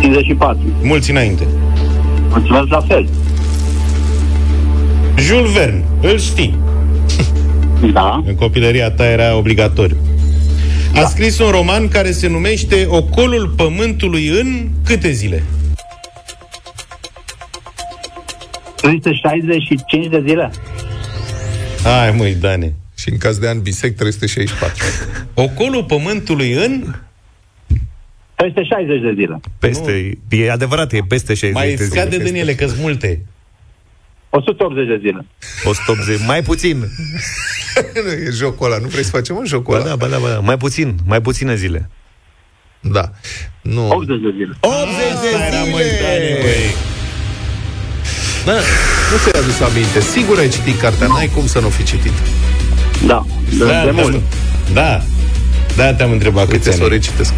54. 0.00 0.58
Mulți 0.82 1.10
înainte. 1.10 1.46
Mulțumesc 2.28 2.68
la 2.68 2.80
fel. 2.80 3.08
Jules 5.18 5.52
Verne, 5.52 5.84
îl 6.00 6.18
știi. 6.18 6.58
Da, 7.92 8.22
În 8.26 8.34
copilăria 8.34 8.90
ta 8.90 9.06
era 9.10 9.36
obligatoriu. 9.36 9.96
A 10.94 11.04
scris 11.04 11.38
un 11.38 11.50
roman 11.50 11.88
care 11.88 12.10
se 12.10 12.28
numește 12.28 12.86
Ocolul 12.88 13.52
Pământului 13.56 14.26
în 14.26 14.68
câte 14.84 15.10
zile? 15.10 15.42
365 18.76 20.06
de 20.06 20.22
zile. 20.26 20.50
Hai, 21.82 22.10
măi, 22.10 22.34
Dane. 22.34 22.74
Și 22.96 23.10
în 23.10 23.18
caz 23.18 23.38
de 23.38 23.48
an 23.48 23.60
bisect, 23.62 23.96
364. 23.96 24.84
Ocolul 25.44 25.84
Pământului 25.84 26.52
în... 26.52 26.94
360 28.34 29.00
de 29.00 29.12
zile. 29.14 29.40
Peste, 29.58 30.18
e 30.28 30.50
adevărat, 30.50 30.92
e 30.92 30.98
peste 31.08 31.34
60 31.34 31.52
Mai 31.54 31.74
de 31.74 31.84
scade 31.84 32.10
zile. 32.16 32.24
din 32.24 32.34
ele, 32.34 32.54
că 32.54 32.66
multe. 32.80 33.22
180 34.30 34.86
de 34.86 34.98
zile. 34.98 35.26
180, 35.64 36.26
mai 36.26 36.42
puțin. 36.42 36.76
nu, 38.04 38.10
e 38.10 38.30
jocul 38.32 38.66
ăla. 38.66 38.78
Nu 38.78 38.86
vrei 38.88 39.04
să 39.04 39.10
facem 39.10 39.36
un 39.36 39.44
jocul 39.46 39.74
Ba 39.74 39.80
ăla? 39.80 39.88
da, 39.88 39.96
ba 39.96 40.06
da, 40.06 40.18
ba 40.18 40.28
da, 40.28 40.38
mai 40.38 40.56
puțin, 40.56 40.96
mai 41.06 41.20
puține 41.20 41.54
zile. 41.54 41.90
Da. 42.80 43.10
Nu. 43.62 43.88
80 43.90 44.20
de 44.20 44.30
zile. 44.36 44.56
80 44.60 44.78
Asta 45.14 45.46
era, 45.46 45.60
măi, 45.64 45.84
Dane, 46.02 46.38
băi. 46.40 46.74
Da, 48.44 48.52
nu 49.10 49.16
ți-ai 49.22 49.42
adus 49.42 49.60
aminte. 49.68 50.00
Sigur 50.00 50.38
ai 50.38 50.48
citit 50.48 50.80
cartea, 50.80 51.06
n-ai 51.06 51.30
cum 51.34 51.46
să 51.46 51.58
nu 51.60 51.68
fi 51.68 51.82
citit. 51.82 52.12
Da, 53.06 53.24
de, 53.58 53.64
Da, 53.64 53.64
de 53.84 53.90
da, 53.90 54.02
mult. 54.02 54.20
da. 54.72 55.02
Da, 55.76 55.92
te-am 55.94 56.10
întrebat 56.12 56.48
câți 56.48 56.68
Uite 56.68 56.70
să 56.70 56.78
o 56.80 56.84
ani. 56.84 56.92
ai. 56.92 56.98
recitesc. 56.98 57.32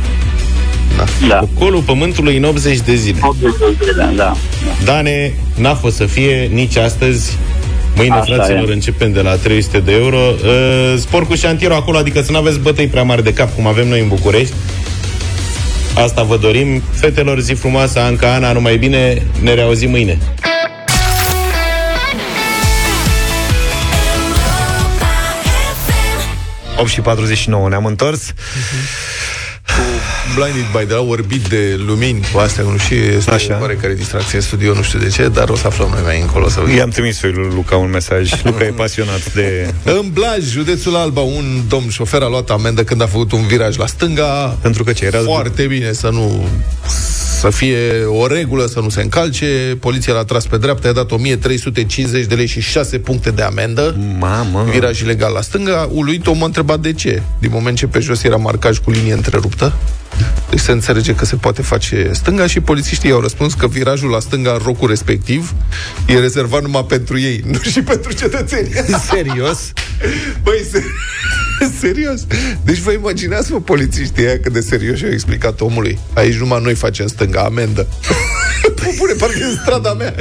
Da. 1.29 1.41
Ocolul 1.55 1.81
Pământului 1.81 2.37
în 2.37 2.45
80 2.45 2.79
de 2.79 2.95
zile. 2.95 3.19
80 3.21 3.51
de 3.59 3.77
zile, 3.85 4.13
da. 4.17 4.37
Dane, 4.85 5.33
n-a 5.57 5.75
fost 5.75 5.97
să 5.97 6.05
fie 6.07 6.51
nici 6.53 6.77
astăzi. 6.77 7.37
Mâine, 7.97 8.15
Așa 8.15 8.35
fraților, 8.35 8.69
e. 8.69 8.73
începem 8.73 9.13
de 9.13 9.21
la 9.21 9.35
300 9.37 9.79
de 9.79 9.93
euro. 9.93 10.17
Uh, 10.17 10.95
spor 10.99 11.27
cu 11.27 11.35
șantierul 11.35 11.77
acolo, 11.77 11.99
adică 11.99 12.23
să 12.23 12.33
nu 12.33 12.39
aveți 12.39 12.59
bătăi 12.59 12.87
prea 12.87 13.03
mari 13.03 13.23
de 13.25 13.33
cap, 13.33 13.55
cum 13.55 13.67
avem 13.67 13.89
noi 13.89 14.01
în 14.01 14.09
București. 14.09 14.53
Asta 16.05 16.23
vă 16.23 16.37
dorim. 16.37 16.83
Fetelor, 16.93 17.41
zi 17.41 17.53
frumoasă, 17.53 18.01
Anca, 18.01 18.35
Ana, 18.35 18.53
numai 18.53 18.77
bine, 18.77 19.23
ne 19.43 19.55
reauzim 19.55 19.91
mâine. 19.91 20.19
8 26.83 26.91
și 26.91 27.01
49 27.01 27.69
ne-am 27.69 27.87
întors. 27.87 28.33
Blinded 30.35 30.67
by 30.73 30.87
the 30.87 30.95
orbit 30.95 31.49
de 31.49 31.81
lumini 31.87 32.21
cu 32.33 32.39
astea, 32.39 32.65
nu 32.65 32.77
știu, 32.77 32.97
este 32.97 33.31
Așa. 33.31 33.55
Așa. 33.55 33.77
care 33.81 33.95
distracție 33.95 34.37
în 34.37 34.45
studio, 34.45 34.75
nu 34.75 34.83
știu 34.83 34.99
de 34.99 35.09
ce, 35.09 35.29
dar 35.29 35.49
o 35.49 35.57
să 35.57 35.67
aflăm 35.67 35.89
noi 35.93 36.01
mai 36.05 36.21
încolo. 36.21 36.49
Să 36.49 36.61
I-am 36.77 36.89
trimis 36.89 37.23
lui 37.23 37.33
Luca 37.55 37.77
un 37.77 37.91
mesaj. 37.91 38.31
Luca 38.45 38.65
e 38.65 38.71
pasionat 38.71 39.33
de... 39.35 39.75
În 39.85 40.11
Blaj, 40.13 40.45
județul 40.51 40.97
Alba, 40.97 41.21
un 41.21 41.61
domn 41.69 41.89
șofer 41.89 42.23
a 42.23 42.29
luat 42.29 42.51
amendă 42.51 42.85
când 42.85 43.03
a 43.03 43.07
făcut 43.07 43.33
un 43.33 43.47
viraj 43.47 43.77
la 43.77 43.87
stânga. 43.87 44.59
Pentru 44.63 44.85
că 44.85 44.93
ce 44.93 45.05
era... 45.05 45.19
Foarte 45.19 45.63
bine 45.63 45.93
să 45.93 46.09
nu 46.09 46.47
să 47.43 47.51
fie 47.51 48.05
o 48.05 48.27
regulă, 48.27 48.67
să 48.67 48.81
nu 48.81 48.89
se 48.89 49.03
încalce. 49.03 49.77
Poliția 49.81 50.13
l-a 50.13 50.25
tras 50.25 50.47
pe 50.47 50.57
dreapta, 50.57 50.87
i-a 50.87 50.93
dat 50.93 51.11
1350 51.11 52.27
de 52.27 52.35
lei 52.35 52.47
și 52.47 52.61
6 52.61 52.99
puncte 52.99 53.31
de 53.31 53.43
amendă. 53.43 53.97
Mamă! 54.19 54.67
Viraj 54.71 55.01
ilegal 55.01 55.33
la 55.33 55.41
stânga. 55.41 55.89
Uluit, 55.93 56.27
om 56.27 56.43
a 56.43 56.47
întrebat 56.47 56.81
de 56.81 56.93
ce. 56.93 57.23
Din 57.39 57.51
moment 57.53 57.77
ce 57.77 57.87
pe 57.87 57.99
jos 57.99 58.23
era 58.23 58.37
marcaj 58.37 58.79
cu 58.79 58.91
linie 58.91 59.13
întreruptă. 59.13 59.73
Deci 60.51 60.61
se 60.61 60.73
înțelege 60.73 61.15
că 61.15 61.25
se 61.25 61.37
poate 61.37 61.63
face 61.63 62.11
stânga 62.13 62.47
și 62.47 62.61
polițiștii 62.61 63.11
i-au 63.11 63.21
răspuns 63.21 63.55
că 63.55 63.67
virajul 63.67 64.11
la 64.11 64.21
stânga 64.21 64.53
în 64.53 64.61
rocul 64.65 64.89
respectiv 64.89 65.55
e 66.07 66.19
rezervat 66.19 66.63
numai 66.63 66.85
pentru 66.85 67.19
ei, 67.19 67.43
nu 67.53 67.59
și 67.71 67.83
pentru 67.83 68.13
cetățeni. 68.13 68.69
Serios? 69.13 69.73
Băi, 70.43 70.65
ser- 70.71 70.83
serios. 71.81 72.27
Deci 72.65 72.79
vă 72.79 72.93
imaginați, 72.93 73.53
mă, 73.53 73.61
polițiștii 73.61 74.27
aia 74.27 74.39
cât 74.39 74.53
de 74.53 74.61
serios 74.61 75.03
au 75.03 75.09
explicat 75.09 75.61
omului. 75.61 75.99
Aici 76.15 76.35
numai 76.35 76.61
noi 76.63 76.75
facem 76.75 77.07
stânga, 77.07 77.41
amendă. 77.41 77.87
Păi 78.75 78.95
bune, 78.99 79.13
parcă 79.13 79.39
e 79.41 79.45
în 79.45 79.59
strada 79.63 79.93
mea. 79.93 80.15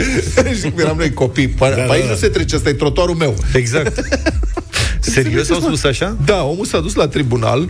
și 0.61 0.61
cum 0.61 0.79
eram 0.79 0.97
noi 0.97 1.13
copii. 1.13 1.55
Da, 1.59 1.69
da, 1.69 1.83
aici 1.83 2.03
da. 2.03 2.09
nu 2.09 2.15
se 2.15 2.27
trece, 2.27 2.55
ăsta 2.55 2.69
e 2.69 2.73
trotuarul 2.73 3.15
meu. 3.15 3.35
Exact. 3.53 3.99
Serios 4.99 5.49
au 5.49 5.59
spus 5.59 5.83
așa? 5.83 6.17
Da, 6.25 6.43
omul 6.43 6.65
s-a 6.65 6.79
dus 6.79 6.93
la 6.93 7.07
tribunal 7.07 7.69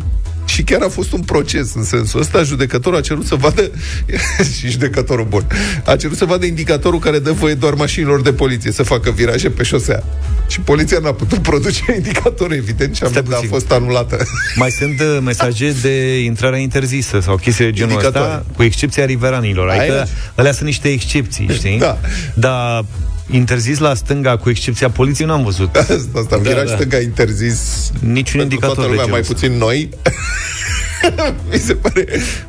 și 0.54 0.64
chiar 0.64 0.82
a 0.82 0.90
fost 0.90 1.12
un 1.12 1.20
proces 1.20 1.74
în 1.74 1.84
sensul 1.84 2.20
ăsta. 2.20 2.44
Judecătorul 2.44 2.98
a 2.98 3.02
cerut 3.02 3.26
să 3.26 3.36
vadă 3.36 3.72
și 4.58 4.70
judecătorul 4.70 5.26
bun. 5.26 5.46
A 5.86 5.96
cerut 5.96 6.18
să 6.18 6.26
vadă 6.26 6.46
indicatorul 6.46 7.00
care 7.00 7.20
dă 7.20 7.32
voie 7.32 7.54
doar 7.54 7.74
mașinilor 7.74 8.22
de 8.22 8.34
poliție 8.34 8.72
să 8.72 8.84
facă 8.84 9.12
viraje 9.12 9.50
pe 9.50 9.64
șosea. 9.64 10.04
Și 10.48 10.60
poliția 10.60 11.00
n-a 11.00 11.12
putut 11.14 11.38
produce 11.38 11.82
indicatorul, 11.96 12.54
evident, 12.56 12.96
și 12.96 13.04
amenda 13.04 13.30
a 13.32 13.34
puțin. 13.34 13.50
fost 13.50 13.72
anulată. 13.72 14.18
Mai 14.56 14.70
sunt 14.70 15.00
uh, 15.00 15.18
mesaje 15.24 15.76
de 15.82 16.20
intrare 16.24 16.62
interzisă 16.62 17.20
sau 17.20 17.36
chestii 17.36 17.66
de 17.66 17.72
genul 17.72 17.92
Indicatoare. 17.92 18.32
ăsta, 18.32 18.46
cu 18.56 18.64
excepția 18.64 19.06
riveranilor. 19.06 19.70
Adică 19.70 20.00
Aici. 20.00 20.10
alea 20.36 20.52
sunt 20.52 20.66
niște 20.66 20.88
excepții, 20.88 21.48
știi? 21.54 21.78
Da. 21.78 22.00
Dar 22.34 22.86
interzis 23.32 23.78
la 23.78 23.94
stânga, 23.94 24.38
cu 24.38 24.50
excepția 24.50 24.90
poliției, 24.90 25.28
n-am 25.28 25.44
văzut. 25.44 25.76
Asta, 25.76 25.94
asta 26.14 26.22
Da, 26.30 26.38
viraj 26.38 26.70
da. 26.70 26.76
stânga 26.76 27.00
interzis 27.00 27.92
Niciun 28.00 28.24
pentru 28.24 28.42
indicator 28.42 28.76
toată 28.76 28.82
de 28.82 28.88
lumea, 28.88 29.04
genul 29.04 29.10
mai 29.12 29.20
ăsta. 29.20 29.34
puțin 29.34 29.58
noi. 29.58 29.90
Mi 31.52 31.58
se 31.58 31.74
pare, 31.74 32.06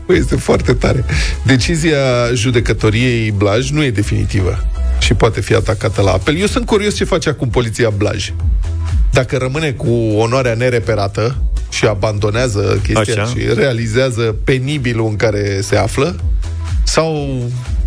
bă, 0.07 0.15
este 0.15 0.37
foarte 0.37 0.73
tare. 0.73 1.05
Decizia 1.43 1.99
judecătoriei 2.35 3.31
Blaj 3.31 3.71
nu 3.71 3.83
e 3.83 3.91
definitivă 3.91 4.65
și 4.99 5.15
poate 5.15 5.41
fi 5.41 5.55
atacată 5.55 6.03
la 6.03 6.11
apel. 6.13 6.37
Eu 6.37 6.47
sunt 6.47 6.67
curios 6.67 6.95
ce 6.95 7.05
face 7.05 7.29
acum 7.29 7.49
poliția 7.49 7.91
Blaj. 7.91 8.33
Dacă 9.13 9.37
rămâne 9.37 9.71
cu 9.71 9.91
onoarea 10.17 10.55
nereperată 10.55 11.43
și 11.71 11.87
abandonează 11.87 12.81
chestia 12.87 13.23
Așa. 13.23 13.25
și 13.35 13.47
realizează 13.55 14.37
penibilul 14.45 15.07
în 15.09 15.17
care 15.17 15.61
se 15.61 15.77
află, 15.77 16.17
sau 16.85 17.39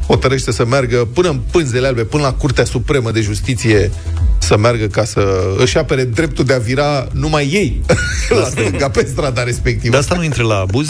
hotărăște 0.07 0.51
să 0.51 0.65
meargă 0.65 1.07
până 1.13 1.29
în 1.29 1.39
pânzele 1.51 1.87
albe, 1.87 2.03
până 2.03 2.23
la 2.23 2.33
Curtea 2.33 2.63
Supremă 2.65 3.11
de 3.11 3.21
Justiție 3.21 3.91
să 4.37 4.57
meargă 4.57 4.85
ca 4.85 5.03
să 5.05 5.43
își 5.57 5.77
apere 5.77 6.03
dreptul 6.03 6.45
de 6.45 6.53
a 6.53 6.57
vira 6.57 7.07
numai 7.11 7.49
ei 7.51 7.81
la 8.41 8.43
stânga 8.49 8.89
pe 8.89 9.05
strada 9.11 9.43
respectivă. 9.43 9.91
Dar 9.91 10.01
asta 10.01 10.15
nu 10.15 10.23
intră 10.23 10.43
la 10.43 10.55
abuz? 10.59 10.87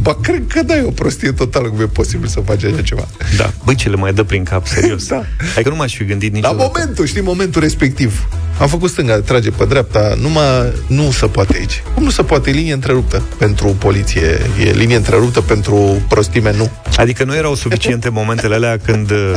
Ba, 0.00 0.14
cred 0.22 0.42
că 0.48 0.62
da, 0.62 0.76
e 0.76 0.82
o 0.82 0.90
prostie 0.90 1.32
totală 1.32 1.68
cum 1.68 1.80
e 1.80 1.84
posibil 1.84 2.28
să 2.28 2.40
faci 2.40 2.64
așa 2.64 2.82
ceva. 2.82 3.08
Da. 3.36 3.52
Băi, 3.64 3.74
ce 3.74 3.88
le 3.88 3.96
mai 3.96 4.12
dă 4.12 4.22
prin 4.22 4.44
cap, 4.44 4.66
serios. 4.66 5.06
Da. 5.06 5.22
Adică 5.54 5.68
nu 5.68 5.76
m-aș 5.76 5.96
fi 5.96 6.04
gândit 6.04 6.32
La 6.32 6.36
niciodată. 6.38 6.70
momentul, 6.72 7.06
știi, 7.06 7.20
momentul 7.22 7.60
respectiv. 7.60 8.28
Am 8.60 8.68
făcut 8.68 8.90
stânga, 8.90 9.14
trage 9.20 9.50
pe 9.50 9.64
dreapta, 9.64 10.14
numai 10.20 10.44
nu 10.86 11.10
se 11.10 11.26
poate 11.26 11.56
aici. 11.58 11.82
Cum 11.94 12.02
nu 12.02 12.10
se 12.10 12.22
poate? 12.22 12.50
E 12.50 12.52
linie 12.52 12.72
întreruptă 12.72 13.22
pentru 13.38 13.66
poliție, 13.68 14.40
e 14.66 14.70
linie 14.70 14.96
întreruptă 14.96 15.40
pentru 15.40 16.02
prostime, 16.08 16.52
nu. 16.56 16.70
Adică 16.96 17.24
nu 17.24 17.34
erau 17.34 17.54
suficiente 17.54 18.08
momentele 18.08 18.54
alea 18.54 18.78
când 18.84 19.10
uh, 19.10 19.34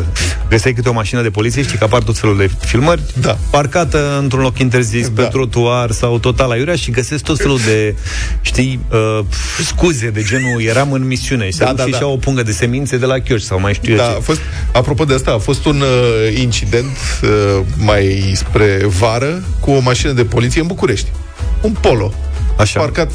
găseai 0.49 0.73
câte 0.73 0.89
o 0.89 0.93
mașină 0.93 1.21
de 1.21 1.29
poliție, 1.29 1.61
știi 1.63 1.77
că 1.77 1.83
apar 1.83 2.03
tot 2.03 2.17
felul 2.17 2.37
de 2.37 2.49
filmări, 2.59 3.01
Da. 3.21 3.37
parcată 3.51 4.17
într-un 4.21 4.41
loc 4.41 4.59
interzis, 4.59 5.09
Da. 5.09 5.21
pe 5.21 5.27
trotuar 5.29 5.91
sau 5.91 6.19
total 6.19 6.51
aiurea 6.51 6.75
și 6.75 6.91
găsesc 6.91 7.23
tot 7.23 7.37
felul 7.37 7.59
de, 7.65 7.95
știi, 8.41 8.79
uh, 8.91 9.25
scuze 9.65 10.09
de 10.09 10.23
genul 10.23 10.61
eram 10.61 10.91
în 10.91 11.07
misiune 11.07 11.45
și 11.45 11.51
se 11.51 11.63
Da, 11.63 11.69
duc 11.69 11.77
da, 11.77 11.83
și 11.85 11.91
da. 11.91 11.97
și-au 11.97 12.11
o 12.11 12.17
pungă 12.17 12.43
de 12.43 12.51
semințe 12.51 12.97
de 12.97 13.05
la 13.05 13.19
chioș 13.19 13.41
sau 13.41 13.59
mai 13.59 13.73
știu 13.73 13.91
eu 13.91 13.97
Da, 13.97 14.03
ce. 14.03 14.15
a 14.17 14.19
fost, 14.19 14.39
apropo 14.71 15.03
de 15.03 15.13
asta, 15.13 15.31
a 15.31 15.37
fost 15.37 15.65
un 15.65 15.81
uh, 15.81 16.39
incident 16.39 16.97
uh, 17.23 17.29
mai 17.77 18.31
spre 18.35 18.87
vară 19.11 19.43
cu 19.59 19.71
o 19.71 19.79
mașină 19.79 20.11
de 20.11 20.23
poliție 20.23 20.61
în 20.61 20.67
București. 20.67 21.11
Un 21.61 21.71
polo. 21.71 22.13
Așa. 22.57 22.79
Parcat 22.79 23.11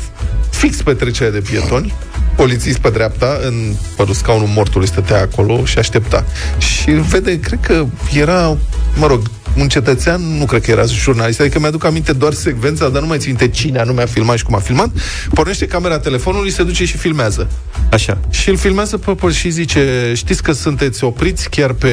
fix 0.50 0.82
pe 0.82 0.92
trecerea 0.94 1.32
de 1.32 1.40
pietoni, 1.40 1.94
polițist 2.36 2.78
pe 2.78 2.90
dreapta, 2.90 3.38
în 3.42 3.54
părul 3.96 4.14
scaunul 4.14 4.48
mortului 4.48 4.86
stătea 4.86 5.20
acolo 5.20 5.64
și 5.64 5.78
aștepta. 5.78 6.24
Și 6.58 6.90
îl 6.90 7.00
vede, 7.00 7.40
cred 7.40 7.58
că 7.62 7.86
era, 8.14 8.56
mă 8.96 9.06
rog, 9.06 9.30
un 9.56 9.68
cetățean, 9.68 10.38
nu 10.38 10.44
cred 10.44 10.62
că 10.62 10.70
era 10.70 10.84
jurnalist, 10.84 11.40
adică 11.40 11.58
mi-aduc 11.58 11.84
aminte 11.84 12.12
doar 12.12 12.32
secvența, 12.32 12.88
dar 12.88 13.00
nu 13.00 13.06
mai 13.06 13.18
țin 13.18 13.36
minte 13.38 13.56
cine 13.56 13.78
anume 13.78 14.02
a 14.02 14.06
filmat 14.06 14.36
și 14.36 14.44
cum 14.44 14.54
a 14.54 14.58
filmat, 14.58 14.90
pornește 15.34 15.66
camera 15.66 15.98
telefonului, 15.98 16.50
se 16.50 16.62
duce 16.62 16.84
și 16.84 16.96
filmează. 16.96 17.48
Așa. 17.90 18.18
Și 18.30 18.48
îl 18.48 18.56
filmează 18.56 18.96
pe 18.96 19.12
păr 19.12 19.32
și 19.32 19.50
zice 19.50 20.12
Știți 20.14 20.42
că 20.42 20.52
sunteți 20.52 21.04
opriți 21.04 21.50
chiar 21.50 21.72
pe 21.72 21.92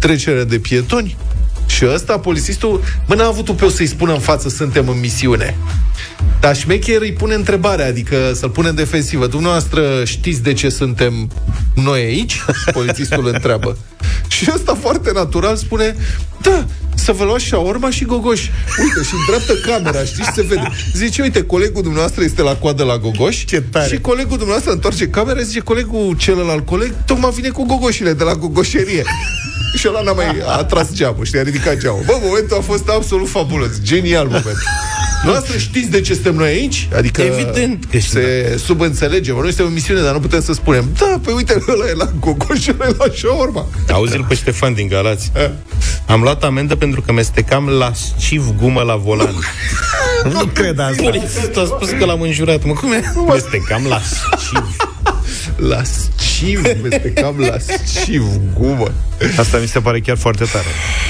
trecerea 0.00 0.44
de 0.44 0.58
pietoni? 0.58 1.16
Și 1.68 1.84
ăsta, 1.94 2.18
polițistul, 2.18 2.82
bă, 3.06 3.14
n-a 3.14 3.26
avut 3.26 3.50
pe 3.50 3.68
să-i 3.68 3.86
spună 3.86 4.12
în 4.12 4.20
față 4.20 4.48
Suntem 4.48 4.88
în 4.88 5.00
misiune. 5.00 5.56
Dar 6.40 6.56
șmecher 6.56 7.00
îi 7.00 7.12
pune 7.12 7.34
întrebarea 7.34 7.86
Adică 7.86 8.32
să-l 8.34 8.50
pune 8.50 8.68
în 8.68 8.74
defensivă. 8.74 9.26
Dumneavoastră 9.26 10.04
știți 10.04 10.42
de 10.42 10.52
ce 10.52 10.68
suntem 10.68 11.30
noi 11.74 12.00
aici? 12.00 12.40
Polițistul 12.72 13.26
îl 13.26 13.32
întreabă. 13.34 13.76
Și 14.28 14.50
ăsta 14.54 14.74
foarte 14.74 15.12
natural 15.12 15.56
spune 15.56 15.96
Da, 16.42 16.66
să 16.94 17.12
vă 17.12 17.24
luați 17.24 17.44
șaorma 17.44 17.90
și 17.90 18.04
gogoș 18.04 18.40
Uite, 18.82 19.02
și 19.02 19.14
îndreaptă 19.18 19.54
camera, 19.54 20.04
știți, 20.04 20.22
și 20.22 20.32
se 20.34 20.42
vede. 20.42 20.68
Zice, 20.94 21.22
uite, 21.22 21.42
colegul 21.42 21.82
dumneavoastră 21.82 22.24
este 22.24 22.42
la 22.42 22.56
coadă 22.56 22.84
la 22.84 22.98
gogoș 22.98 23.44
Ce 23.44 23.60
tare. 23.60 23.88
Și 23.88 24.00
colegul 24.00 24.36
dumneavoastră 24.36 24.72
întoarce 24.72 25.08
camera 25.08 25.40
Zice, 25.40 25.60
colegul 25.60 26.16
celălalt 26.16 26.66
coleg 26.66 26.94
Tocmai 27.06 27.30
vine 27.34 27.48
cu 27.48 27.64
gogoșile 27.64 28.12
de 28.12 28.24
la 28.24 28.34
gogoșerie 28.34 29.02
și 29.74 29.88
ăla 29.88 30.00
n-a 30.00 30.12
mai 30.12 30.42
atras 30.46 30.92
geamul, 30.92 31.24
știi, 31.24 31.38
a 31.38 31.42
ridicat 31.42 31.76
geamul. 31.76 32.02
Bă, 32.06 32.12
momentul 32.22 32.56
a 32.56 32.60
fost 32.60 32.88
absolut 32.88 33.28
fabulos. 33.28 33.80
Genial 33.82 34.24
moment. 34.26 34.56
Noastră 35.24 35.58
știți 35.58 35.90
de 35.90 36.00
ce 36.00 36.14
suntem 36.14 36.34
noi 36.34 36.48
aici? 36.48 36.88
Adică 36.96 37.22
Evident 37.22 37.84
că 37.90 37.98
știm. 37.98 38.20
se 38.20 38.56
subînțelege. 38.64 39.32
Noi 39.32 39.46
suntem 39.46 39.66
în 39.66 39.72
misiune, 39.72 40.00
dar 40.00 40.12
nu 40.12 40.20
putem 40.20 40.40
să 40.42 40.52
spunem 40.52 40.84
Da, 40.98 41.20
păi 41.22 41.34
uite, 41.34 41.62
ăla 41.68 41.88
e 41.88 41.92
la 41.94 42.10
gogoș 42.20 42.58
și 42.60 42.70
ăla 42.80 42.88
e 42.88 42.94
la 42.98 43.04
șaorma. 43.14 43.66
Auzi-l 43.92 44.24
pe 44.28 44.34
Ștefan 44.34 44.74
din 44.74 44.88
Galați. 44.88 45.32
Am 46.06 46.20
luat 46.22 46.44
amendă 46.44 46.74
pentru 46.76 47.00
că 47.00 47.12
mestecam 47.12 47.68
lasciv 47.68 48.54
gumă 48.60 48.82
la 48.82 48.96
volan. 48.96 49.34
Nu 50.32 50.44
cred 50.52 50.78
asta. 50.78 51.02
Polițistul 51.02 51.62
a 51.62 51.64
spus 51.64 51.88
că 51.98 52.04
l-am 52.04 52.20
înjurat. 52.20 52.64
Mă, 52.64 52.72
cum 52.72 52.92
e? 52.92 53.02
Mestecam 53.28 53.86
lasciv. 53.86 54.76
Lasciv, 56.40 56.82
mestecam 56.82 57.34
lasciv, 57.38 58.24
gumă. 58.58 58.90
Asta 59.36 59.58
mi 59.58 59.66
se 59.66 59.80
pare 59.80 60.00
chiar 60.00 60.16
foarte 60.16 60.44
tare. 60.44 60.66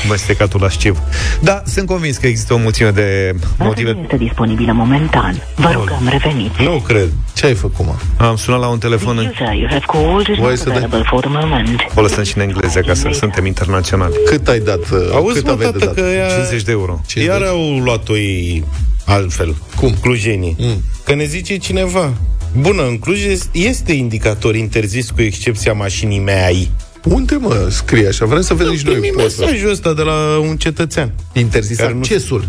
Mestecatul 0.09 0.61
la 0.61 0.69
sciv. 0.69 0.99
Da, 1.41 1.63
sunt 1.67 1.87
convins 1.87 2.17
că 2.17 2.27
există 2.27 2.55
o 2.55 2.57
mulțime 2.57 2.91
de 2.91 3.35
Motive... 3.35 3.65
motive. 3.65 3.93
nu 3.93 4.01
este 4.03 4.17
disponibilă 4.17 4.73
momentan. 4.73 5.43
Vă 5.55 5.71
rugăm 5.73 6.09
reveniți. 6.11 6.63
Nu 6.63 6.79
cred. 6.87 7.09
Ce 7.35 7.47
ai 7.47 7.55
făcut, 7.55 7.87
mă? 7.87 7.95
Am 8.25 8.37
sunat 8.37 8.61
la 8.61 8.67
un 8.69 8.79
telefon 8.79 9.19
în... 9.19 9.27
User 9.27 9.53
you 9.55 9.67
have 9.69 9.85
called 9.87 10.27
is 10.27 10.37
Voi 10.37 10.49
not 10.49 10.59
să 10.59 10.65
dai- 10.65 10.73
available 10.77 11.03
for 11.09 11.21
the 11.21 11.31
moment. 11.33 11.81
O 11.95 12.01
lăsăm 12.01 12.23
și 12.25 12.33
în 12.37 12.43
engleză 12.43 12.81
ca 12.81 12.95
să 12.95 13.09
suntem 13.13 13.47
internaționali. 13.47 14.15
Cât 14.27 14.49
ai 14.49 14.59
dat? 14.61 14.79
uh, 14.79 14.99
Auzi, 15.13 15.35
cât 15.35 15.45
mă, 15.45 15.51
aveai 15.51 15.73
de 15.73 15.79
tată, 15.79 15.93
dat? 15.95 16.05
că 16.05 16.11
ea... 16.11 16.29
50 16.29 16.63
de 16.63 16.71
euro. 16.71 17.01
50. 17.07 17.35
Iar 17.35 17.49
au 17.49 17.79
luat-o 17.79 18.17
ei 18.17 18.65
altfel. 19.05 19.55
Cum? 19.77 19.95
Clujenii. 20.01 20.57
Mm. 20.59 20.83
Că 21.05 21.15
ne 21.15 21.25
zice 21.25 21.57
cineva. 21.57 22.13
Bună, 22.57 22.87
în 22.87 22.99
Cluj 22.99 23.25
es- 23.27 23.49
este 23.53 23.93
indicator 23.93 24.57
interzis 24.57 25.11
cu 25.11 25.21
excepția 25.23 25.73
mașinii 25.73 26.19
mei. 26.19 26.71
Unde, 27.05 27.35
mă, 27.37 27.69
scrie 27.71 28.07
așa? 28.09 28.25
Vrem 28.27 28.41
să 28.43 28.55
vedem 28.55 28.77
și 28.77 28.85
noi 28.85 28.95
Primim 28.95 29.15
poză. 29.17 29.35
mesajul 29.41 29.71
ăsta 29.71 29.95
de 29.95 30.03
la 30.03 30.39
un 30.39 30.57
cetățean. 30.57 31.13
Interzis 31.33 31.77
Care 31.77 31.93
nu- 31.93 31.99
accesul. 31.99 32.49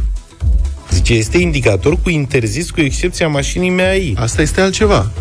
Zice, 0.92 1.14
este 1.14 1.38
indicator 1.38 1.96
cu 2.02 2.10
interzis 2.10 2.70
cu 2.72 2.82
excepția 2.82 3.28
mașinii 3.28 3.70
mei. 3.70 4.14
Asta 4.18 4.42
este 4.42 4.62
altceva. 4.62 5.12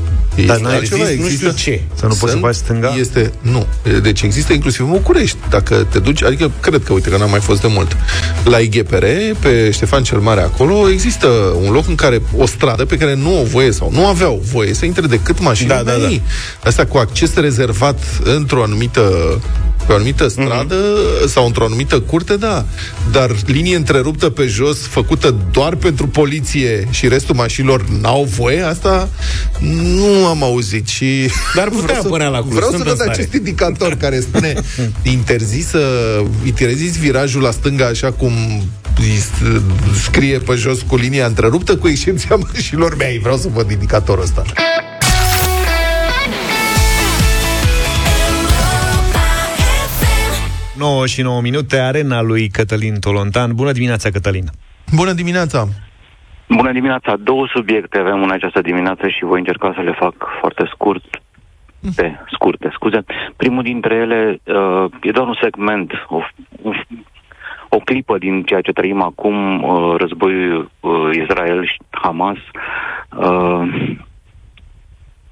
Dar 0.47 0.57
Este 0.57 0.69
n-ai 0.69 0.77
altceva, 0.77 1.05
zis 1.05 1.21
nu 1.21 1.29
știu 1.29 1.51
ce. 1.51 1.81
Să 1.95 2.07
nu 2.07 2.15
poți 2.15 2.33
să 2.33 2.39
faci 2.39 2.55
stânga? 2.55 2.95
Este, 2.99 3.33
nu. 3.41 3.67
Deci 4.03 4.23
există 4.23 4.53
inclusiv 4.53 4.85
în 4.85 4.91
București. 4.91 5.37
Dacă 5.51 5.87
te 5.91 5.99
duci, 5.99 6.23
adică 6.23 6.51
cred 6.61 6.83
că, 6.85 6.93
uite, 6.93 7.11
că 7.11 7.17
n-am 7.17 7.31
mai 7.31 7.41
fost 7.41 7.61
de 7.61 7.67
mult. 7.71 7.97
La 8.45 8.59
IGPR, 8.59 9.05
pe 9.41 9.71
Ștefan 9.71 10.03
cel 10.03 10.19
Mare 10.19 10.41
acolo, 10.41 10.91
există 10.91 11.27
un 11.65 11.73
loc 11.73 11.89
în 11.89 11.95
care 11.95 12.23
o 12.37 12.47
stradă 12.47 12.85
pe 12.85 12.97
care 12.97 13.15
nu 13.15 13.41
o 13.41 13.45
voie 13.45 13.71
sau 13.71 13.91
nu 13.93 14.07
aveau 14.07 14.43
voie 14.53 14.75
să 14.75 14.85
intre 14.85 15.07
decât 15.07 15.41
mașini 15.41 15.69
Da, 15.69 15.83
da, 15.83 15.93
da. 15.93 16.09
Asta 16.65 16.87
cu 16.87 16.97
acces 16.97 17.35
rezervat 17.35 17.99
într-o 18.25 18.63
anumită 18.63 19.03
pe 19.89 19.95
o 19.95 19.97
anumită 19.97 20.29
stradă 20.29 20.75
mm-hmm. 20.77 21.29
sau 21.29 21.47
într-o 21.47 21.65
anumită 21.65 22.01
curte, 22.01 22.37
da. 22.37 22.65
Dar 23.13 23.31
linie 23.47 23.77
întreruptă 23.77 24.29
pe 24.31 24.47
jos, 24.47 24.79
făcută 24.79 25.35
doar 25.53 25.75
pentru 25.75 26.07
poliție 26.09 26.89
și 26.91 27.09
restul 27.09 27.35
mașinilor 27.35 27.85
n-au 28.01 28.25
voie, 28.37 28.61
asta 28.61 29.09
nu 29.61 30.27
am 30.27 30.43
auzit 30.43 30.87
și... 30.87 31.07
Dar 31.57 31.69
putea 31.69 31.85
vreau 31.85 32.01
să, 32.01 32.07
apărea 32.07 32.29
la 32.29 32.41
Cluj, 32.41 32.53
Vreau 32.55 32.71
să 32.71 32.77
sunt 32.77 32.89
văd 32.89 32.93
în 32.99 33.05
stare. 33.05 33.11
acest 33.21 33.33
indicator 33.35 33.95
care 33.95 34.21
spune 34.21 34.55
interzis, 35.03 35.71
interzis 36.45 36.97
virajul 36.97 37.43
la 37.43 37.51
stânga 37.51 37.87
așa 37.87 38.13
cum 38.13 38.33
îi 39.01 39.17
s- 39.19 39.61
scrie 40.03 40.39
pe 40.39 40.55
jos 40.55 40.79
cu 40.87 40.97
linia 40.97 41.27
întreruptă, 41.27 41.77
cu 41.77 41.89
excepția 41.89 42.37
mașinilor 42.53 42.97
mei. 42.97 43.19
Vreau 43.19 43.37
să 43.37 43.49
văd 43.55 43.71
indicatorul 43.71 44.23
ăsta. 44.23 44.43
9 50.79 51.07
și 51.07 51.23
9 51.23 51.41
minute, 51.41 51.77
arena 51.79 52.23
lui 52.23 52.49
Cătălin 52.49 53.01
Tolontan. 53.01 53.55
Bună 53.55 53.73
dimineața, 53.73 54.11
Cătălin! 54.11 54.45
Bună 54.95 55.13
dimineața! 55.13 55.65
Bună 56.49 56.73
dimineața! 56.73 57.17
Două 57.17 57.47
subiecte 57.55 57.99
avem 57.99 58.23
în 58.23 58.31
această 58.31 58.61
dimineață 58.61 59.09
și 59.09 59.25
voi 59.25 59.39
încerca 59.39 59.73
să 59.75 59.81
le 59.81 59.95
fac 59.99 60.15
foarte 60.41 60.65
scurt. 60.73 61.23
Pe 61.97 62.17
scurte, 62.33 62.69
scuze. 62.73 63.05
Primul 63.37 63.63
dintre 63.63 63.95
ele 63.95 64.41
uh, 64.45 64.85
e 65.03 65.11
doar 65.11 65.27
un 65.27 65.39
segment, 65.43 65.93
o, 66.09 66.21
o, 66.63 66.71
o 67.69 67.79
clipă 67.79 68.19
din 68.19 68.43
ceea 68.43 68.61
ce 68.61 68.73
trăim 68.73 69.03
acum, 69.03 69.63
uh, 69.63 69.95
războiul 69.97 70.71
uh, 70.81 70.91
Israel 71.23 71.65
și 71.65 71.79
Hamas. 71.91 72.39
Uh, 73.17 73.97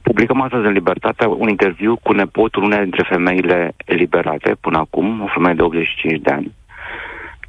publicăm 0.08 0.40
astăzi 0.40 0.66
în 0.66 0.72
Libertatea 0.72 1.28
un 1.28 1.48
interviu 1.48 1.96
cu 2.02 2.12
nepotul 2.12 2.62
unei 2.62 2.82
dintre 2.82 3.06
femeile 3.08 3.74
eliberate 3.84 4.56
până 4.60 4.78
acum, 4.78 5.22
o 5.22 5.26
femeie 5.26 5.54
de 5.54 5.62
85 5.62 6.20
de 6.22 6.30
ani, 6.30 6.54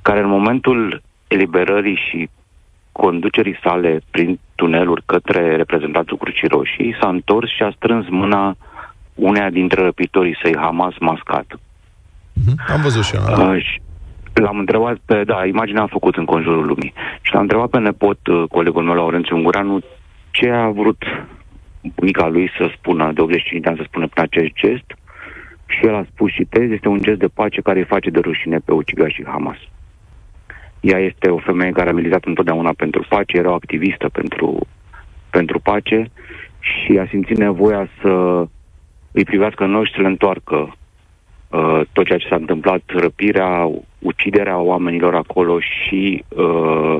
care 0.01 0.19
în 0.19 0.29
momentul 0.29 1.01
eliberării 1.27 1.99
și 2.09 2.29
conducerii 2.91 3.59
sale 3.63 4.01
prin 4.11 4.39
tuneluri 4.55 5.03
către 5.05 5.55
reprezentantul 5.55 6.17
Crucii 6.17 6.47
Roșii, 6.47 6.97
s-a 6.99 7.07
întors 7.07 7.49
și 7.55 7.63
a 7.63 7.71
strâns 7.75 8.05
mâna 8.09 8.55
uneia 9.15 9.49
dintre 9.49 9.81
răpitorii 9.81 10.39
săi, 10.41 10.57
Hamas, 10.57 10.93
mascat. 10.99 11.47
Mhm. 12.33 12.55
Am 12.73 12.81
văzut 12.81 13.03
și 13.03 13.15
eu. 13.15 13.35
da. 13.35 13.49
Uh, 13.49 13.63
și 13.63 13.81
l-am 14.33 14.57
întrebat 14.59 14.97
pe, 15.05 15.23
da, 15.23 15.45
imaginea 15.45 15.83
a 15.83 15.95
făcut 15.97 16.15
în 16.15 16.25
conjurul 16.25 16.65
lumii. 16.65 16.93
Și 17.21 17.33
l-am 17.33 17.41
întrebat 17.41 17.69
pe 17.69 17.79
nepot, 17.79 18.27
uh, 18.27 18.43
colegul 18.49 18.83
meu, 18.83 18.95
Laurențiu 18.95 19.35
Ungureanu, 19.35 19.79
ce 20.31 20.49
a 20.49 20.69
vrut 20.69 21.03
bunica 21.95 22.27
lui 22.27 22.51
să 22.57 22.71
spună, 22.77 23.11
de 23.11 23.21
85 23.21 23.61
de 23.61 23.69
ani, 23.69 23.77
să 23.77 23.83
spună 23.87 24.07
prin 24.07 24.23
acest 24.23 24.53
gest 24.53 24.97
și 25.67 25.85
el 25.85 25.95
a 25.95 26.05
spus 26.11 26.31
și 26.31 26.45
tezi, 26.45 26.73
este 26.73 26.87
un 26.87 27.01
gest 27.01 27.19
de 27.19 27.27
pace 27.27 27.61
care 27.61 27.79
îi 27.79 27.85
face 27.85 28.09
de 28.09 28.19
rușine 28.19 28.57
pe 28.65 28.73
ucigașii 28.73 29.25
Hamas. 29.25 29.57
Ea 30.79 30.99
este 30.99 31.29
o 31.29 31.37
femeie 31.37 31.71
care 31.71 31.89
a 31.89 31.93
militat 31.93 32.25
întotdeauna 32.25 32.73
pentru 32.77 33.05
pace, 33.09 33.37
era 33.37 33.49
o 33.49 33.53
activistă 33.53 34.09
pentru, 34.09 34.67
pentru 35.29 35.59
pace 35.59 36.09
și 36.59 36.97
a 36.97 37.07
simțit 37.09 37.37
nevoia 37.37 37.89
să 38.01 38.45
îi 39.11 39.23
privească 39.23 39.63
în 39.63 39.75
ochi 39.75 39.93
să 39.95 40.01
le 40.01 40.07
întoarcă 40.07 40.55
uh, 41.49 41.81
tot 41.91 42.05
ceea 42.05 42.17
ce 42.17 42.27
s-a 42.27 42.35
întâmplat, 42.35 42.81
răpirea, 42.85 43.69
uciderea 43.99 44.57
oamenilor 44.57 45.15
acolo 45.15 45.59
și 45.59 46.23
uh, 46.27 46.99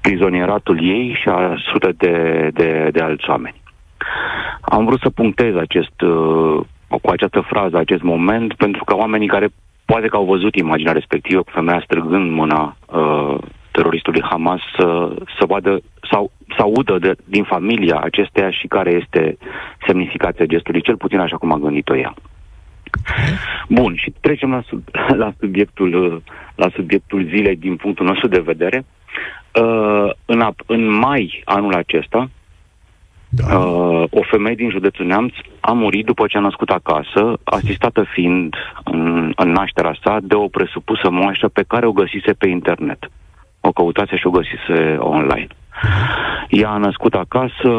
prizonieratul 0.00 0.84
ei 0.84 1.18
și 1.22 1.28
a 1.28 1.54
sute 1.72 1.92
de, 1.96 2.48
de, 2.52 2.88
de 2.92 3.00
alți 3.00 3.30
oameni. 3.30 3.60
Am 4.60 4.84
vrut 4.84 5.00
să 5.00 5.10
punctez 5.10 5.54
acest, 5.54 6.00
uh, 6.00 6.60
cu 6.88 7.10
această 7.10 7.40
frază, 7.40 7.76
acest 7.76 8.02
moment, 8.02 8.54
pentru 8.54 8.84
că 8.84 8.96
oamenii 8.96 9.28
care 9.28 9.48
poate 9.84 10.06
că 10.06 10.16
au 10.16 10.24
văzut 10.24 10.54
imaginea 10.54 10.92
respectivă 10.92 11.42
cu 11.42 11.50
femeia 11.50 11.80
străgând 11.84 12.30
mâna 12.30 12.76
uh, 12.86 13.38
teroristului 13.70 14.22
Hamas 14.22 14.60
să, 14.78 15.14
să 15.38 15.46
vadă 15.46 15.80
sau 16.10 16.30
să 16.56 16.62
audă 16.62 16.98
de, 16.98 17.12
din 17.24 17.44
familia 17.44 17.98
acesteia 18.00 18.50
și 18.50 18.66
care 18.66 18.90
este 18.92 19.36
semnificația 19.86 20.44
gestului, 20.44 20.82
cel 20.82 20.96
puțin 20.96 21.18
așa 21.18 21.36
cum 21.36 21.52
a 21.52 21.58
gândit-o 21.58 21.96
ea. 21.96 22.14
Bun, 23.68 23.94
și 23.96 24.12
trecem 24.20 24.50
la, 24.50 24.62
sub, 24.66 24.82
la, 25.22 25.32
subiectul, 25.38 26.22
la 26.54 26.68
subiectul 26.74 27.24
zilei 27.24 27.56
din 27.56 27.76
punctul 27.76 28.06
nostru 28.06 28.28
de 28.28 28.40
vedere. 28.40 28.84
Uh, 29.62 30.10
în, 30.24 30.40
ap- 30.50 30.66
în 30.66 30.98
mai 30.98 31.42
anul 31.44 31.74
acesta, 31.74 32.30
da. 33.28 33.58
uh, 33.58 34.04
o 34.10 34.22
femeie 34.22 34.54
din 34.54 34.70
județul 34.70 35.06
Neamț 35.06 35.34
a 35.60 35.72
murit 35.72 36.04
după 36.04 36.26
ce 36.26 36.36
a 36.36 36.40
născut 36.40 36.70
acasă, 36.70 37.38
asistată 37.44 38.04
fiind 38.12 38.54
în, 38.84 39.32
în 39.36 39.50
nașterea 39.50 39.96
sa 40.02 40.18
de 40.22 40.34
o 40.34 40.48
presupusă 40.48 41.10
moașă 41.10 41.48
pe 41.48 41.64
care 41.68 41.86
o 41.86 41.92
găsise 41.92 42.32
pe 42.32 42.48
internet. 42.48 43.10
O 43.60 43.72
căutase 43.72 44.16
și 44.16 44.26
o 44.26 44.30
găsise 44.30 44.96
online. 44.98 45.46
Ea 46.48 46.70
a 46.70 46.76
născut 46.76 47.14
acasă, 47.14 47.70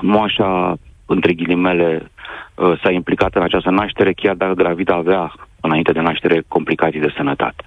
moașa, 0.00 0.74
între 1.06 1.32
ghilimele, 1.32 2.10
uh, 2.54 2.80
s-a 2.82 2.90
implicat 2.90 3.34
în 3.34 3.42
această 3.42 3.70
naștere, 3.70 4.12
chiar 4.12 4.34
dacă 4.34 4.52
gravida 4.52 4.94
avea, 4.94 5.32
înainte 5.60 5.92
de 5.92 6.00
naștere, 6.00 6.42
complicații 6.48 7.00
de 7.00 7.12
sănătate. 7.16 7.64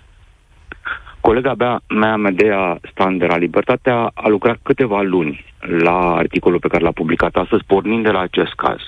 Colega 1.27 1.53
mea, 1.57 1.81
mea 1.87 2.15
Medea 2.15 2.79
Stander 2.91 3.31
a 3.31 3.37
Libertatea 3.37 4.11
a 4.13 4.27
lucrat 4.27 4.57
câteva 4.63 5.01
luni 5.01 5.45
la 5.59 6.15
articolul 6.15 6.59
pe 6.59 6.67
care 6.67 6.83
l-a 6.83 6.91
publicat 6.91 7.35
astăzi, 7.35 7.63
pornind 7.67 8.03
de 8.03 8.11
la 8.11 8.19
acest 8.19 8.53
caz. 8.53 8.79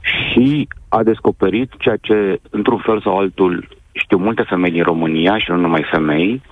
Și 0.00 0.68
a 0.88 1.02
descoperit 1.02 1.72
ceea 1.78 1.96
ce, 1.96 2.40
într-un 2.50 2.78
fel 2.78 3.00
sau 3.00 3.18
altul, 3.18 3.68
știu 3.92 4.18
multe 4.18 4.42
femei 4.42 4.70
din 4.70 4.82
România 4.82 5.38
și 5.38 5.50
nu 5.50 5.56
numai 5.56 5.86
femei 5.90 6.42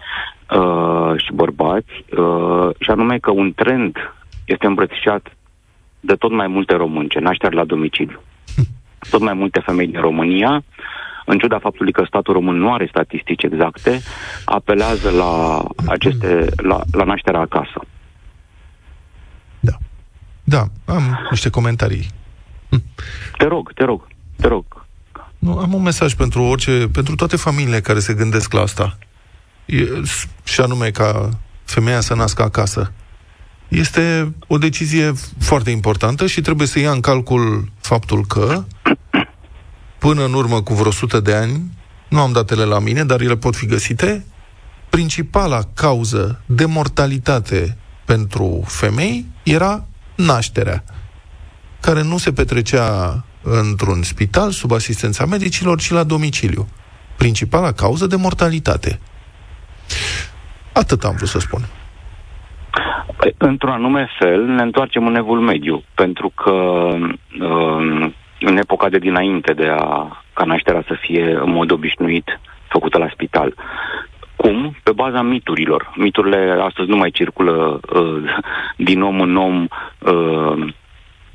uh, 0.51 1.13
și 1.17 1.33
bărbați, 1.33 2.05
uh, 2.19 2.69
și 2.79 2.91
anume 2.91 3.19
că 3.19 3.31
un 3.31 3.53
trend 3.53 3.97
este 4.45 4.67
îmbrățișat 4.67 5.37
de 6.01 6.15
tot 6.15 6.33
mai 6.33 6.47
multe 6.47 6.75
românce, 6.75 7.19
nașteri 7.19 7.55
la 7.55 7.65
domiciliu. 7.65 8.21
Tot 9.11 9.21
mai 9.21 9.35
multe 9.35 9.61
femei 9.61 9.87
din 9.87 10.01
România 10.01 10.63
în 11.25 11.39
ciuda 11.39 11.59
faptului 11.59 11.93
că 11.93 12.05
statul 12.07 12.35
român 12.35 12.57
nu 12.57 12.73
are 12.73 12.87
statistici 12.91 13.43
exacte, 13.43 14.01
apelează 14.45 15.11
la 15.11 15.63
aceste, 15.87 16.47
la, 16.57 16.81
la 16.93 17.05
nașterea 17.05 17.41
acasă. 17.41 17.81
Da. 19.61 19.73
Da, 20.45 20.65
am 20.85 21.27
niște 21.31 21.51
comentarii. 21.51 22.07
Te 23.39 23.45
rog, 23.45 23.73
te 23.73 23.85
rog, 23.85 24.07
te 24.37 24.49
rog. 24.49 24.65
Nu, 25.39 25.59
am 25.59 25.75
un 25.75 25.83
mesaj 25.83 26.15
pentru 26.15 26.43
orice, 26.43 26.89
pentru 26.93 27.15
toate 27.15 27.37
familiile 27.37 27.81
care 27.81 27.99
se 27.99 28.15
gândesc 28.15 28.53
la 28.53 28.61
asta. 28.61 28.99
E, 29.67 29.85
și 30.45 30.61
anume 30.61 30.91
ca 30.91 31.29
femeia 31.65 32.01
să 32.01 32.15
nască 32.15 32.43
acasă. 32.43 32.93
Este 33.69 34.35
o 34.47 34.59
decizie 34.59 35.13
foarte 35.39 35.71
importantă 35.71 36.27
și 36.27 36.41
trebuie 36.41 36.67
să 36.67 36.79
ia 36.79 36.91
în 36.91 37.01
calcul 37.01 37.69
faptul 37.81 38.25
că 38.27 38.65
până 40.07 40.25
în 40.25 40.33
urmă 40.33 40.63
cu 40.63 40.73
vreo 40.73 40.89
100 40.89 41.21
de 41.21 41.35
ani, 41.35 41.53
nu 42.09 42.21
am 42.21 42.33
datele 42.33 42.65
la 42.65 42.79
mine, 42.79 43.05
dar 43.05 43.21
ele 43.21 43.37
pot 43.37 43.57
fi 43.57 43.67
găsite, 43.67 44.25
principala 44.91 45.61
cauză 45.75 46.43
de 46.47 46.65
mortalitate 46.67 47.77
pentru 48.07 48.63
femei 48.67 49.25
era 49.43 49.85
nașterea, 50.17 50.85
care 51.81 52.03
nu 52.03 52.17
se 52.17 52.33
petrecea 52.33 53.25
într-un 53.43 54.03
spital 54.03 54.51
sub 54.51 54.73
asistența 54.73 55.25
medicilor, 55.27 55.81
ci 55.81 55.91
la 55.91 56.05
domiciliu. 56.05 56.69
Principala 57.17 57.73
cauză 57.73 58.07
de 58.07 58.17
mortalitate. 58.17 59.01
Atât 60.73 61.05
am 61.05 61.15
vrut 61.17 61.29
să 61.29 61.39
spun. 61.39 61.61
Păi, 63.17 63.35
într-un 63.39 63.71
anume 63.71 64.09
fel, 64.19 64.45
ne 64.45 64.63
întoarcem 64.63 65.07
în 65.07 65.17
evul 65.17 65.41
mediu, 65.41 65.85
pentru 65.95 66.33
că 66.35 66.51
uh, 66.51 68.13
în 68.45 68.57
epoca 68.57 68.89
de 68.89 68.99
dinainte 68.99 69.53
de 69.53 69.67
a, 69.67 70.23
ca 70.33 70.45
nașterea 70.45 70.85
să 70.87 70.97
fie 71.01 71.39
în 71.43 71.51
mod 71.51 71.71
obișnuit 71.71 72.41
făcută 72.69 72.99
la 72.99 73.09
spital. 73.13 73.55
Cum? 74.37 74.77
Pe 74.83 74.93
baza 74.93 75.23
miturilor. 75.23 75.93
Miturile 75.97 76.59
astăzi 76.61 76.89
nu 76.89 76.97
mai 76.97 77.11
circulă 77.11 77.81
uh, 77.95 78.23
din 78.77 79.03
om 79.03 79.21
în 79.21 79.37
om 79.37 79.67
uh, 79.99 80.73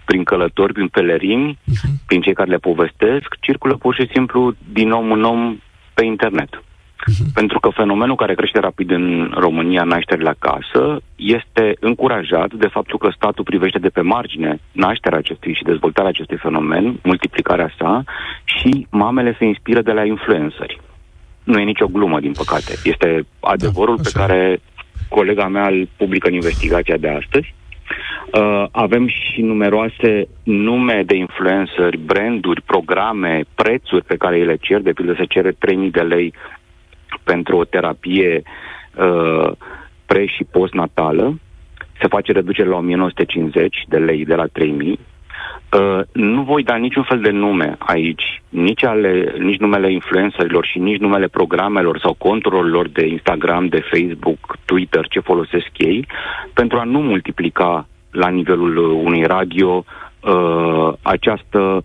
prin 0.05 0.23
călători, 0.23 0.73
prin 0.73 0.87
pelerini, 0.87 1.57
uh-huh. 1.57 2.05
prin 2.07 2.21
cei 2.21 2.33
care 2.33 2.49
le 2.49 2.57
povestesc, 2.57 3.35
circulă 3.39 3.75
pur 3.75 3.95
și 3.95 4.09
simplu 4.13 4.53
din 4.73 4.91
om 4.91 5.11
în 5.11 5.23
om 5.23 5.57
pe 5.93 6.05
internet. 6.05 6.63
Uh-huh. 6.99 7.33
Pentru 7.33 7.59
că 7.59 7.69
fenomenul 7.69 8.15
care 8.15 8.33
crește 8.35 8.59
rapid 8.59 8.91
în 8.91 9.33
România, 9.35 9.83
nașterile 9.83 10.29
acasă, 10.29 11.01
este 11.15 11.73
încurajat 11.79 12.53
de 12.53 12.67
faptul 12.67 12.97
că 12.97 13.09
statul 13.15 13.43
privește 13.43 13.79
de 13.79 13.89
pe 13.89 14.01
margine 14.01 14.59
nașterea 14.71 15.17
acestui 15.17 15.53
și 15.53 15.63
dezvoltarea 15.63 16.09
acestui 16.09 16.37
fenomen, 16.37 16.99
multiplicarea 17.03 17.73
sa, 17.77 18.03
și 18.43 18.87
mamele 18.89 19.35
se 19.37 19.45
inspiră 19.45 19.81
de 19.81 19.91
la 19.91 20.05
influenceri. 20.05 20.79
Nu 21.43 21.59
e 21.59 21.63
nicio 21.63 21.87
glumă, 21.87 22.19
din 22.19 22.31
păcate. 22.31 22.73
Este 22.83 23.25
adevărul 23.39 23.95
da, 23.95 24.01
pe 24.03 24.11
care 24.13 24.61
colega 25.09 25.47
mea 25.47 25.67
îl 25.67 25.87
publică 25.97 26.27
în 26.27 26.33
investigația 26.33 26.97
de 26.97 27.09
astăzi. 27.09 27.53
Uh, 28.33 28.65
avem 28.71 29.07
și 29.07 29.41
numeroase 29.41 30.27
nume 30.43 31.03
de 31.05 31.15
influenceri, 31.15 31.97
branduri, 31.97 32.61
programe, 32.61 33.43
prețuri 33.55 34.05
pe 34.05 34.15
care 34.17 34.39
îi 34.39 34.45
le 34.45 34.55
cer. 34.55 34.81
De 34.81 34.91
pildă 34.91 35.13
se 35.17 35.25
cere 35.25 35.51
3000 35.51 35.91
de 35.91 36.01
lei 36.01 36.33
pentru 37.23 37.57
o 37.57 37.63
terapie 37.63 38.43
uh, 38.95 39.51
pre- 40.05 40.25
și 40.25 40.43
postnatală. 40.51 41.39
Se 42.01 42.07
face 42.07 42.31
reducere 42.31 42.69
la 42.69 42.75
1950 42.75 43.83
de 43.87 43.97
lei 43.97 44.25
de 44.25 44.35
la 44.35 44.45
3000. 44.45 44.99
Uh, 45.73 45.99
nu 46.13 46.41
voi 46.41 46.63
da 46.63 46.75
niciun 46.75 47.03
fel 47.03 47.19
de 47.21 47.29
nume 47.29 47.75
aici, 47.79 48.41
nici, 48.49 48.83
ale, 48.83 49.33
nici 49.39 49.59
numele 49.59 49.91
influencerilor 49.91 50.65
și 50.65 50.79
nici 50.79 50.99
numele 50.99 51.27
programelor 51.27 51.99
sau 51.99 52.13
conturilor 52.13 52.69
lor 52.69 52.87
de 52.87 53.07
Instagram, 53.07 53.67
de 53.67 53.83
Facebook, 53.91 54.57
Twitter, 54.65 55.07
ce 55.07 55.19
folosesc 55.19 55.69
ei, 55.77 56.07
pentru 56.53 56.77
a 56.77 56.83
nu 56.83 56.99
multiplica 56.99 57.87
la 58.11 58.29
nivelul 58.29 58.77
unui 58.77 59.23
radio 59.23 59.85
uh, 60.19 60.93
această 61.01 61.83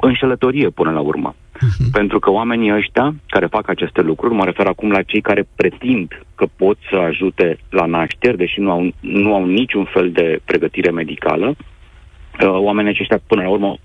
înșelătorie 0.00 0.68
până 0.68 0.90
la 0.90 1.00
urmă. 1.00 1.34
Uh-huh. 1.56 1.90
Pentru 1.92 2.18
că 2.18 2.30
oamenii 2.30 2.74
ăștia 2.74 3.14
care 3.28 3.46
fac 3.46 3.68
aceste 3.68 4.00
lucruri, 4.00 4.34
mă 4.34 4.44
refer 4.44 4.66
acum 4.66 4.90
la 4.90 5.02
cei 5.02 5.20
care 5.20 5.48
pretind 5.56 6.22
că 6.34 6.46
pot 6.56 6.78
să 6.90 6.96
ajute 6.96 7.58
la 7.70 7.84
nașteri, 7.84 8.36
deși 8.36 8.60
nu 8.60 8.70
au, 8.70 8.90
nu 9.00 9.34
au 9.34 9.46
niciun 9.46 9.84
fel 9.84 10.10
de 10.10 10.40
pregătire 10.44 10.90
medicală, 10.90 11.46
uh, 11.56 12.48
oamenii 12.48 12.90
aceștia 12.90 13.20
până 13.26 13.42
la 13.42 13.48
urmă 13.48 13.76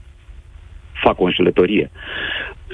fac 1.04 1.20
o 1.20 1.24
înșelătorie. 1.24 1.92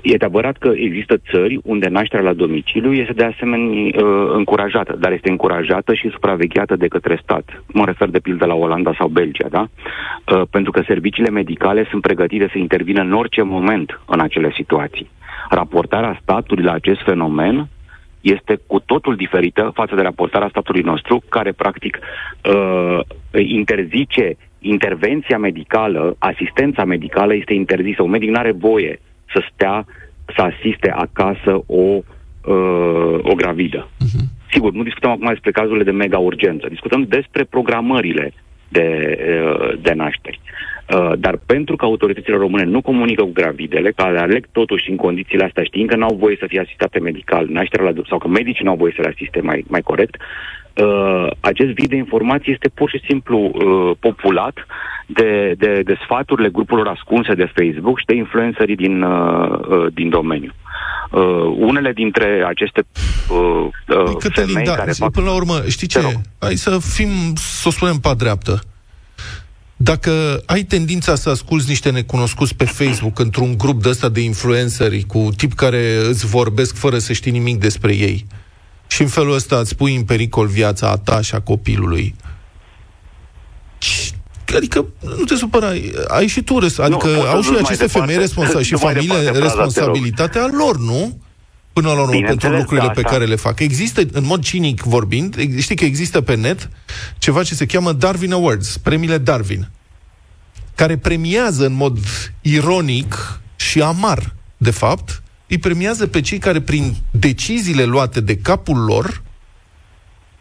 E 0.01 0.13
adevărat 0.13 0.57
că 0.57 0.71
există 0.75 1.17
țări 1.31 1.59
unde 1.63 1.87
nașterea 1.87 2.25
la 2.25 2.33
domiciliu 2.33 2.93
este 2.93 3.13
de 3.13 3.23
asemenea 3.23 3.67
uh, 3.67 4.31
încurajată, 4.33 4.95
dar 4.99 5.11
este 5.11 5.29
încurajată 5.29 5.93
și 5.93 6.09
supravegheată 6.09 6.75
de 6.75 6.87
către 6.87 7.19
stat. 7.23 7.63
Mă 7.67 7.85
refer 7.85 8.09
de 8.09 8.19
pildă 8.19 8.45
la 8.45 8.53
Olanda 8.53 8.93
sau 8.97 9.07
Belgia, 9.07 9.47
da? 9.49 9.67
Uh, 9.67 10.41
pentru 10.49 10.71
că 10.71 10.81
serviciile 10.87 11.29
medicale 11.29 11.87
sunt 11.89 12.01
pregătite 12.01 12.49
să 12.51 12.57
intervină 12.57 13.01
în 13.01 13.13
orice 13.13 13.41
moment 13.41 13.99
în 14.05 14.19
acele 14.19 14.51
situații. 14.55 15.09
Raportarea 15.49 16.19
statului 16.21 16.63
la 16.63 16.71
acest 16.71 17.01
fenomen 17.03 17.67
este 18.21 18.59
cu 18.67 18.79
totul 18.79 19.15
diferită 19.15 19.71
față 19.73 19.95
de 19.95 20.01
raportarea 20.01 20.47
statului 20.47 20.81
nostru, 20.81 21.23
care 21.29 21.51
practic 21.51 21.99
uh, 21.99 22.99
interzice 23.31 24.37
intervenția 24.59 25.37
medicală, 25.37 26.15
asistența 26.19 26.83
medicală 26.83 27.35
este 27.35 27.53
interzisă. 27.53 28.03
Un 28.03 28.09
medic 28.09 28.29
nu 28.29 28.37
are 28.37 28.51
voie 28.51 28.99
să 29.34 29.43
stea, 29.53 29.86
să 30.36 30.41
asiste 30.41 30.91
acasă 30.91 31.63
o, 31.65 31.82
uh, 31.82 33.19
o 33.21 33.34
gravidă. 33.36 33.88
Uh-huh. 33.88 34.25
Sigur, 34.51 34.71
nu 34.73 34.84
discutăm 34.84 35.11
acum 35.11 35.28
despre 35.28 35.51
cazurile 35.51 35.84
de 35.84 35.91
mega 35.91 36.17
urgență, 36.17 36.67
discutăm 36.69 37.03
despre 37.03 37.43
programările 37.43 38.34
de, 38.67 39.17
uh, 39.43 39.80
de 39.82 39.93
nașteri. 39.93 40.39
Uh, 40.95 41.11
dar 41.19 41.39
pentru 41.45 41.75
că 41.75 41.86
autoritățile 41.86 42.36
române 42.36 42.63
nu 42.63 42.82
comunică 42.82 43.23
cu 43.23 43.32
gravidele, 43.34 43.91
care 43.91 44.19
aleg 44.19 44.47
totuși 44.51 44.89
în 44.89 44.95
condițiile 44.95 45.43
astea, 45.43 45.63
știind 45.63 45.89
că 45.89 45.95
n-au 45.95 46.15
voie 46.15 46.36
să 46.39 46.45
fie 46.47 46.59
asistate 46.59 46.99
medical, 46.99 47.47
nașterea 47.49 47.86
la, 47.86 48.01
sau 48.07 48.17
că 48.17 48.28
medicii 48.28 48.63
nu 48.63 48.69
au 48.69 48.75
voie 48.75 48.93
să 48.95 49.01
le 49.01 49.13
asiste 49.13 49.41
mai, 49.41 49.65
mai 49.67 49.82
corect, 49.82 50.15
uh, 50.84 51.28
acest 51.39 51.71
vid 51.73 51.89
de 51.89 51.95
informații 51.95 52.51
este 52.51 52.69
pur 52.73 52.89
și 52.89 53.01
simplu 53.07 53.38
uh, 53.39 53.97
populat 53.99 54.55
de, 55.05 55.53
de, 55.57 55.82
de 55.86 55.97
sfaturile 56.03 56.49
grupurilor 56.49 56.88
ascunse 56.88 57.34
de 57.34 57.51
Facebook 57.55 57.99
și 57.99 58.05
de 58.05 58.15
influencerii 58.15 58.75
din, 58.75 59.01
uh, 59.01 59.59
uh, 59.69 59.93
din 59.93 60.09
domeniu. 60.09 60.51
Uh, 61.11 61.21
unele 61.57 61.91
dintre 61.91 62.43
aceste 62.47 62.86
uh, 63.30 63.67
uh, 63.97 64.15
Cătălin, 64.19 64.47
femei 64.47 64.65
da, 64.65 64.75
care 64.75 64.91
fac... 64.91 65.11
până 65.11 65.25
la 65.25 65.34
urmă, 65.34 65.63
știi 65.67 65.88
ce? 65.88 65.99
Te 65.99 66.03
rog. 66.03 66.21
Hai 66.39 66.55
să 66.55 66.78
fim, 66.93 67.09
să 67.36 67.67
o 67.67 67.71
spunem 67.71 67.97
pe 67.97 68.09
dreaptă. 68.17 68.59
Dacă 69.80 70.11
ai 70.45 70.61
tendința 70.63 71.15
să 71.15 71.30
asculți 71.30 71.67
niște 71.67 71.91
necunoscuți 71.91 72.55
pe 72.55 72.65
Facebook 72.65 73.19
într-un 73.19 73.57
grup 73.57 73.82
de 73.82 73.89
ăsta 73.89 74.09
de 74.09 74.21
influenceri 74.21 75.03
cu 75.03 75.30
tip 75.38 75.53
care 75.53 75.95
îți 76.09 76.25
vorbesc 76.25 76.75
fără 76.75 76.97
să 76.97 77.13
știi 77.13 77.32
nimic 77.32 77.59
despre 77.59 77.95
ei 77.95 78.25
și 78.88 79.01
în 79.01 79.07
felul 79.07 79.33
ăsta 79.33 79.57
îți 79.57 79.75
pui 79.75 79.95
în 79.95 80.03
pericol 80.03 80.47
viața 80.47 80.89
a 80.89 80.97
ta 80.97 81.21
și 81.21 81.35
a 81.35 81.39
copilului, 81.41 82.15
Adică 84.55 84.85
nu 85.01 85.23
te 85.23 85.35
supăra, 85.35 85.67
ai 86.07 86.27
și 86.27 86.41
tu, 86.41 86.59
res- 86.59 86.77
adică 86.77 86.97
pot 87.07 87.11
să 87.21 87.27
au 87.27 87.41
și 87.41 87.47
duc 87.47 87.51
mai 87.51 87.61
aceste 87.65 87.85
departe. 87.85 88.11
femei 88.11 88.25
responsa- 88.27 88.61
și 88.61 88.71
Du 88.71 88.79
mai 88.83 88.93
familiile 88.93 89.19
departe 89.31 89.39
fraza, 89.39 89.53
te 89.53 89.59
rog. 89.59 89.65
responsabilitatea 89.65 90.49
lor, 90.57 90.77
nu? 90.79 91.17
Până 91.73 91.88
la 91.88 91.93
urmă, 91.93 92.03
pentru 92.03 92.19
Bineînțeles, 92.19 92.57
lucrurile 92.59 92.88
da, 92.88 92.93
pe 92.93 92.99
asta- 92.99 93.11
care 93.11 93.25
le 93.25 93.35
fac. 93.35 93.59
Există, 93.59 94.01
în 94.11 94.25
mod 94.25 94.43
cinic 94.43 94.81
vorbind, 94.81 95.35
ex- 95.38 95.61
știi 95.61 95.75
că 95.75 95.85
există 95.85 96.21
pe 96.21 96.35
net 96.35 96.69
ceva 97.17 97.43
ce 97.43 97.55
se 97.55 97.65
cheamă 97.65 97.91
Darwin 97.93 98.33
Awards, 98.33 98.77
premiile 98.77 99.17
Darwin, 99.17 99.69
care 100.75 100.97
premiază 100.97 101.65
în 101.65 101.73
mod 101.73 101.97
ironic 102.41 103.39
și 103.55 103.81
amar, 103.81 104.33
de 104.57 104.71
fapt, 104.71 105.23
îi 105.47 105.57
premiază 105.57 106.07
pe 106.07 106.21
cei 106.21 106.37
care, 106.37 106.61
prin 106.61 106.95
deciziile 107.11 107.83
luate 107.83 108.21
de 108.21 108.37
capul 108.37 108.77
lor, 108.77 109.21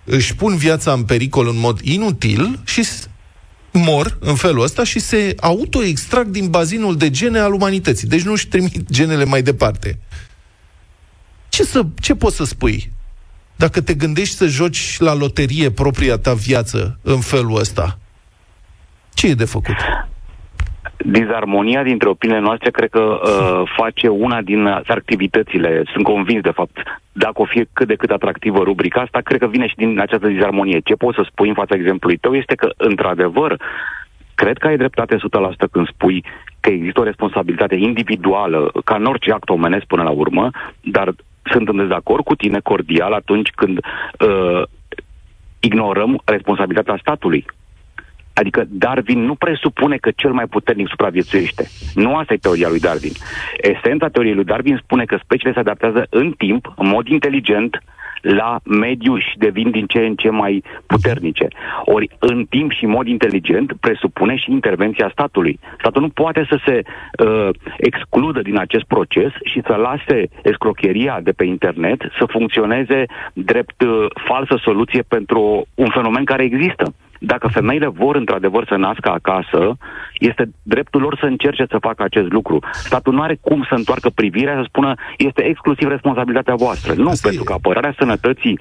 își 0.04 0.34
pun 0.34 0.57
viața 0.57 0.92
în 0.92 1.04
pericol 1.04 1.48
în 1.48 1.59
mod 1.59 1.80
inutil 1.80 2.61
și 2.64 2.82
s- 2.82 3.09
mor 3.72 4.16
în 4.20 4.34
felul 4.34 4.62
ăsta 4.62 4.84
și 4.84 4.98
se 4.98 5.34
autoextrag 5.40 6.26
din 6.26 6.50
bazinul 6.50 6.96
de 6.96 7.11
gene 7.11 7.38
al 7.38 7.52
umanității. 7.52 8.09
Deci 8.09 8.22
nu 8.22 8.32
își 8.32 8.46
trimit 8.48 8.90
genele 8.90 9.24
mai 9.24 9.42
departe. 9.42 9.98
Ce, 11.48 11.64
să, 11.64 11.86
ce 12.00 12.14
poți 12.14 12.36
să 12.36 12.44
spui? 12.44 12.92
Dacă 13.57 13.80
te 13.80 13.94
gândești 13.94 14.34
să 14.36 14.46
joci 14.46 14.96
la 14.98 15.14
loterie 15.14 15.70
propria 15.70 16.18
ta 16.18 16.34
viață 16.34 16.98
în 17.02 17.20
felul 17.20 17.59
ăsta, 17.59 17.98
ce 19.14 19.26
e 19.26 19.34
de 19.34 19.44
făcut? 19.44 19.74
Dizarmonia 20.97 21.82
dintre 21.82 22.09
opiniile 22.09 22.42
noastre 22.42 22.70
cred 22.70 22.90
că 22.90 23.01
uh, 23.01 23.62
face 23.76 24.09
una 24.09 24.42
din 24.42 24.66
activitățile, 24.86 25.82
sunt 25.92 26.05
convins 26.05 26.42
de 26.42 26.51
fapt, 26.51 26.78
dacă 27.12 27.40
o 27.40 27.44
fie 27.44 27.68
cât 27.72 27.86
de 27.86 27.94
cât 27.94 28.11
atractivă 28.11 28.62
rubrica 28.62 29.01
asta, 29.01 29.20
cred 29.20 29.40
că 29.40 29.47
vine 29.47 29.66
și 29.66 29.74
din 29.76 30.01
această 30.01 30.26
dizarmonie. 30.26 30.80
Ce 30.84 30.94
poți 30.94 31.16
să 31.16 31.26
spui 31.30 31.49
în 31.49 31.55
fața 31.55 31.74
exemplului 31.74 32.16
tău 32.16 32.34
este 32.34 32.55
că, 32.55 32.68
într-adevăr, 32.76 33.57
cred 34.34 34.59
că 34.59 34.66
ai 34.66 34.76
dreptate 34.76 35.16
100% 35.16 35.18
când 35.70 35.88
spui 35.88 36.24
că 36.61 36.70
există 36.70 37.01
o 37.01 37.05
responsabilitate 37.05 37.74
individuală, 37.74 38.72
ca 38.84 38.94
în 38.94 39.05
orice 39.05 39.32
act 39.32 39.49
omenesc 39.49 39.84
până 39.84 40.03
la 40.03 40.11
urmă, 40.11 40.51
dar 40.80 41.14
sunt 41.42 41.68
în 41.68 41.76
dezacord 41.76 42.24
cu 42.24 42.34
tine 42.34 42.61
cordial 42.61 43.12
atunci 43.12 43.51
când 43.51 43.78
uh, 43.78 44.62
ignorăm 45.61 46.20
responsabilitatea 46.24 46.97
statului. 47.01 47.47
Adică 48.41 48.64
Darwin 48.68 49.20
nu 49.24 49.34
presupune 49.34 49.97
că 49.97 50.11
cel 50.16 50.32
mai 50.32 50.47
puternic 50.47 50.89
supraviețuiește. 50.89 51.64
Nu 51.95 52.16
asta 52.16 52.32
e 52.32 52.37
teoria 52.37 52.68
lui 52.68 52.80
Darwin. 52.80 53.12
Esența 53.57 54.09
teoriei 54.09 54.34
lui 54.34 54.45
Darwin 54.45 54.80
spune 54.82 55.05
că 55.05 55.18
speciile 55.22 55.53
se 55.53 55.59
adaptează 55.59 56.07
în 56.11 56.32
timp, 56.32 56.72
în 56.76 56.89
mod 56.89 57.07
inteligent, 57.09 57.82
la 58.22 58.59
mediu 58.64 59.18
și 59.18 59.39
devin 59.39 59.70
din 59.70 59.87
ce 59.87 59.99
în 59.99 60.14
ce 60.14 60.30
mai 60.30 60.62
puternice. 60.87 61.49
Ori 61.84 62.11
în 62.18 62.45
timp 62.45 62.72
și 62.72 62.84
în 62.84 62.91
mod 62.91 63.07
inteligent 63.07 63.72
presupune 63.80 64.37
și 64.37 64.51
intervenția 64.51 65.09
statului. 65.12 65.59
Statul 65.78 66.03
nu 66.03 66.09
poate 66.09 66.47
să 66.49 66.59
se 66.66 66.82
uh, 66.82 67.49
excludă 67.76 68.43
din 68.43 68.59
acest 68.59 68.84
proces 68.84 69.32
și 69.45 69.62
să 69.66 69.74
lase 69.74 70.28
escrocheria 70.43 71.20
de 71.22 71.32
pe 71.32 71.45
internet 71.45 72.01
să 72.18 72.24
funcționeze 72.28 73.05
drept 73.32 73.82
uh, 73.82 74.07
falsă 74.28 74.61
soluție 74.62 75.03
pentru 75.09 75.66
un 75.74 75.91
fenomen 75.91 76.24
care 76.24 76.43
există. 76.43 76.95
Dacă 77.21 77.49
femeile 77.49 77.87
vor 77.87 78.17
într-adevăr 78.17 78.64
să 78.69 78.77
nască 78.77 79.11
acasă, 79.11 79.77
este 80.19 80.51
dreptul 80.62 81.01
lor 81.01 81.17
să 81.21 81.27
încerce 81.27 81.64
să 81.71 81.79
facă 81.81 82.03
acest 82.03 82.29
lucru. 82.33 82.59
Statul 82.73 83.14
nu 83.14 83.23
are 83.23 83.39
cum 83.41 83.67
să 83.69 83.75
întoarcă 83.75 84.11
privirea 84.14 84.55
să 84.57 84.64
spună 84.69 84.95
este 85.19 85.43
exclusiv 85.45 85.89
responsabilitatea 85.89 86.55
voastră. 86.55 86.93
Nu, 86.97 87.09
Asta 87.09 87.29
pentru 87.29 87.45
e. 87.47 87.49
că 87.49 87.53
apărarea 87.53 87.95
sănătății 87.99 88.59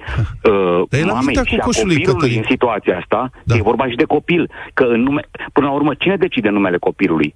uh, 0.50 0.82
Dar 0.90 1.00
e 1.00 1.04
la 1.04 1.12
mamei 1.12 1.24
mintea 1.26 1.42
și 1.46 1.54
a 1.54 1.58
cocoșului, 1.58 1.94
copilului 1.94 2.12
Cătălin. 2.12 2.38
în 2.38 2.44
situația 2.48 2.96
asta, 2.98 3.30
Da. 3.32 3.40
da. 3.44 3.56
e 3.56 3.62
vorba 3.62 3.88
și 3.88 3.96
de 3.96 4.04
copil. 4.04 4.50
Că 4.74 4.84
în 4.84 5.00
nume, 5.02 5.22
până 5.52 5.66
la 5.66 5.72
urmă, 5.72 5.94
cine 5.94 6.16
decide 6.16 6.48
numele 6.48 6.76
copilului 6.78 7.34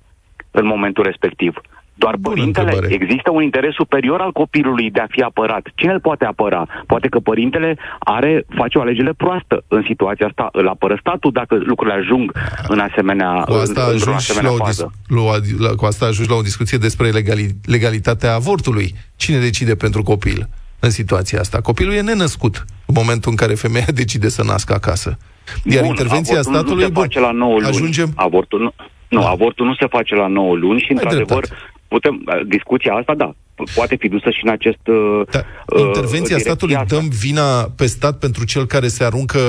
în 0.50 0.66
momentul 0.66 1.04
respectiv? 1.04 1.60
Doar 2.02 2.16
Bună 2.16 2.34
părintele? 2.34 2.64
întrebare. 2.72 2.94
Există 3.02 3.30
un 3.30 3.42
interes 3.42 3.74
superior 3.74 4.20
al 4.20 4.32
copilului 4.32 4.90
de 4.90 5.00
a 5.00 5.06
fi 5.08 5.20
apărat. 5.22 5.64
Cine 5.74 5.92
îl 5.92 6.00
poate 6.00 6.24
apăra? 6.24 6.62
Poate 6.86 7.08
că 7.08 7.18
părintele 7.18 7.76
are, 7.98 8.44
face 8.60 8.78
o 8.78 8.80
alegere 8.80 9.12
proastă 9.12 9.64
în 9.68 9.82
situația 9.86 10.26
asta. 10.26 10.48
Îl 10.52 10.68
apără 10.68 10.96
statul 11.00 11.32
dacă 11.32 11.54
lucrurile 11.54 11.96
ajung 12.02 12.32
în 12.68 12.78
asemenea, 12.78 13.30
Cu 13.48 13.52
asta, 13.52 13.82
în, 13.82 13.92
într-o 13.92 14.10
ajungi 14.12 14.24
și 14.24 14.30
la 14.34 14.34
asemenea 14.38 14.52
o, 14.52 14.56
dis- 14.56 14.64
fază. 14.66 14.92
la, 15.08 15.20
o- 15.20 15.64
la, 15.66 15.70
cu 15.76 15.84
asta 15.84 16.06
ajungi 16.06 16.30
la 16.30 16.36
o 16.36 16.42
discuție 16.50 16.78
despre 16.78 17.08
legali- 17.10 17.54
legalitatea 17.64 18.34
avortului. 18.34 18.94
Cine 19.16 19.38
decide 19.38 19.74
pentru 19.74 20.02
copil 20.02 20.48
în 20.78 20.90
situația 20.90 21.40
asta? 21.40 21.60
Copilul 21.60 21.94
e 21.94 22.00
nenăscut 22.00 22.64
în 22.86 22.94
momentul 22.98 23.30
în 23.30 23.36
care 23.36 23.54
femeia 23.54 23.86
decide 24.02 24.28
să 24.28 24.42
nască 24.44 24.72
acasă. 24.72 25.18
Iar 25.64 25.80
Bun, 25.80 25.88
intervenția 25.88 26.38
avortul 26.38 26.52
statului... 26.54 26.82
nu 26.82 26.86
se 26.88 26.92
bun, 26.92 27.02
face 27.02 27.20
la 27.20 27.30
9 27.30 27.52
luni. 27.52 27.66
Ajungem... 27.66 28.12
Avortul 28.14 28.60
nu, 28.60 28.72
nu, 29.08 29.20
Da. 29.20 29.28
avortul 29.28 29.66
nu 29.66 29.74
se 29.74 29.86
face 29.86 30.14
la 30.14 30.26
9 30.26 30.54
luni 30.56 30.78
și, 30.80 30.86
Ai 30.88 30.92
într-adevăr, 30.94 31.26
dreptate. 31.46 31.62
Putem, 31.94 32.14
discuția 32.46 32.92
asta, 32.94 33.14
da, 33.14 33.28
poate 33.74 33.96
fi 33.96 34.08
dusă 34.08 34.30
și 34.30 34.44
în 34.44 34.50
acest... 34.50 34.84
Uh, 34.86 35.20
Da, 35.30 35.42
uh, 35.66 35.80
intervenția 35.86 36.36
direcția 36.36 36.38
statului, 36.38 36.74
asta. 36.74 36.94
dăm 36.94 37.08
vina 37.26 37.48
pe 37.76 37.86
stat 37.86 38.18
pentru 38.18 38.44
cel 38.44 38.64
care 38.66 38.88
se 38.96 39.04
aruncă 39.04 39.40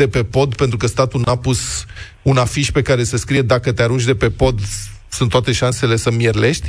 de 0.00 0.08
pe 0.08 0.22
pod, 0.24 0.54
pentru 0.54 0.76
că 0.76 0.86
statul 0.86 1.20
n-a 1.26 1.36
pus 1.36 1.86
un 2.22 2.36
afiș 2.36 2.68
pe 2.70 2.82
care 2.82 3.02
să 3.02 3.16
scrie 3.16 3.42
dacă 3.42 3.72
te 3.72 3.82
arunci 3.82 4.04
de 4.04 4.14
pe 4.14 4.30
pod, 4.30 4.56
sunt 5.08 5.30
toate 5.30 5.52
șansele 5.52 5.96
să 5.96 6.10
mierlești? 6.10 6.68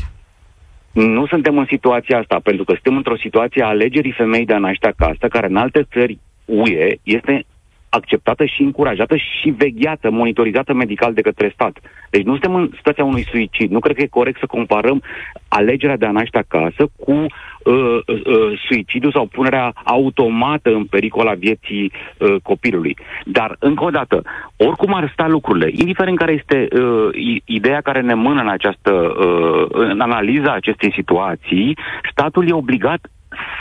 Nu 0.92 1.28
suntem 1.28 1.58
în 1.58 1.66
situația 1.70 2.18
asta, 2.20 2.40
pentru 2.44 2.64
că 2.64 2.72
suntem 2.74 2.96
într-o 2.96 3.18
situație 3.18 3.64
a 3.64 3.68
alegerii 3.68 4.18
femei 4.18 4.46
de 4.46 4.54
a 4.54 4.58
naște 4.58 4.88
acasă, 4.88 5.28
care 5.30 5.48
în 5.48 5.56
alte 5.56 5.88
țări 5.94 6.20
UE 6.46 6.90
este 7.04 7.46
acceptată 7.90 8.46
și 8.46 8.62
încurajată 8.62 9.16
și 9.16 9.50
vegheată, 9.50 10.10
monitorizată 10.10 10.74
medical 10.74 11.14
de 11.14 11.22
către 11.22 11.52
stat. 11.54 11.78
Deci 12.10 12.24
nu 12.24 12.32
suntem 12.32 12.56
în 12.56 12.70
situația 12.76 13.04
unui 13.04 13.26
suicid. 13.32 13.72
Nu 13.72 13.80
cred 13.80 13.96
că 13.96 14.02
e 14.02 14.08
corect 14.08 14.40
să 14.40 14.46
comparăm 14.46 15.02
alegerea 15.48 15.98
de 15.98 16.06
a 16.06 16.12
naște 16.12 16.38
acasă 16.38 16.90
cu 16.98 17.12
uh, 17.12 18.00
uh, 18.08 18.60
suicidul 18.68 19.12
sau 19.12 19.26
punerea 19.26 19.74
automată 19.84 20.70
în 20.70 20.86
pericol 20.86 21.28
a 21.28 21.34
vieții 21.34 21.92
uh, 22.18 22.36
copilului. 22.44 22.98
Dar, 23.26 23.56
încă 23.60 23.84
o 23.84 23.90
dată, 23.90 24.22
oricum 24.58 24.94
ar 24.94 25.10
sta 25.14 25.28
lucrurile, 25.28 25.70
indiferent 25.72 26.18
care 26.18 26.32
este 26.32 26.68
uh, 26.82 27.16
i- 27.16 27.42
ideea 27.46 27.82
care 27.82 28.02
ne 28.02 28.14
mână 28.14 28.42
în 28.42 28.50
această, 28.50 28.92
uh, 28.92 29.66
în 29.70 30.00
analiza 30.00 30.54
acestei 30.54 30.92
situații, 30.94 31.78
statul 32.12 32.50
e 32.50 32.54
obligat 32.54 33.00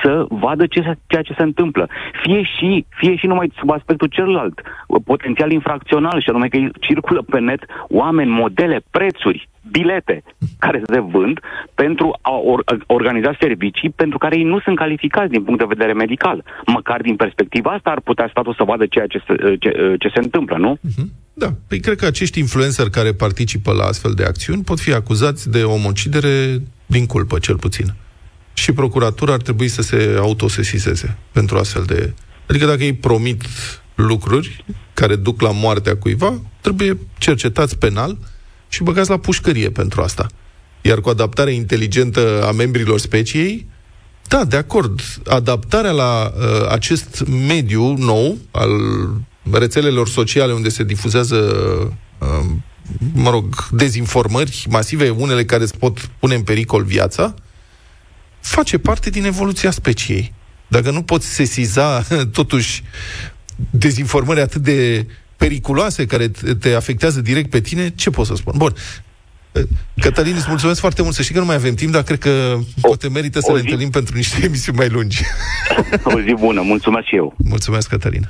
să 0.03 0.25
vadă 0.29 0.67
ce 0.67 0.81
se, 0.81 0.93
ceea 1.07 1.23
ce 1.23 1.35
se 1.37 1.43
întâmplă. 1.43 1.89
Fie 2.23 2.43
și, 2.43 2.85
fie 2.89 3.17
și 3.17 3.27
numai 3.27 3.53
sub 3.59 3.71
aspectul 3.71 4.09
celălalt, 4.09 4.61
potențial 5.05 5.51
infracțional, 5.51 6.21
și 6.21 6.29
anume 6.29 6.49
că 6.49 6.59
circulă 6.81 7.23
pe 7.23 7.41
net 7.41 7.63
oameni, 7.89 8.31
modele, 8.31 8.81
prețuri, 8.91 9.49
bilete 9.71 10.23
care 10.59 10.83
se 10.87 11.01
vând 11.01 11.41
pentru 11.75 12.19
a 12.21 12.31
or- 12.31 12.63
a 12.65 12.77
organiza 12.87 13.37
servicii 13.41 13.91
pentru 13.91 14.19
care 14.19 14.37
ei 14.37 14.45
nu 14.45 14.61
sunt 14.61 14.77
calificați 14.77 15.31
din 15.31 15.43
punct 15.43 15.59
de 15.59 15.75
vedere 15.75 15.93
medical. 15.93 16.45
Măcar 16.67 17.01
din 17.01 17.17
perspectiva 17.17 17.71
asta 17.71 17.91
ar 17.91 18.01
putea 18.01 18.29
statul 18.31 18.55
să 18.55 18.65
vadă 18.65 18.87
ceea 18.87 19.07
ce 19.07 19.23
se, 19.27 19.57
ce, 19.61 19.95
ce 19.99 20.09
se 20.09 20.21
întâmplă, 20.23 20.57
nu? 20.57 20.79
Da. 21.33 21.49
Păi 21.69 21.81
cred 21.81 21.97
că 21.97 22.07
acești 22.07 22.39
influenceri 22.39 22.91
care 22.91 23.13
participă 23.13 23.73
la 23.73 23.85
astfel 23.85 24.13
de 24.17 24.25
acțiuni 24.25 24.63
pot 24.63 24.81
fi 24.81 24.93
acuzați 24.93 25.51
de 25.51 25.63
omucidere 25.63 26.59
din 26.87 27.07
culpă, 27.07 27.39
cel 27.39 27.57
puțin. 27.57 27.87
Și 28.59 28.73
procuratura 28.73 29.33
ar 29.33 29.43
trebui 29.43 29.69
să 29.69 29.83
se 29.83 30.17
autosesizeze 30.19 31.19
pentru 31.33 31.59
astfel 31.59 31.83
de... 31.83 32.15
Adică 32.49 32.67
dacă 32.67 32.85
ei 32.85 32.93
promit 32.93 33.43
lucruri 33.95 34.65
care 34.95 35.17
duc 35.17 35.41
la 35.41 35.51
moartea 35.51 35.97
cuiva, 35.97 36.41
trebuie 36.61 36.99
cercetați 37.19 37.77
penal 37.77 38.19
și 38.69 38.83
băgați 38.83 39.11
la 39.11 39.19
pușcărie 39.19 39.71
pentru 39.71 40.03
asta. 40.03 40.27
Iar 40.83 41.01
cu 41.01 41.09
adaptarea 41.09 41.53
inteligentă 41.53 42.45
a 42.47 42.53
membrilor 42.53 42.99
speciei, 42.99 43.67
da, 44.29 44.45
de 44.45 44.57
acord. 44.57 45.01
Adaptarea 45.27 45.91
la 45.91 46.33
uh, 46.37 46.69
acest 46.69 47.25
mediu 47.47 47.97
nou 47.97 48.39
al 48.51 48.71
rețelelor 49.53 50.09
sociale 50.09 50.53
unde 50.53 50.69
se 50.69 50.85
difuzează 50.85 51.37
uh, 52.19 52.47
mă 53.13 53.31
rog, 53.31 53.69
dezinformări 53.71 54.67
masive, 54.71 55.09
unele 55.09 55.45
care 55.45 55.63
îți 55.63 55.79
pot 55.79 56.11
pune 56.19 56.35
în 56.35 56.43
pericol 56.43 56.83
viața, 56.83 57.35
face 58.41 58.79
parte 58.79 59.11
din 59.11 59.25
evoluția 59.25 59.71
speciei. 59.71 60.33
Dacă 60.69 60.91
nu 60.91 61.03
poți 61.03 61.27
sesiza, 61.35 62.03
totuși, 62.33 62.83
dezinformări 63.71 64.41
atât 64.41 64.63
de 64.63 65.07
periculoase 65.37 66.07
care 66.07 66.29
te- 66.29 66.55
te 66.55 66.75
afectează 66.75 67.21
direct 67.21 67.51
pe 67.51 67.61
tine, 67.61 67.89
ce 67.95 68.11
pot 68.11 68.27
să 68.27 68.35
spun? 68.35 68.55
Bun. 68.57 68.75
Cătălin, 70.01 70.35
îți 70.37 70.49
mulțumesc 70.49 70.81
foarte 70.81 71.03
mult. 71.03 71.15
Să 71.15 71.23
știi 71.23 71.35
că 71.35 71.41
nu 71.41 71.47
mai 71.47 71.55
avem 71.55 71.75
timp, 71.75 71.93
dar 71.93 72.03
cred 72.03 72.19
că 72.19 72.59
poate 72.81 73.09
merită 73.09 73.41
să 73.41 73.47
o 73.51 73.55
ne 73.55 73.59
zi- 73.61 73.65
întâlnim 73.65 73.91
pentru 73.91 74.17
niște 74.17 74.45
emisiuni 74.47 74.79
mai 74.79 74.89
lungi. 74.89 75.23
O 76.03 76.21
zi 76.21 76.35
bună, 76.39 76.61
mulțumesc 76.61 77.07
și 77.07 77.17
eu. 77.17 77.35
Mulțumesc, 77.39 77.89
Cătălin. 77.89 78.29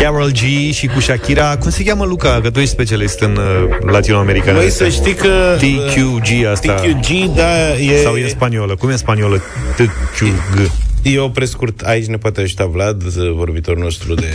Carol 0.00 0.30
G 0.32 0.72
și 0.72 0.86
cu 0.86 1.00
Shakira. 1.00 1.56
Cum 1.56 1.70
se 1.70 1.84
cheamă, 1.84 2.04
Luca? 2.04 2.40
Că 2.42 2.50
tu 2.50 2.58
ești 2.58 2.70
specialist 2.72 3.20
în 3.20 3.36
uh, 3.36 3.90
latinoamericană. 3.90 4.58
Băi, 4.58 4.70
să 4.70 4.88
știi 4.88 5.14
că... 5.14 5.56
TQG 5.58 6.44
asta. 6.52 6.72
TQG, 6.74 7.34
da, 7.34 7.74
e... 7.74 8.02
Sau 8.02 8.16
e 8.16 8.22
în 8.22 8.28
spaniolă. 8.28 8.74
Cum 8.76 8.88
e 8.88 8.92
în 8.92 8.98
spaniolă? 8.98 9.40
TQG. 9.76 10.70
E 11.02 11.18
o 11.18 11.28
prescurt, 11.28 11.80
aici 11.80 12.06
ne 12.06 12.16
poate 12.16 12.40
ajuta 12.40 12.66
Vlad, 12.66 13.02
vorbitorul 13.34 13.82
nostru 13.82 14.14
de... 14.14 14.26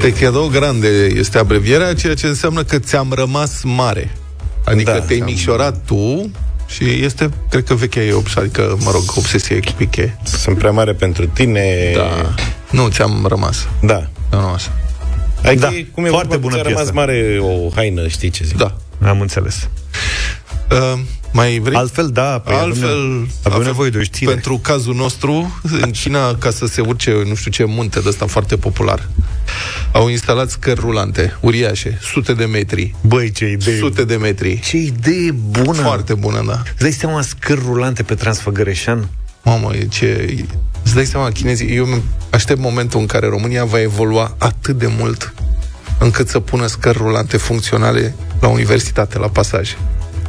Te 0.00 0.12
quedó 0.12 0.48
grande 0.50 0.88
este 1.16 1.38
abrevierea, 1.38 1.94
ceea 1.94 2.14
ce 2.14 2.26
înseamnă 2.26 2.62
că 2.62 2.78
ți-am 2.78 3.12
rămas 3.14 3.60
mare. 3.64 4.10
Adică 4.64 4.90
Da, 4.90 4.98
te-ai 5.00 5.16
ți-am- 5.18 5.28
micșorat 5.30 5.80
tu 5.86 6.30
și 6.68 6.84
este, 7.04 7.28
cred 7.50 7.64
că 7.64 7.74
vechea 7.74 8.00
e, 8.00 8.12
obs- 8.12 8.36
adică, 8.36 8.76
mă 8.84 8.90
rog, 8.90 9.02
obsesie 9.16 9.60
piche. 9.76 10.18
Sunt 10.22 10.58
prea 10.58 10.70
mare 10.70 10.92
pentru 10.92 11.26
tine. 11.26 11.92
Da. 11.94 12.34
Nu, 12.70 12.88
ți-am 12.88 13.26
rămas. 13.28 13.68
Da. 13.82 14.06
Nu, 14.30 14.40
nu 14.40 14.46
așa. 14.46 14.70
Adică 15.44 15.60
Da, 15.60 15.74
e- 15.74 15.86
cum 15.92 16.04
e 16.04 16.08
foarte 16.08 16.26
vorba, 16.28 16.42
bună 16.42 16.54
ți-a 16.54 16.62
rămas 16.62 16.78
piesă. 16.80 16.94
mare 16.94 17.38
o 17.40 17.68
haină, 17.74 18.08
știi 18.08 18.30
ce 18.30 18.44
zic? 18.44 18.56
Da. 18.56 18.76
Am 19.04 19.20
înțeles. 19.20 19.68
Uh, 20.70 21.00
mai 21.32 21.58
vrei? 21.58 21.76
Altfel, 21.76 22.08
da. 22.08 22.38
Păi 22.44 22.54
Altfel, 22.54 22.88
avem, 22.88 23.28
avem 23.42 23.52
avem- 23.58 23.66
nevoie 23.66 23.90
de 23.90 23.98
o 23.98 24.02
știre. 24.02 24.30
Pentru 24.30 24.58
cazul 24.62 24.94
nostru, 24.94 25.60
în 25.82 25.90
China, 25.90 26.34
ca 26.34 26.50
să 26.50 26.66
se 26.66 26.80
urce 26.80 27.22
nu 27.26 27.34
știu 27.34 27.50
ce 27.50 27.64
munte 27.64 28.00
de 28.00 28.08
ăsta 28.08 28.26
foarte 28.26 28.56
popular, 28.56 29.08
au 29.92 30.08
instalat 30.08 30.50
scări 30.50 30.80
rulante, 30.80 31.36
uriașe, 31.40 31.98
sute 32.02 32.32
de 32.32 32.44
metri. 32.44 32.94
Băi, 33.00 33.30
ce 33.30 33.50
idee. 33.50 33.76
Sute 33.78 34.04
de 34.04 34.16
metri. 34.16 34.60
Ce 34.60 34.76
idee 34.76 35.30
bună. 35.30 35.82
Foarte 35.82 36.14
bună, 36.14 36.42
da. 36.46 36.62
Îți 36.72 36.78
dai 36.82 36.92
seama 36.92 37.22
scări 37.22 37.60
rulante 37.64 38.02
pe 38.02 38.14
Transfăgăreșan? 38.14 39.08
Mamă, 39.42 39.70
e 39.74 39.86
ce... 39.86 40.34
Îți 40.88 40.96
dai 40.96 41.06
seama, 41.06 41.30
chinezii, 41.30 41.76
eu 41.76 42.02
aștept 42.30 42.60
momentul 42.60 43.00
în 43.00 43.06
care 43.06 43.26
România 43.26 43.64
va 43.64 43.80
evolua 43.80 44.34
atât 44.38 44.78
de 44.78 44.86
mult 44.98 45.34
încât 45.98 46.28
să 46.28 46.40
pună 46.40 46.66
scări 46.66 46.98
rulante 46.98 47.36
funcționale 47.36 48.14
la 48.40 48.48
universitate, 48.48 49.18
la 49.18 49.28
pasaje. 49.28 49.76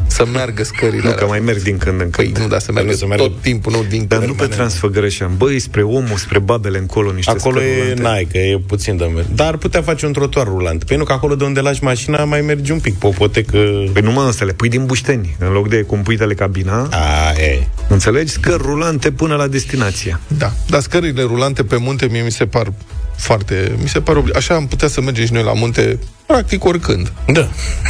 Să 0.09 0.25
meargă 0.33 0.63
scările 0.63 1.01
Nu, 1.01 1.07
alea. 1.09 1.19
că 1.19 1.25
mai 1.25 1.39
merg 1.39 1.61
din 1.61 1.77
când 1.77 2.01
în 2.01 2.09
Păi 2.09 2.25
când. 2.25 2.37
nu, 2.37 2.47
dar 2.47 2.59
să 2.59 2.71
meargă, 2.71 2.93
să 2.93 3.05
meargă- 3.05 3.23
tot 3.25 3.41
timpul, 3.41 3.71
nu 3.71 3.83
din 3.89 4.05
Dar 4.07 4.19
nu 4.25 4.33
pe 4.33 4.45
Transfăgăreșan. 4.45 5.37
Băi, 5.37 5.59
spre 5.59 5.81
omul, 5.83 6.17
spre 6.17 6.39
babele 6.39 6.77
încolo, 6.77 7.11
niște 7.11 7.31
Acolo 7.31 7.59
scări 7.59 7.71
e, 7.71 7.81
rulante. 7.81 8.01
n-ai, 8.01 8.27
că 8.31 8.37
e 8.37 8.59
puțin 8.67 8.97
de 8.97 9.03
mers. 9.15 9.27
Dar 9.35 9.47
ar 9.47 9.57
putea 9.57 9.81
face 9.81 10.05
un 10.05 10.11
trotuar 10.13 10.45
rulant. 10.47 10.83
Păi 10.83 10.97
nu, 10.97 11.03
că 11.03 11.13
acolo 11.13 11.35
de 11.35 11.43
unde 11.43 11.59
lași 11.59 11.83
mașina 11.83 12.23
mai 12.23 12.41
mergi 12.41 12.71
un 12.71 12.79
pic, 12.79 12.95
popotecă... 12.97 13.57
Păi 13.93 14.01
nu 14.01 14.11
mă, 14.11 14.31
să 14.31 14.45
le 14.45 14.51
pui 14.53 14.69
din 14.69 14.85
bușteni, 14.85 15.35
în 15.39 15.51
loc 15.51 15.69
de 15.69 15.81
cum 15.81 16.01
pui 16.01 16.17
telecabina. 16.17 16.87
A, 16.91 17.31
e. 17.39 17.67
Înțelegi? 17.87 18.31
Scări 18.31 18.61
rulante 18.61 19.11
până 19.11 19.35
la 19.35 19.47
destinație. 19.47 20.19
Da, 20.27 20.51
dar 20.69 20.81
scările 20.81 21.21
rulante 21.21 21.63
pe 21.63 21.77
munte 21.77 22.07
mie 22.11 22.21
mi 22.21 22.31
se 22.31 22.45
par 22.45 22.73
foarte... 23.17 23.71
Mi 23.81 23.87
se 23.89 23.99
par 24.01 24.15
obli- 24.15 24.35
Așa 24.35 24.53
am 24.55 24.67
putea 24.67 24.87
să 24.87 25.01
mergem 25.01 25.25
și 25.25 25.33
noi 25.33 25.43
la 25.43 25.53
munte 25.53 25.99
practic 26.25 26.65
oricând. 26.65 27.11
Da. 27.27 27.49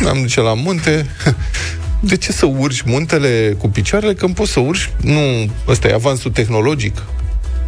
Am 0.09 0.21
duce 0.21 0.41
la 0.41 0.53
munte... 0.53 1.05
De 1.99 2.17
ce 2.17 2.31
să 2.31 2.45
urci 2.45 2.81
muntele 2.81 3.55
cu 3.57 3.69
picioarele 3.69 4.13
când 4.13 4.35
poți 4.35 4.51
să 4.51 4.59
urci? 4.59 4.89
Nu, 5.01 5.49
ăsta 5.67 5.87
e 5.87 5.93
avansul 5.93 6.31
tehnologic. 6.31 7.03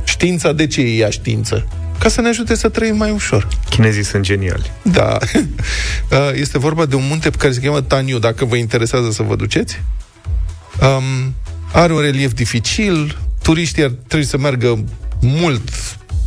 Știința, 0.03 0.51
de 0.51 0.67
ce 0.67 0.81
e 0.81 0.97
ea 0.97 1.09
știință? 1.09 1.67
Ca 1.99 2.09
să 2.09 2.21
ne 2.21 2.27
ajute 2.27 2.55
să 2.55 2.69
trăim 2.69 2.97
mai 2.97 3.11
ușor. 3.11 3.47
Chinezii 3.69 4.03
sunt 4.03 4.23
geniali. 4.23 4.71
Da. 4.81 5.17
Uh, 6.11 6.17
Este 6.33 6.59
vorba 6.59 6.85
de 6.85 6.95
un 6.95 7.07
munte 7.07 7.29
pe 7.29 7.37
care 7.37 7.53
se 7.53 7.59
cheamă 7.59 7.81
Taniu, 7.81 8.19
dacă 8.19 8.45
vă 8.45 8.55
interesează 8.55 9.11
să 9.11 9.23
vă 9.23 9.35
duceți. 9.35 9.81
Um, 10.81 11.33
are 11.73 11.93
un 11.93 11.99
relief 12.01 12.33
dificil, 12.33 13.17
turiștii 13.41 13.83
ar 13.83 13.91
trebui 14.07 14.25
să 14.25 14.37
meargă 14.37 14.83
mult 15.21 15.69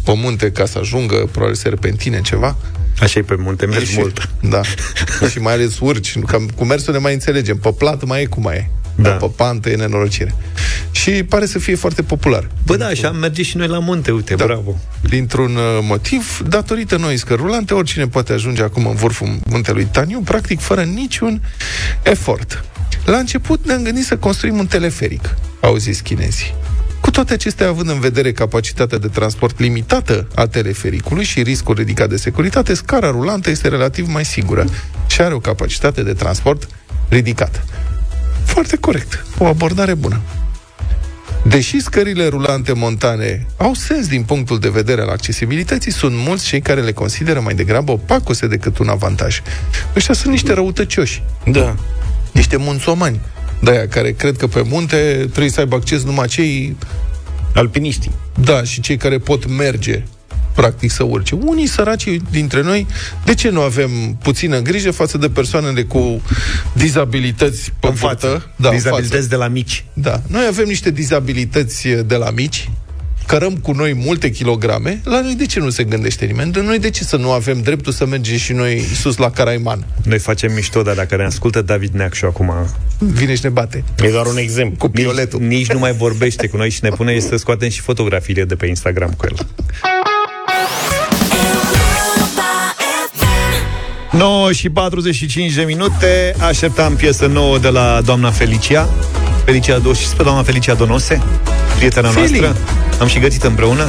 pe 0.05 0.12
munte 0.16 0.50
ca 0.50 0.66
să 0.66 0.78
ajungă, 0.78 1.28
probabil 1.30 1.55
serpentine, 1.55 2.20
ceva. 2.20 2.57
Așa 3.01 3.18
e 3.18 3.22
pe 3.22 3.34
munte, 3.38 3.66
mergi 3.66 3.90
și, 3.92 3.99
mult. 3.99 4.28
Da. 4.40 4.61
și 5.30 5.38
mai 5.38 5.53
ales 5.53 5.78
urci. 5.78 6.18
Că 6.18 6.38
cu 6.57 6.64
mersul 6.64 6.92
ne 6.92 6.99
mai 6.99 7.12
înțelegem. 7.12 7.57
Pe 7.57 7.72
plat 7.78 8.05
mai 8.05 8.22
e 8.22 8.24
cum 8.24 8.42
mai 8.42 8.57
e. 8.57 8.70
Da. 8.97 9.03
Dar 9.09 9.16
pe 9.16 9.30
pantă 9.36 9.70
e 9.70 9.76
nenorocire. 9.76 10.34
Și 10.90 11.11
pare 11.11 11.47
să 11.47 11.59
fie 11.59 11.74
foarte 11.74 12.03
popular. 12.03 12.49
Bă, 12.66 12.76
da, 12.76 12.86
așa 12.86 13.11
merge 13.11 13.42
și 13.42 13.57
noi 13.57 13.66
la 13.66 13.78
munte, 13.78 14.11
uite, 14.11 14.34
Da. 14.34 14.45
bravo. 14.45 14.76
Dintr-un 15.01 15.57
uh, 15.57 15.78
motiv, 15.82 16.42
datorită 16.49 16.97
noi 16.97 17.16
scări 17.16 17.40
rulante, 17.40 17.74
oricine 17.74 18.07
poate 18.09 18.32
ajunge 18.32 18.62
acum 18.62 18.86
în 18.86 18.95
vârful 18.95 19.38
muntelui 19.49 19.84
Taniu, 19.84 20.20
practic 20.20 20.61
fără 20.61 20.82
niciun 20.82 21.42
efort. 22.03 22.64
La 23.05 23.16
început 23.16 23.66
ne-am 23.66 23.82
gândit 23.82 24.05
să 24.05 24.16
construim 24.16 24.59
un 24.59 24.66
teleferic, 24.66 25.34
au 25.61 25.76
zis 25.76 26.01
chinezii. 26.01 26.55
Cu 27.14 27.20
toate 27.20 27.34
acestea, 27.34 27.68
având 27.68 27.88
în 27.88 28.00
vedere 28.00 28.32
capacitatea 28.32 28.98
de 28.98 29.08
transport 29.08 29.58
limitată 29.60 30.26
a 30.34 30.46
telefericului 30.46 31.24
și 31.24 31.42
riscul 31.42 31.74
ridicat 31.74 32.08
de 32.08 32.16
securitate, 32.16 32.74
scara 32.74 33.10
rulantă 33.10 33.50
este 33.50 33.68
relativ 33.68 34.08
mai 34.08 34.24
sigură 34.24 34.64
și 35.06 35.20
are 35.20 35.34
o 35.34 35.38
capacitate 35.38 36.02
de 36.02 36.12
transport 36.12 36.68
ridicată. 37.08 37.64
Foarte 38.44 38.76
corect. 38.76 39.26
O 39.38 39.44
abordare 39.46 39.94
bună. 39.94 40.20
Deși 41.42 41.80
scările 41.80 42.26
rulante 42.26 42.72
montane 42.72 43.46
au 43.56 43.74
sens 43.74 44.06
din 44.06 44.22
punctul 44.22 44.58
de 44.58 44.68
vedere 44.68 45.00
al 45.00 45.08
accesibilității, 45.08 45.92
sunt 45.92 46.14
mulți 46.16 46.44
cei 46.44 46.60
care 46.60 46.80
le 46.80 46.92
consideră 46.92 47.40
mai 47.40 47.54
degrabă 47.54 47.92
opacose 47.92 48.46
decât 48.46 48.78
un 48.78 48.88
avantaj. 48.88 49.42
Ăștia 49.96 50.14
sunt 50.14 50.32
niște 50.32 50.52
răutăcioși, 50.52 51.22
Da. 51.44 51.76
niște 52.32 52.56
munțomani, 52.56 53.20
de 53.60 53.70
aia 53.70 53.88
care 53.88 54.12
cred 54.12 54.36
că 54.36 54.46
pe 54.46 54.62
munte 54.62 54.96
trebuie 55.18 55.50
să 55.50 55.60
aibă 55.60 55.76
acces 55.76 56.02
numai 56.02 56.26
cei, 56.26 56.76
Alpiniștii. 57.55 58.11
da, 58.40 58.62
și 58.62 58.80
cei 58.80 58.96
care 58.96 59.18
pot 59.18 59.48
merge 59.48 60.02
practic 60.55 60.90
să 60.90 61.02
urce. 61.02 61.34
Unii 61.34 61.66
săraci 61.66 62.09
dintre 62.30 62.62
noi, 62.62 62.86
de 63.24 63.34
ce 63.34 63.48
nu 63.50 63.61
avem 63.61 63.90
puțină 64.22 64.59
grijă 64.61 64.90
față 64.90 65.18
de 65.18 65.28
persoanele 65.28 65.82
cu 65.82 66.22
dizabilități 66.72 67.72
pe 67.80 67.86
În 67.86 67.94
față. 67.94 68.26
burtă? 68.26 68.50
Da, 68.57 68.68
în 68.68 68.74
față. 68.74 68.76
Dizabilități 68.76 69.28
de 69.28 69.36
la 69.36 69.48
mici. 69.48 69.84
Da. 69.92 70.22
Noi 70.26 70.46
avem 70.48 70.64
niște 70.66 70.90
dizabilități 70.90 71.88
de 71.88 72.14
la 72.16 72.30
mici, 72.30 72.70
cărăm 73.27 73.57
cu 73.57 73.72
noi 73.72 73.95
multe 73.95 74.31
kilograme, 74.31 75.01
la 75.05 75.20
noi 75.20 75.35
de 75.35 75.47
ce 75.47 75.61
nu 75.61 75.70
se 75.70 75.85
gândește 75.85 76.25
nimeni? 76.25 76.53
De 76.53 76.61
noi 76.61 76.79
de 76.79 76.91
ce 76.91 77.05
să 77.05 77.16
nu 77.16 77.31
avem 77.31 77.61
dreptul 77.62 77.93
să 77.93 78.07
mergem 78.07 78.37
și 78.37 78.53
noi 78.53 78.81
sus 78.81 79.16
la 79.16 79.31
Caraiman? 79.31 79.87
Noi 80.05 80.18
facem 80.18 80.53
mișto, 80.53 80.83
dar 80.83 80.95
dacă 80.95 81.16
ne 81.16 81.25
ascultă 81.25 81.62
David 81.62 81.95
Neacșu 81.95 82.27
acum, 82.27 82.53
Vine 82.99 83.35
și 83.35 83.41
ne 83.43 83.49
bate. 83.49 83.85
E 84.05 84.09
doar 84.11 84.27
un 84.27 84.37
exemplu. 84.37 84.77
Cu 84.79 84.89
pioletul. 84.89 85.41
nici, 85.41 85.59
nici 85.59 85.72
nu 85.72 85.79
mai 85.79 85.93
vorbește 85.93 86.47
cu 86.47 86.57
noi 86.57 86.70
și 86.70 86.79
ne 86.83 86.89
pune 86.89 87.18
să 87.18 87.37
scoatem 87.37 87.68
și 87.68 87.81
fotografiile 87.81 88.45
de 88.45 88.55
pe 88.55 88.66
Instagram 88.66 89.11
cu 89.16 89.27
el. 89.31 89.47
9 94.11 94.53
și 94.53 94.68
45 94.70 95.53
de 95.53 95.62
minute 95.62 96.35
Așteptam 96.41 96.95
piesă 96.97 97.27
nouă 97.27 97.59
de 97.59 97.68
la 97.68 98.01
doamna 98.05 98.31
Felicia 98.31 98.89
Felicia 99.45 99.81
Doș- 99.81 99.99
și 100.01 100.16
pe 100.16 100.22
doamna 100.22 100.43
Felicia 100.43 100.75
Donose 100.75 101.22
Prietena 101.77 102.09
Feli. 102.09 102.39
noastră 102.41 102.57
Am 103.01 103.07
și 103.07 103.18
gătit 103.18 103.42
împreună. 103.42 103.88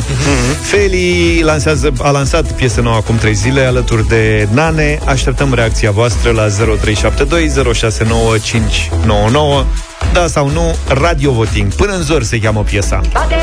Feli 0.62 1.42
lansează, 1.44 1.94
a 2.02 2.10
lansat 2.10 2.52
piesă 2.52 2.82
nouă 2.82 2.96
acum 2.96 3.18
3 3.18 3.34
zile 3.34 3.62
Alături 3.62 4.08
de 4.08 4.48
Nane. 4.52 5.00
Așteptăm 5.06 5.54
reacția 5.54 5.92
voastră 5.92 6.32
la 6.32 6.48
0372 6.48 7.74
069599 7.74 9.66
Da 10.14 10.28
sau 10.28 10.50
nu, 10.50 10.76
Radio 10.88 11.32
Voting. 11.32 11.74
Până 11.74 11.94
în 11.94 12.02
zor 12.02 12.24
se 12.24 12.40
cheamă 12.40 12.64
piesa. 12.64 13.02
Poate 13.12 13.36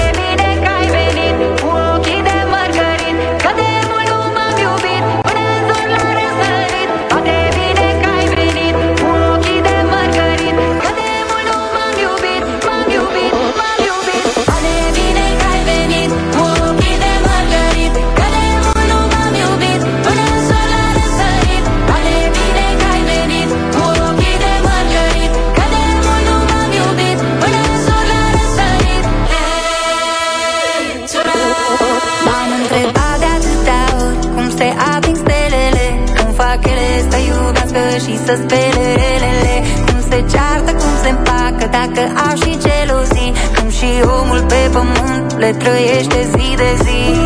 să 38.26 38.34
spele 38.42 38.86
relele. 39.02 39.54
Cum 39.86 40.00
se 40.08 40.24
ceartă, 40.32 40.70
cum 40.72 40.92
se 41.02 41.08
împacă 41.08 41.64
Dacă 41.70 42.02
au 42.26 42.34
și 42.42 42.58
gelozii 42.64 43.32
Cum 43.56 43.68
și 43.68 43.90
omul 44.20 44.44
pe 44.48 44.70
pământ 44.72 45.38
Le 45.38 45.50
trăiește 45.52 46.28
zi 46.32 46.54
de 46.56 46.70
zi 46.84 47.21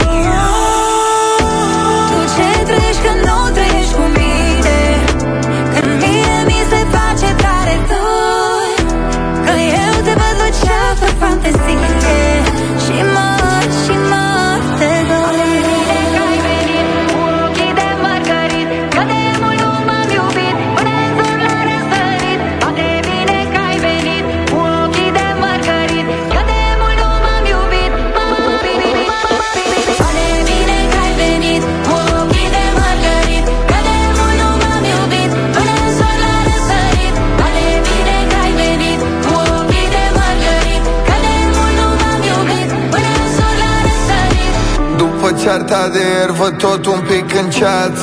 cearta 45.46 45.88
de 45.94 46.02
ieri 46.14 46.32
văd 46.40 46.54
tot 46.64 46.82
un 46.94 47.00
pic 47.10 47.26
în 47.40 47.48
chat. 47.58 47.94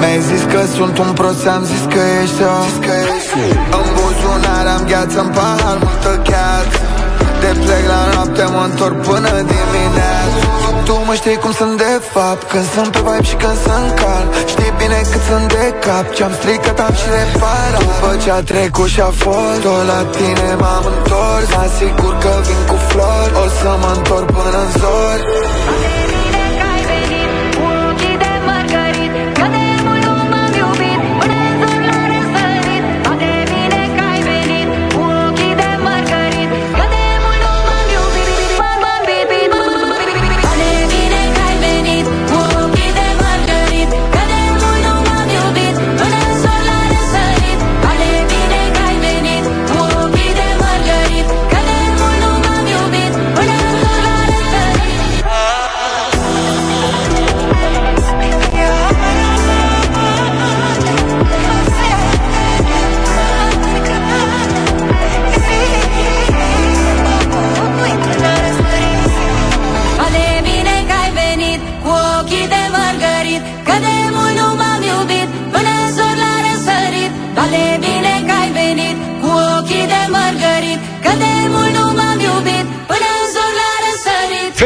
Mi-ai 0.00 0.20
zis 0.28 0.42
că 0.52 0.60
sunt 0.76 0.96
un 1.04 1.10
prost, 1.18 1.46
am 1.56 1.62
zis 1.72 1.82
că 1.92 2.00
ești 2.22 2.42
o 2.54 2.56
În 3.78 3.86
buzunar 3.96 4.66
am 4.74 4.82
gheață, 4.90 5.18
în 5.24 5.30
pahar 5.36 5.76
multă 5.84 6.12
gheață 6.28 6.78
De 7.42 7.50
plec 7.62 7.84
la 7.92 8.00
noapte, 8.12 8.44
mă 8.54 8.62
întorc 8.70 8.96
până 9.08 9.32
dimineață. 9.52 10.44
Tu 10.86 10.94
mă 11.06 11.14
știi 11.20 11.38
cum 11.42 11.52
sunt 11.60 11.74
de 11.86 11.94
fapt 12.12 12.42
Când 12.50 12.66
sunt 12.74 12.90
pe 12.94 13.00
vibe 13.06 13.24
și 13.30 13.34
când 13.42 13.58
sunt 13.66 13.88
calm 14.00 14.28
Știi 14.52 14.72
bine 14.80 15.00
cât 15.10 15.22
sunt 15.28 15.46
de 15.56 15.66
cap 15.84 16.06
Ce-am 16.16 16.32
stricat 16.38 16.78
am 16.86 16.94
și 17.00 17.08
reparat. 17.16 17.82
După 17.86 18.10
ce 18.22 18.30
a 18.38 18.40
trecut 18.52 18.88
și 18.94 19.00
a 19.08 19.12
fost 19.22 19.58
Tot 19.66 19.82
la 19.92 20.00
tine 20.16 20.50
m-am 20.62 20.84
întors. 20.92 21.48
Asigur 21.64 22.14
că 22.22 22.32
vin 22.46 22.62
cu 22.70 22.76
flori 22.88 23.32
O 23.42 23.44
să 23.58 23.70
mă 23.82 23.90
întorc 23.96 24.26
până 24.36 24.58
în 24.64 24.70
zori 24.80 25.22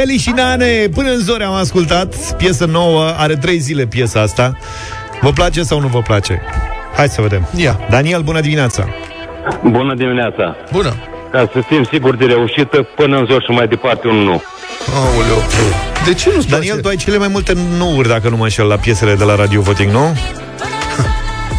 răsărit 0.06 0.18
Feli 0.18 0.18
și 0.18 0.30
Nane, 0.30 0.88
până 0.94 1.10
în 1.10 1.18
zori 1.18 1.42
am 1.42 1.52
ascultat 1.54 2.36
Piesă 2.36 2.64
nouă, 2.64 3.14
are 3.16 3.34
trei 3.34 3.58
zile 3.58 3.86
piesa 3.86 4.20
asta 4.20 4.56
Vă 5.20 5.30
place 5.30 5.62
sau 5.62 5.80
nu 5.80 5.86
vă 5.86 6.00
place? 6.00 6.42
Hai 6.96 7.08
să 7.08 7.20
vedem 7.20 7.48
Ia. 7.56 7.80
Daniel, 7.90 8.22
bună 8.22 8.40
dimineața 8.40 8.88
Bună 9.62 9.94
dimineața! 9.94 10.56
Bună! 10.72 10.94
Ca 11.32 11.50
să 11.52 11.60
fim 11.68 11.84
siguri 11.84 12.18
de 12.18 12.24
reușită, 12.24 12.82
până 12.96 13.18
în 13.18 13.26
zor 13.30 13.42
și 13.42 13.50
mai 13.50 13.66
departe 13.68 14.08
un 14.08 14.16
nu. 14.16 14.42
Aoleu. 14.94 15.42
De 16.04 16.14
ce 16.14 16.30
nu-ți 16.34 16.48
Daniel, 16.48 16.68
place? 16.68 16.82
tu 16.82 16.88
ai 16.88 16.96
cele 16.96 17.18
mai 17.18 17.28
multe 17.28 17.52
nu-uri, 17.78 18.08
dacă 18.08 18.28
nu 18.28 18.36
mă 18.36 18.42
înșel, 18.42 18.66
la 18.66 18.76
piesele 18.76 19.14
de 19.14 19.24
la 19.24 19.34
Radio 19.34 19.60
Voting, 19.60 19.92
nu? 19.92 20.16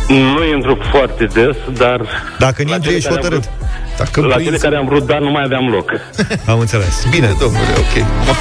Nu 0.08 0.46
intru 0.56 0.78
foarte 0.92 1.26
des, 1.26 1.56
dar... 1.78 2.02
Dacă 2.40 2.64
la 2.68 2.74
intri, 2.74 2.82
cele 2.82 2.96
ești 2.96 3.10
care 3.10 3.20
am 3.20 3.24
hotărât. 3.24 3.44
vrut- 3.44 3.70
Dacă 3.98 4.22
La 4.22 4.28
prinzi- 4.36 4.44
cele 4.46 4.58
care 4.58 4.76
am 4.76 4.86
vrut, 4.86 5.06
dar 5.06 5.20
nu 5.20 5.32
mai 5.32 5.44
aveam 5.46 5.68
loc. 5.70 5.92
Am 6.54 6.60
înțeles. 6.60 7.06
Bine. 7.10 7.28
Domnule, 7.40 7.74
ok. 7.84 7.96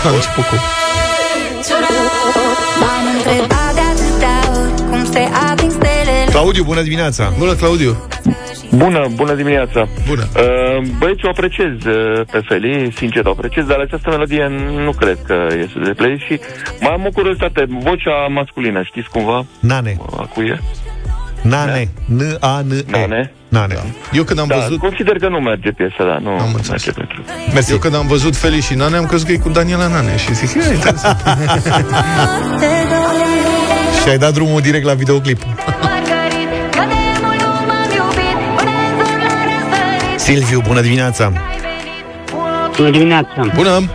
Am 0.07 0.15
început 0.15 0.45
cu... 0.45 0.55
M-am 2.81 3.05
întrebat 3.17 3.75
de 3.75 3.81
atâtea 3.93 4.37
ori 4.61 4.83
cum 4.91 5.05
se 5.13 5.29
ating 5.51 5.71
stelele 5.71 6.25
Claudiu, 6.31 6.63
bună 6.65 6.81
dimineața 6.83 7.33
Bună, 7.39 7.53
Claudiu. 7.55 7.97
Bună, 8.71 9.07
bună 9.15 9.35
dimineața. 9.35 9.89
Bună. 10.09 10.23
Uh, 10.37 10.87
băieți, 10.99 11.25
o 11.25 11.29
apreciez 11.29 11.85
uh, 11.85 12.21
pe 12.31 12.41
Feli, 12.49 12.93
sincer 12.97 13.25
o 13.27 13.31
apreciez, 13.31 13.65
dar 13.65 13.79
această 13.79 14.11
melodie 14.11 14.47
nu 14.85 14.91
cred 14.91 15.19
că 15.27 15.47
este 15.51 15.79
de 15.85 15.91
play 15.97 16.25
și 16.27 16.41
mai 16.81 16.93
am 16.93 17.05
o 17.07 17.11
curiozitate. 17.11 17.65
Vocea 17.69 18.27
masculină, 18.31 18.83
știți 18.83 19.09
cumva? 19.09 19.45
Nane. 19.61 19.97
A 20.17 20.23
cui 20.35 20.47
e? 20.47 20.61
Nane. 21.49 21.89
N-A-N-E. 22.05 22.85
Nane. 22.91 23.33
Nane. 23.49 23.75
Eu 24.13 24.23
când 24.25 24.39
am 24.39 24.47
Da, 24.47 24.55
văzut... 24.57 24.79
consider 24.79 25.17
că 25.19 25.29
nu 25.29 25.39
merge 25.39 25.71
piesa, 25.71 25.97
da, 26.05 26.19
nu 26.23 26.31
Am 26.31 26.53
înțeles. 26.55 26.69
merge 26.69 26.91
pentru... 26.91 27.25
Mersi. 27.53 27.71
Eu 27.73 27.79
când 27.79 27.95
am 27.95 28.07
văzut 28.07 28.37
Feli 28.37 28.61
și 28.61 28.75
Nane, 28.75 28.97
am 28.97 29.07
crezut 29.07 29.27
că 29.27 29.33
e 29.33 29.37
cu 29.37 29.49
Daniela 29.49 29.87
Nane 29.87 30.17
și 30.17 30.35
zic, 30.35 30.63
e 30.63 30.75
interesant. 30.75 31.23
Și 34.03 34.09
ai 34.09 34.19
dat 34.19 34.33
drumul 34.33 34.61
direct 34.61 34.85
la 34.85 34.95
videoclip. 34.95 35.43
mărgărit 35.45 36.49
Că 36.71 36.83
de 36.89 36.95
mult 37.23 37.41
nu 37.41 37.49
m-am 37.67 37.91
iubit 37.97 38.39
până 38.57 38.71
în 38.71 38.97
zor 38.99 39.19
la 39.23 39.39
răsărit 39.49 40.21
Silviu, 40.21 40.61
bună 40.67 40.81
dimineața 40.81 41.33
Bună 42.77 42.91
dimineața. 42.91 43.47
Bună! 43.55 43.91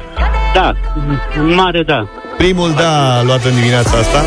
Da, 0.53 0.73
în 1.39 1.53
mare 1.53 1.83
da. 1.83 2.07
Primul 2.37 2.71
da 2.73 3.21
luat 3.23 3.43
în 3.45 3.55
dimineața 3.55 3.97
asta 3.97 4.23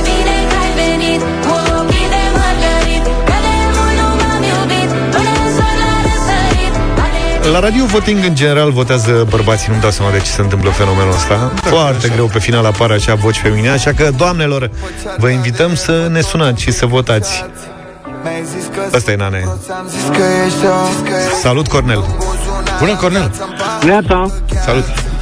La 7.53 7.59
Radio 7.61 7.84
Voting, 7.84 8.24
în 8.24 8.34
general, 8.34 8.70
votează 8.70 9.26
bărbații 9.28 9.68
Nu-mi 9.68 9.80
dau 9.80 9.90
seama 9.90 10.11
de 10.12 10.18
ce 10.18 10.30
se 10.30 10.40
întâmplă 10.40 10.70
fenomenul 10.70 11.12
ăsta. 11.12 11.53
Foarte 11.55 12.09
greu 12.09 12.26
pe 12.26 12.38
final 12.38 12.64
apare 12.64 12.95
așa 12.95 13.14
voci 13.14 13.36
feminine 13.36 13.68
Așa 13.68 13.92
că, 13.92 14.11
doamnelor, 14.16 14.70
vă 15.18 15.28
invităm 15.28 15.74
să 15.74 16.09
ne 16.11 16.20
sunați 16.20 16.62
și 16.62 16.70
să 16.70 16.86
votați. 16.86 17.45
Asta 18.95 19.11
e 19.11 19.16
Nane. 19.16 19.45
Am 19.70 19.88
zis 19.88 20.03
că 20.03 20.22
ești 20.47 20.66
o 20.66 21.38
Salut, 21.40 21.68
Cornel. 21.68 22.05
Bună, 22.78 22.97
Cornel! 22.97 23.30
Neața, 23.84 24.30
Salut! 24.64 25.14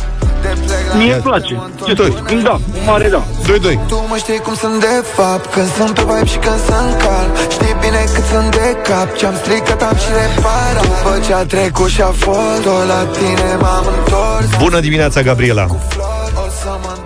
Mie 0.99 1.13
îmi 1.15 1.23
place. 1.23 1.55
Ce 1.87 1.93
Doi. 1.93 2.11
spui? 2.17 2.43
Da, 2.43 2.57
în 2.79 2.83
mare 2.87 3.09
da. 3.09 3.23
2-2. 3.23 3.87
Tu 3.89 3.97
mă 4.11 4.17
știi 4.17 4.39
cum 4.47 4.55
sunt 4.55 4.81
de 4.81 4.95
fapt 5.17 5.47
Când 5.55 5.69
sunt 5.77 5.93
pe 5.99 6.03
vibe 6.09 6.27
și 6.33 6.39
când 6.45 6.61
sunt 6.69 6.93
calm 7.03 7.31
Știi 7.55 7.75
bine 7.81 8.01
cât 8.15 8.25
sunt 8.33 8.51
de 8.51 8.69
cap 8.89 9.09
Ce-am 9.19 9.35
stricat 9.43 9.83
am 9.89 9.97
și 10.03 10.11
reparat 10.21 10.83
După 10.87 11.13
ce 11.27 11.33
a 11.35 11.45
trecut 11.55 11.91
și 11.95 12.03
a 12.11 12.13
fost 12.25 12.63
Tot 12.63 12.85
la 12.93 13.01
tine 13.17 13.49
m-am 13.61 13.85
întors 13.97 14.49
Bună 14.65 14.81
dimineața, 14.81 15.21
Gabriela 15.29 15.67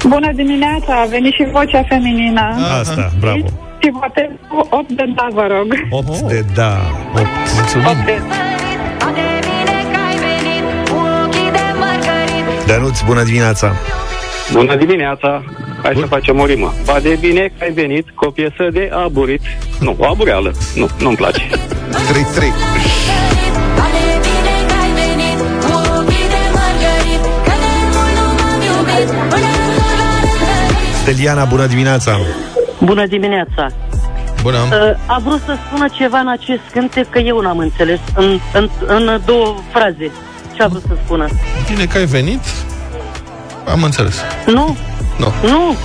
Bună 0.09 0.31
dimineața, 0.35 0.93
a 1.03 1.07
venit 1.07 1.33
și 1.33 1.45
vocea 1.53 1.83
feminină. 1.89 2.47
Asta, 2.81 3.11
bravo 3.21 3.47
Și 3.83 3.89
votez 4.01 4.29
cu 4.49 4.67
8 4.71 4.89
de 4.89 5.05
da, 5.17 5.27
vă 5.33 5.47
rog. 5.55 5.69
8 5.91 6.21
de 6.21 6.45
da 6.55 6.73
8 7.15 7.27
Mulțumim! 7.55 7.85
Toate 7.85 8.03
bine 8.05 9.39
că 9.43 9.46
Danuț, 12.67 13.01
bună 13.01 13.23
dimineața 13.23 13.73
Bună 14.53 14.77
dimineața. 14.77 15.45
Hai 15.83 15.97
să 15.99 16.07
facem 16.07 16.39
o 16.41 16.45
rimă. 16.45 16.75
Ba 16.85 16.99
de 17.01 17.17
bine 17.21 17.53
că 17.59 17.65
ai 17.65 17.73
venit 17.73 18.11
cu 18.15 18.25
o 18.25 18.31
piesă 18.31 18.69
de 18.73 18.91
aburit. 19.05 19.41
Nu, 19.81 19.97
o 19.99 20.07
abureală. 20.07 20.53
Nu, 20.75 20.89
nu-mi 20.99 21.17
place. 21.17 21.43
3-3. 21.49 21.53
Toate 23.77 24.03
bine 24.27 24.55
că 24.69 24.75
ai 24.83 24.91
venit 25.01 25.39
cu 25.63 25.73
ochii 25.99 26.29
de 26.35 26.43
mărgărit 26.57 27.23
Că 27.47 27.55
de 27.63 27.73
mult 27.93 28.11
nu 28.19 28.25
m-am 28.39 28.61
iubit 28.71 29.09
până 29.31 29.49
în 29.57 29.69
zor 29.77 29.99
la 30.01 30.17
răsărit 30.25 30.97
Steliana, 31.03 31.45
bună 31.45 31.67
dimineața 31.67 32.19
Bună 32.79 33.07
dimineața! 33.07 33.67
Bună. 34.43 34.59
Uh, 34.59 34.99
a 35.07 35.19
vrut 35.25 35.41
să 35.45 35.57
spună 35.67 35.87
ceva 35.93 36.19
în 36.19 36.29
acest 36.29 36.61
cântec, 36.73 37.11
că 37.11 37.19
eu 37.19 37.41
n-am 37.41 37.59
înțeles, 37.59 38.01
în, 38.17 38.39
în, 38.53 38.69
în 38.87 39.21
două 39.25 39.55
fraze. 39.73 40.11
Ce 40.57 40.63
a 40.63 40.67
vrut 40.69 40.83
să 40.89 40.95
spună? 41.05 41.27
Bine 41.71 41.85
că 41.85 41.99
ai 41.99 42.05
venit. 42.05 42.41
Am 43.73 43.83
înțeles. 43.83 44.17
Nu, 44.47 44.77
Nu. 45.23 45.33
nu. 45.53 45.77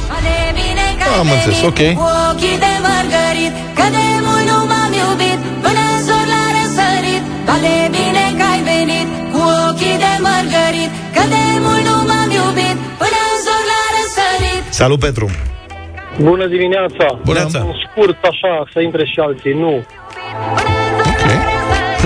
Am 1.19 1.27
înțeles, 1.35 1.61
ok. 1.69 1.81
Cu 2.01 2.07
ochii 2.29 2.57
de 2.65 2.73
mărgărit 2.85 3.53
Că 3.77 3.85
de 3.97 4.05
mult 4.25 4.43
nu 4.51 4.57
m-am 4.71 4.91
iubit 5.03 5.39
Până 5.63 5.81
în 5.95 5.99
zor 6.07 6.25
la 6.33 6.43
răsărit 6.57 7.23
Toate 7.47 7.73
bine 7.95 8.23
că 8.37 8.43
ai 8.53 8.61
venit 8.71 9.07
Cu 9.33 9.39
ochii 9.67 9.97
de 10.05 10.13
mărgărit 10.25 10.91
Că 11.15 11.23
de 11.33 11.43
mult 11.65 11.83
nu 11.89 11.95
m-am 12.09 12.29
iubit 12.39 12.75
Până 13.01 13.19
în 13.31 13.37
zor 13.45 13.63
la 13.71 13.81
răsărit 13.97 14.61
Salut, 14.81 14.99
Petru! 15.05 15.27
Bună 16.29 16.45
dimineața! 16.55 17.05
Bună. 17.29 17.43
Scurt, 17.85 18.19
așa, 18.31 18.53
să 18.73 18.79
intre 18.87 19.03
și 19.11 19.19
alții. 19.27 19.53
Nu. 19.63 19.73
Bă, 20.55 20.70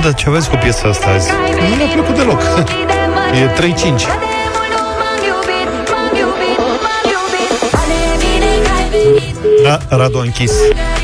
dar 0.05 0.13
ce 0.13 0.29
aveți 0.29 0.49
cu 0.49 0.55
piesa 0.55 0.87
asta 0.87 1.07
azi? 1.07 1.29
Nu 1.69 1.75
mi-a 1.75 1.85
plăcut 1.93 2.15
deloc. 2.15 2.41
E 3.41 3.47
3-5. 3.47 3.63
Da, 9.63 9.79
Radu 9.89 10.17
a 10.17 10.21
închis. 10.21 10.51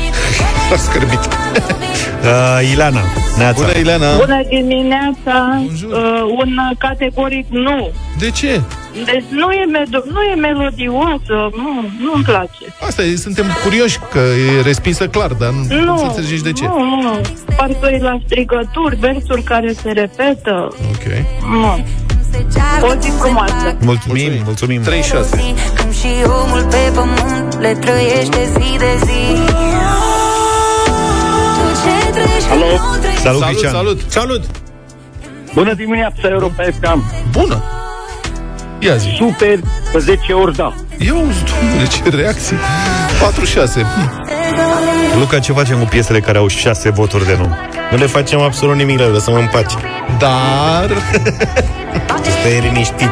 S-a 0.68 0.76
scârbit. 0.76 1.18
Uh, 1.18 2.70
Ilana, 2.72 3.00
neața. 3.36 3.60
Bună, 3.62 3.78
Ileana. 3.78 4.16
Bună 4.16 4.40
dimineața! 4.48 5.62
Uh, 5.88 5.98
un 6.38 6.50
categoric 6.78 7.46
nu. 7.48 7.90
De 8.18 8.30
ce? 8.30 8.60
Deci 9.04 9.24
nu 9.30 9.50
e, 9.50 9.64
medo- 9.76 10.04
nu 10.12 10.20
e 10.32 10.34
melodioasă, 10.34 11.36
nu, 11.56 11.84
nu-mi 12.04 12.24
place. 12.24 12.64
Asta 12.86 13.02
e, 13.02 13.16
suntem 13.16 13.46
curioși, 13.64 13.98
că 14.10 14.18
e 14.18 14.60
respinsă 14.62 15.06
clar, 15.08 15.30
dar 15.32 15.50
nu, 15.50 15.76
nu 15.76 15.84
Nu, 15.84 15.96
să 15.98 16.04
înțelegi 16.04 16.42
de 16.42 16.52
ce. 16.52 16.64
Nu, 16.64 17.00
nu. 17.02 17.20
Parcă 17.56 17.88
e 17.92 17.98
la 18.02 18.18
strigături, 18.26 18.96
versuri 18.96 19.42
care 19.42 19.72
se 19.82 19.90
repetă. 19.90 20.68
Ok. 20.90 21.04
Nu. 21.50 21.84
O 22.82 22.92
zi 23.00 23.10
frumoasă. 23.20 23.76
Mulțumim, 23.80 24.32
mulțumim. 24.44 24.82
36. 24.82 25.36
Cum 25.80 25.90
și 25.92 26.06
omul 26.44 26.66
pe 26.70 26.90
pământ 26.94 27.60
Le 27.60 27.74
trăiește 27.80 28.48
zi 28.52 28.76
de 28.78 28.92
zi 29.04 29.40
Tu 31.56 31.66
ce 31.82 32.10
trăiești 32.10 32.50
Alo? 32.50 32.66
Nu 33.30 33.38
trăiești 33.38 33.38
Salut, 33.38 33.40
Salut, 33.40 33.48
Cristian. 33.48 33.72
salut. 33.72 34.00
Salut! 34.08 34.42
Bună 35.54 35.74
dimineața, 35.74 36.28
Europa 36.28 36.62
FM. 36.62 37.04
Bună. 37.30 37.62
Ia 38.78 38.96
zi. 38.96 39.08
Super, 39.16 39.58
pe 39.92 39.98
10 39.98 40.32
ori 40.32 40.56
da. 40.56 40.74
Eu, 40.98 41.14
domnule, 41.14 41.86
ce 41.88 42.16
reacții. 42.16 42.56
4-6. 42.56 43.84
Luca, 45.18 45.38
ce 45.38 45.52
facem 45.52 45.78
cu 45.78 45.84
piesele 45.84 46.20
care 46.20 46.38
au 46.38 46.46
șase 46.46 46.90
voturi 46.90 47.26
de 47.26 47.36
nu? 47.38 47.48
Nu 47.90 47.96
le 47.96 48.06
facem 48.06 48.40
absolut 48.40 48.76
nimic, 48.76 48.98
le 48.98 49.04
lăsăm 49.04 49.34
în 49.34 49.48
pace. 49.52 49.76
Dar... 50.18 50.90
Stai 52.40 52.60
liniștit. 52.60 53.10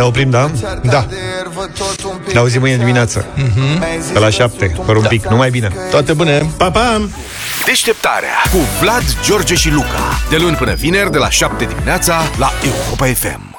Ne 0.00 0.06
oprim, 0.06 0.30
da? 0.30 0.50
Da. 0.82 1.06
Ne 2.32 2.38
auzim 2.38 2.60
mâine 2.60 2.76
dimineață. 2.76 3.26
Pe 4.12 4.18
la 4.18 4.30
șapte, 4.30 4.74
fără 4.84 4.98
un 4.98 5.04
pic. 5.08 5.26
Numai 5.26 5.50
bine. 5.50 5.72
Toate 5.90 6.12
bune. 6.12 6.50
Pa, 6.56 6.70
pa! 6.70 7.08
Deșteptarea 7.64 8.42
cu 8.52 8.58
Vlad, 8.80 9.02
George 9.24 9.54
și 9.54 9.70
Luca. 9.70 10.18
De 10.30 10.36
luni 10.36 10.56
până 10.56 10.74
vineri, 10.74 11.10
de 11.10 11.18
la 11.18 11.30
7 11.30 11.64
dimineața, 11.64 12.22
la 12.38 12.52
Europa 12.64 13.06
FM. 13.06 13.49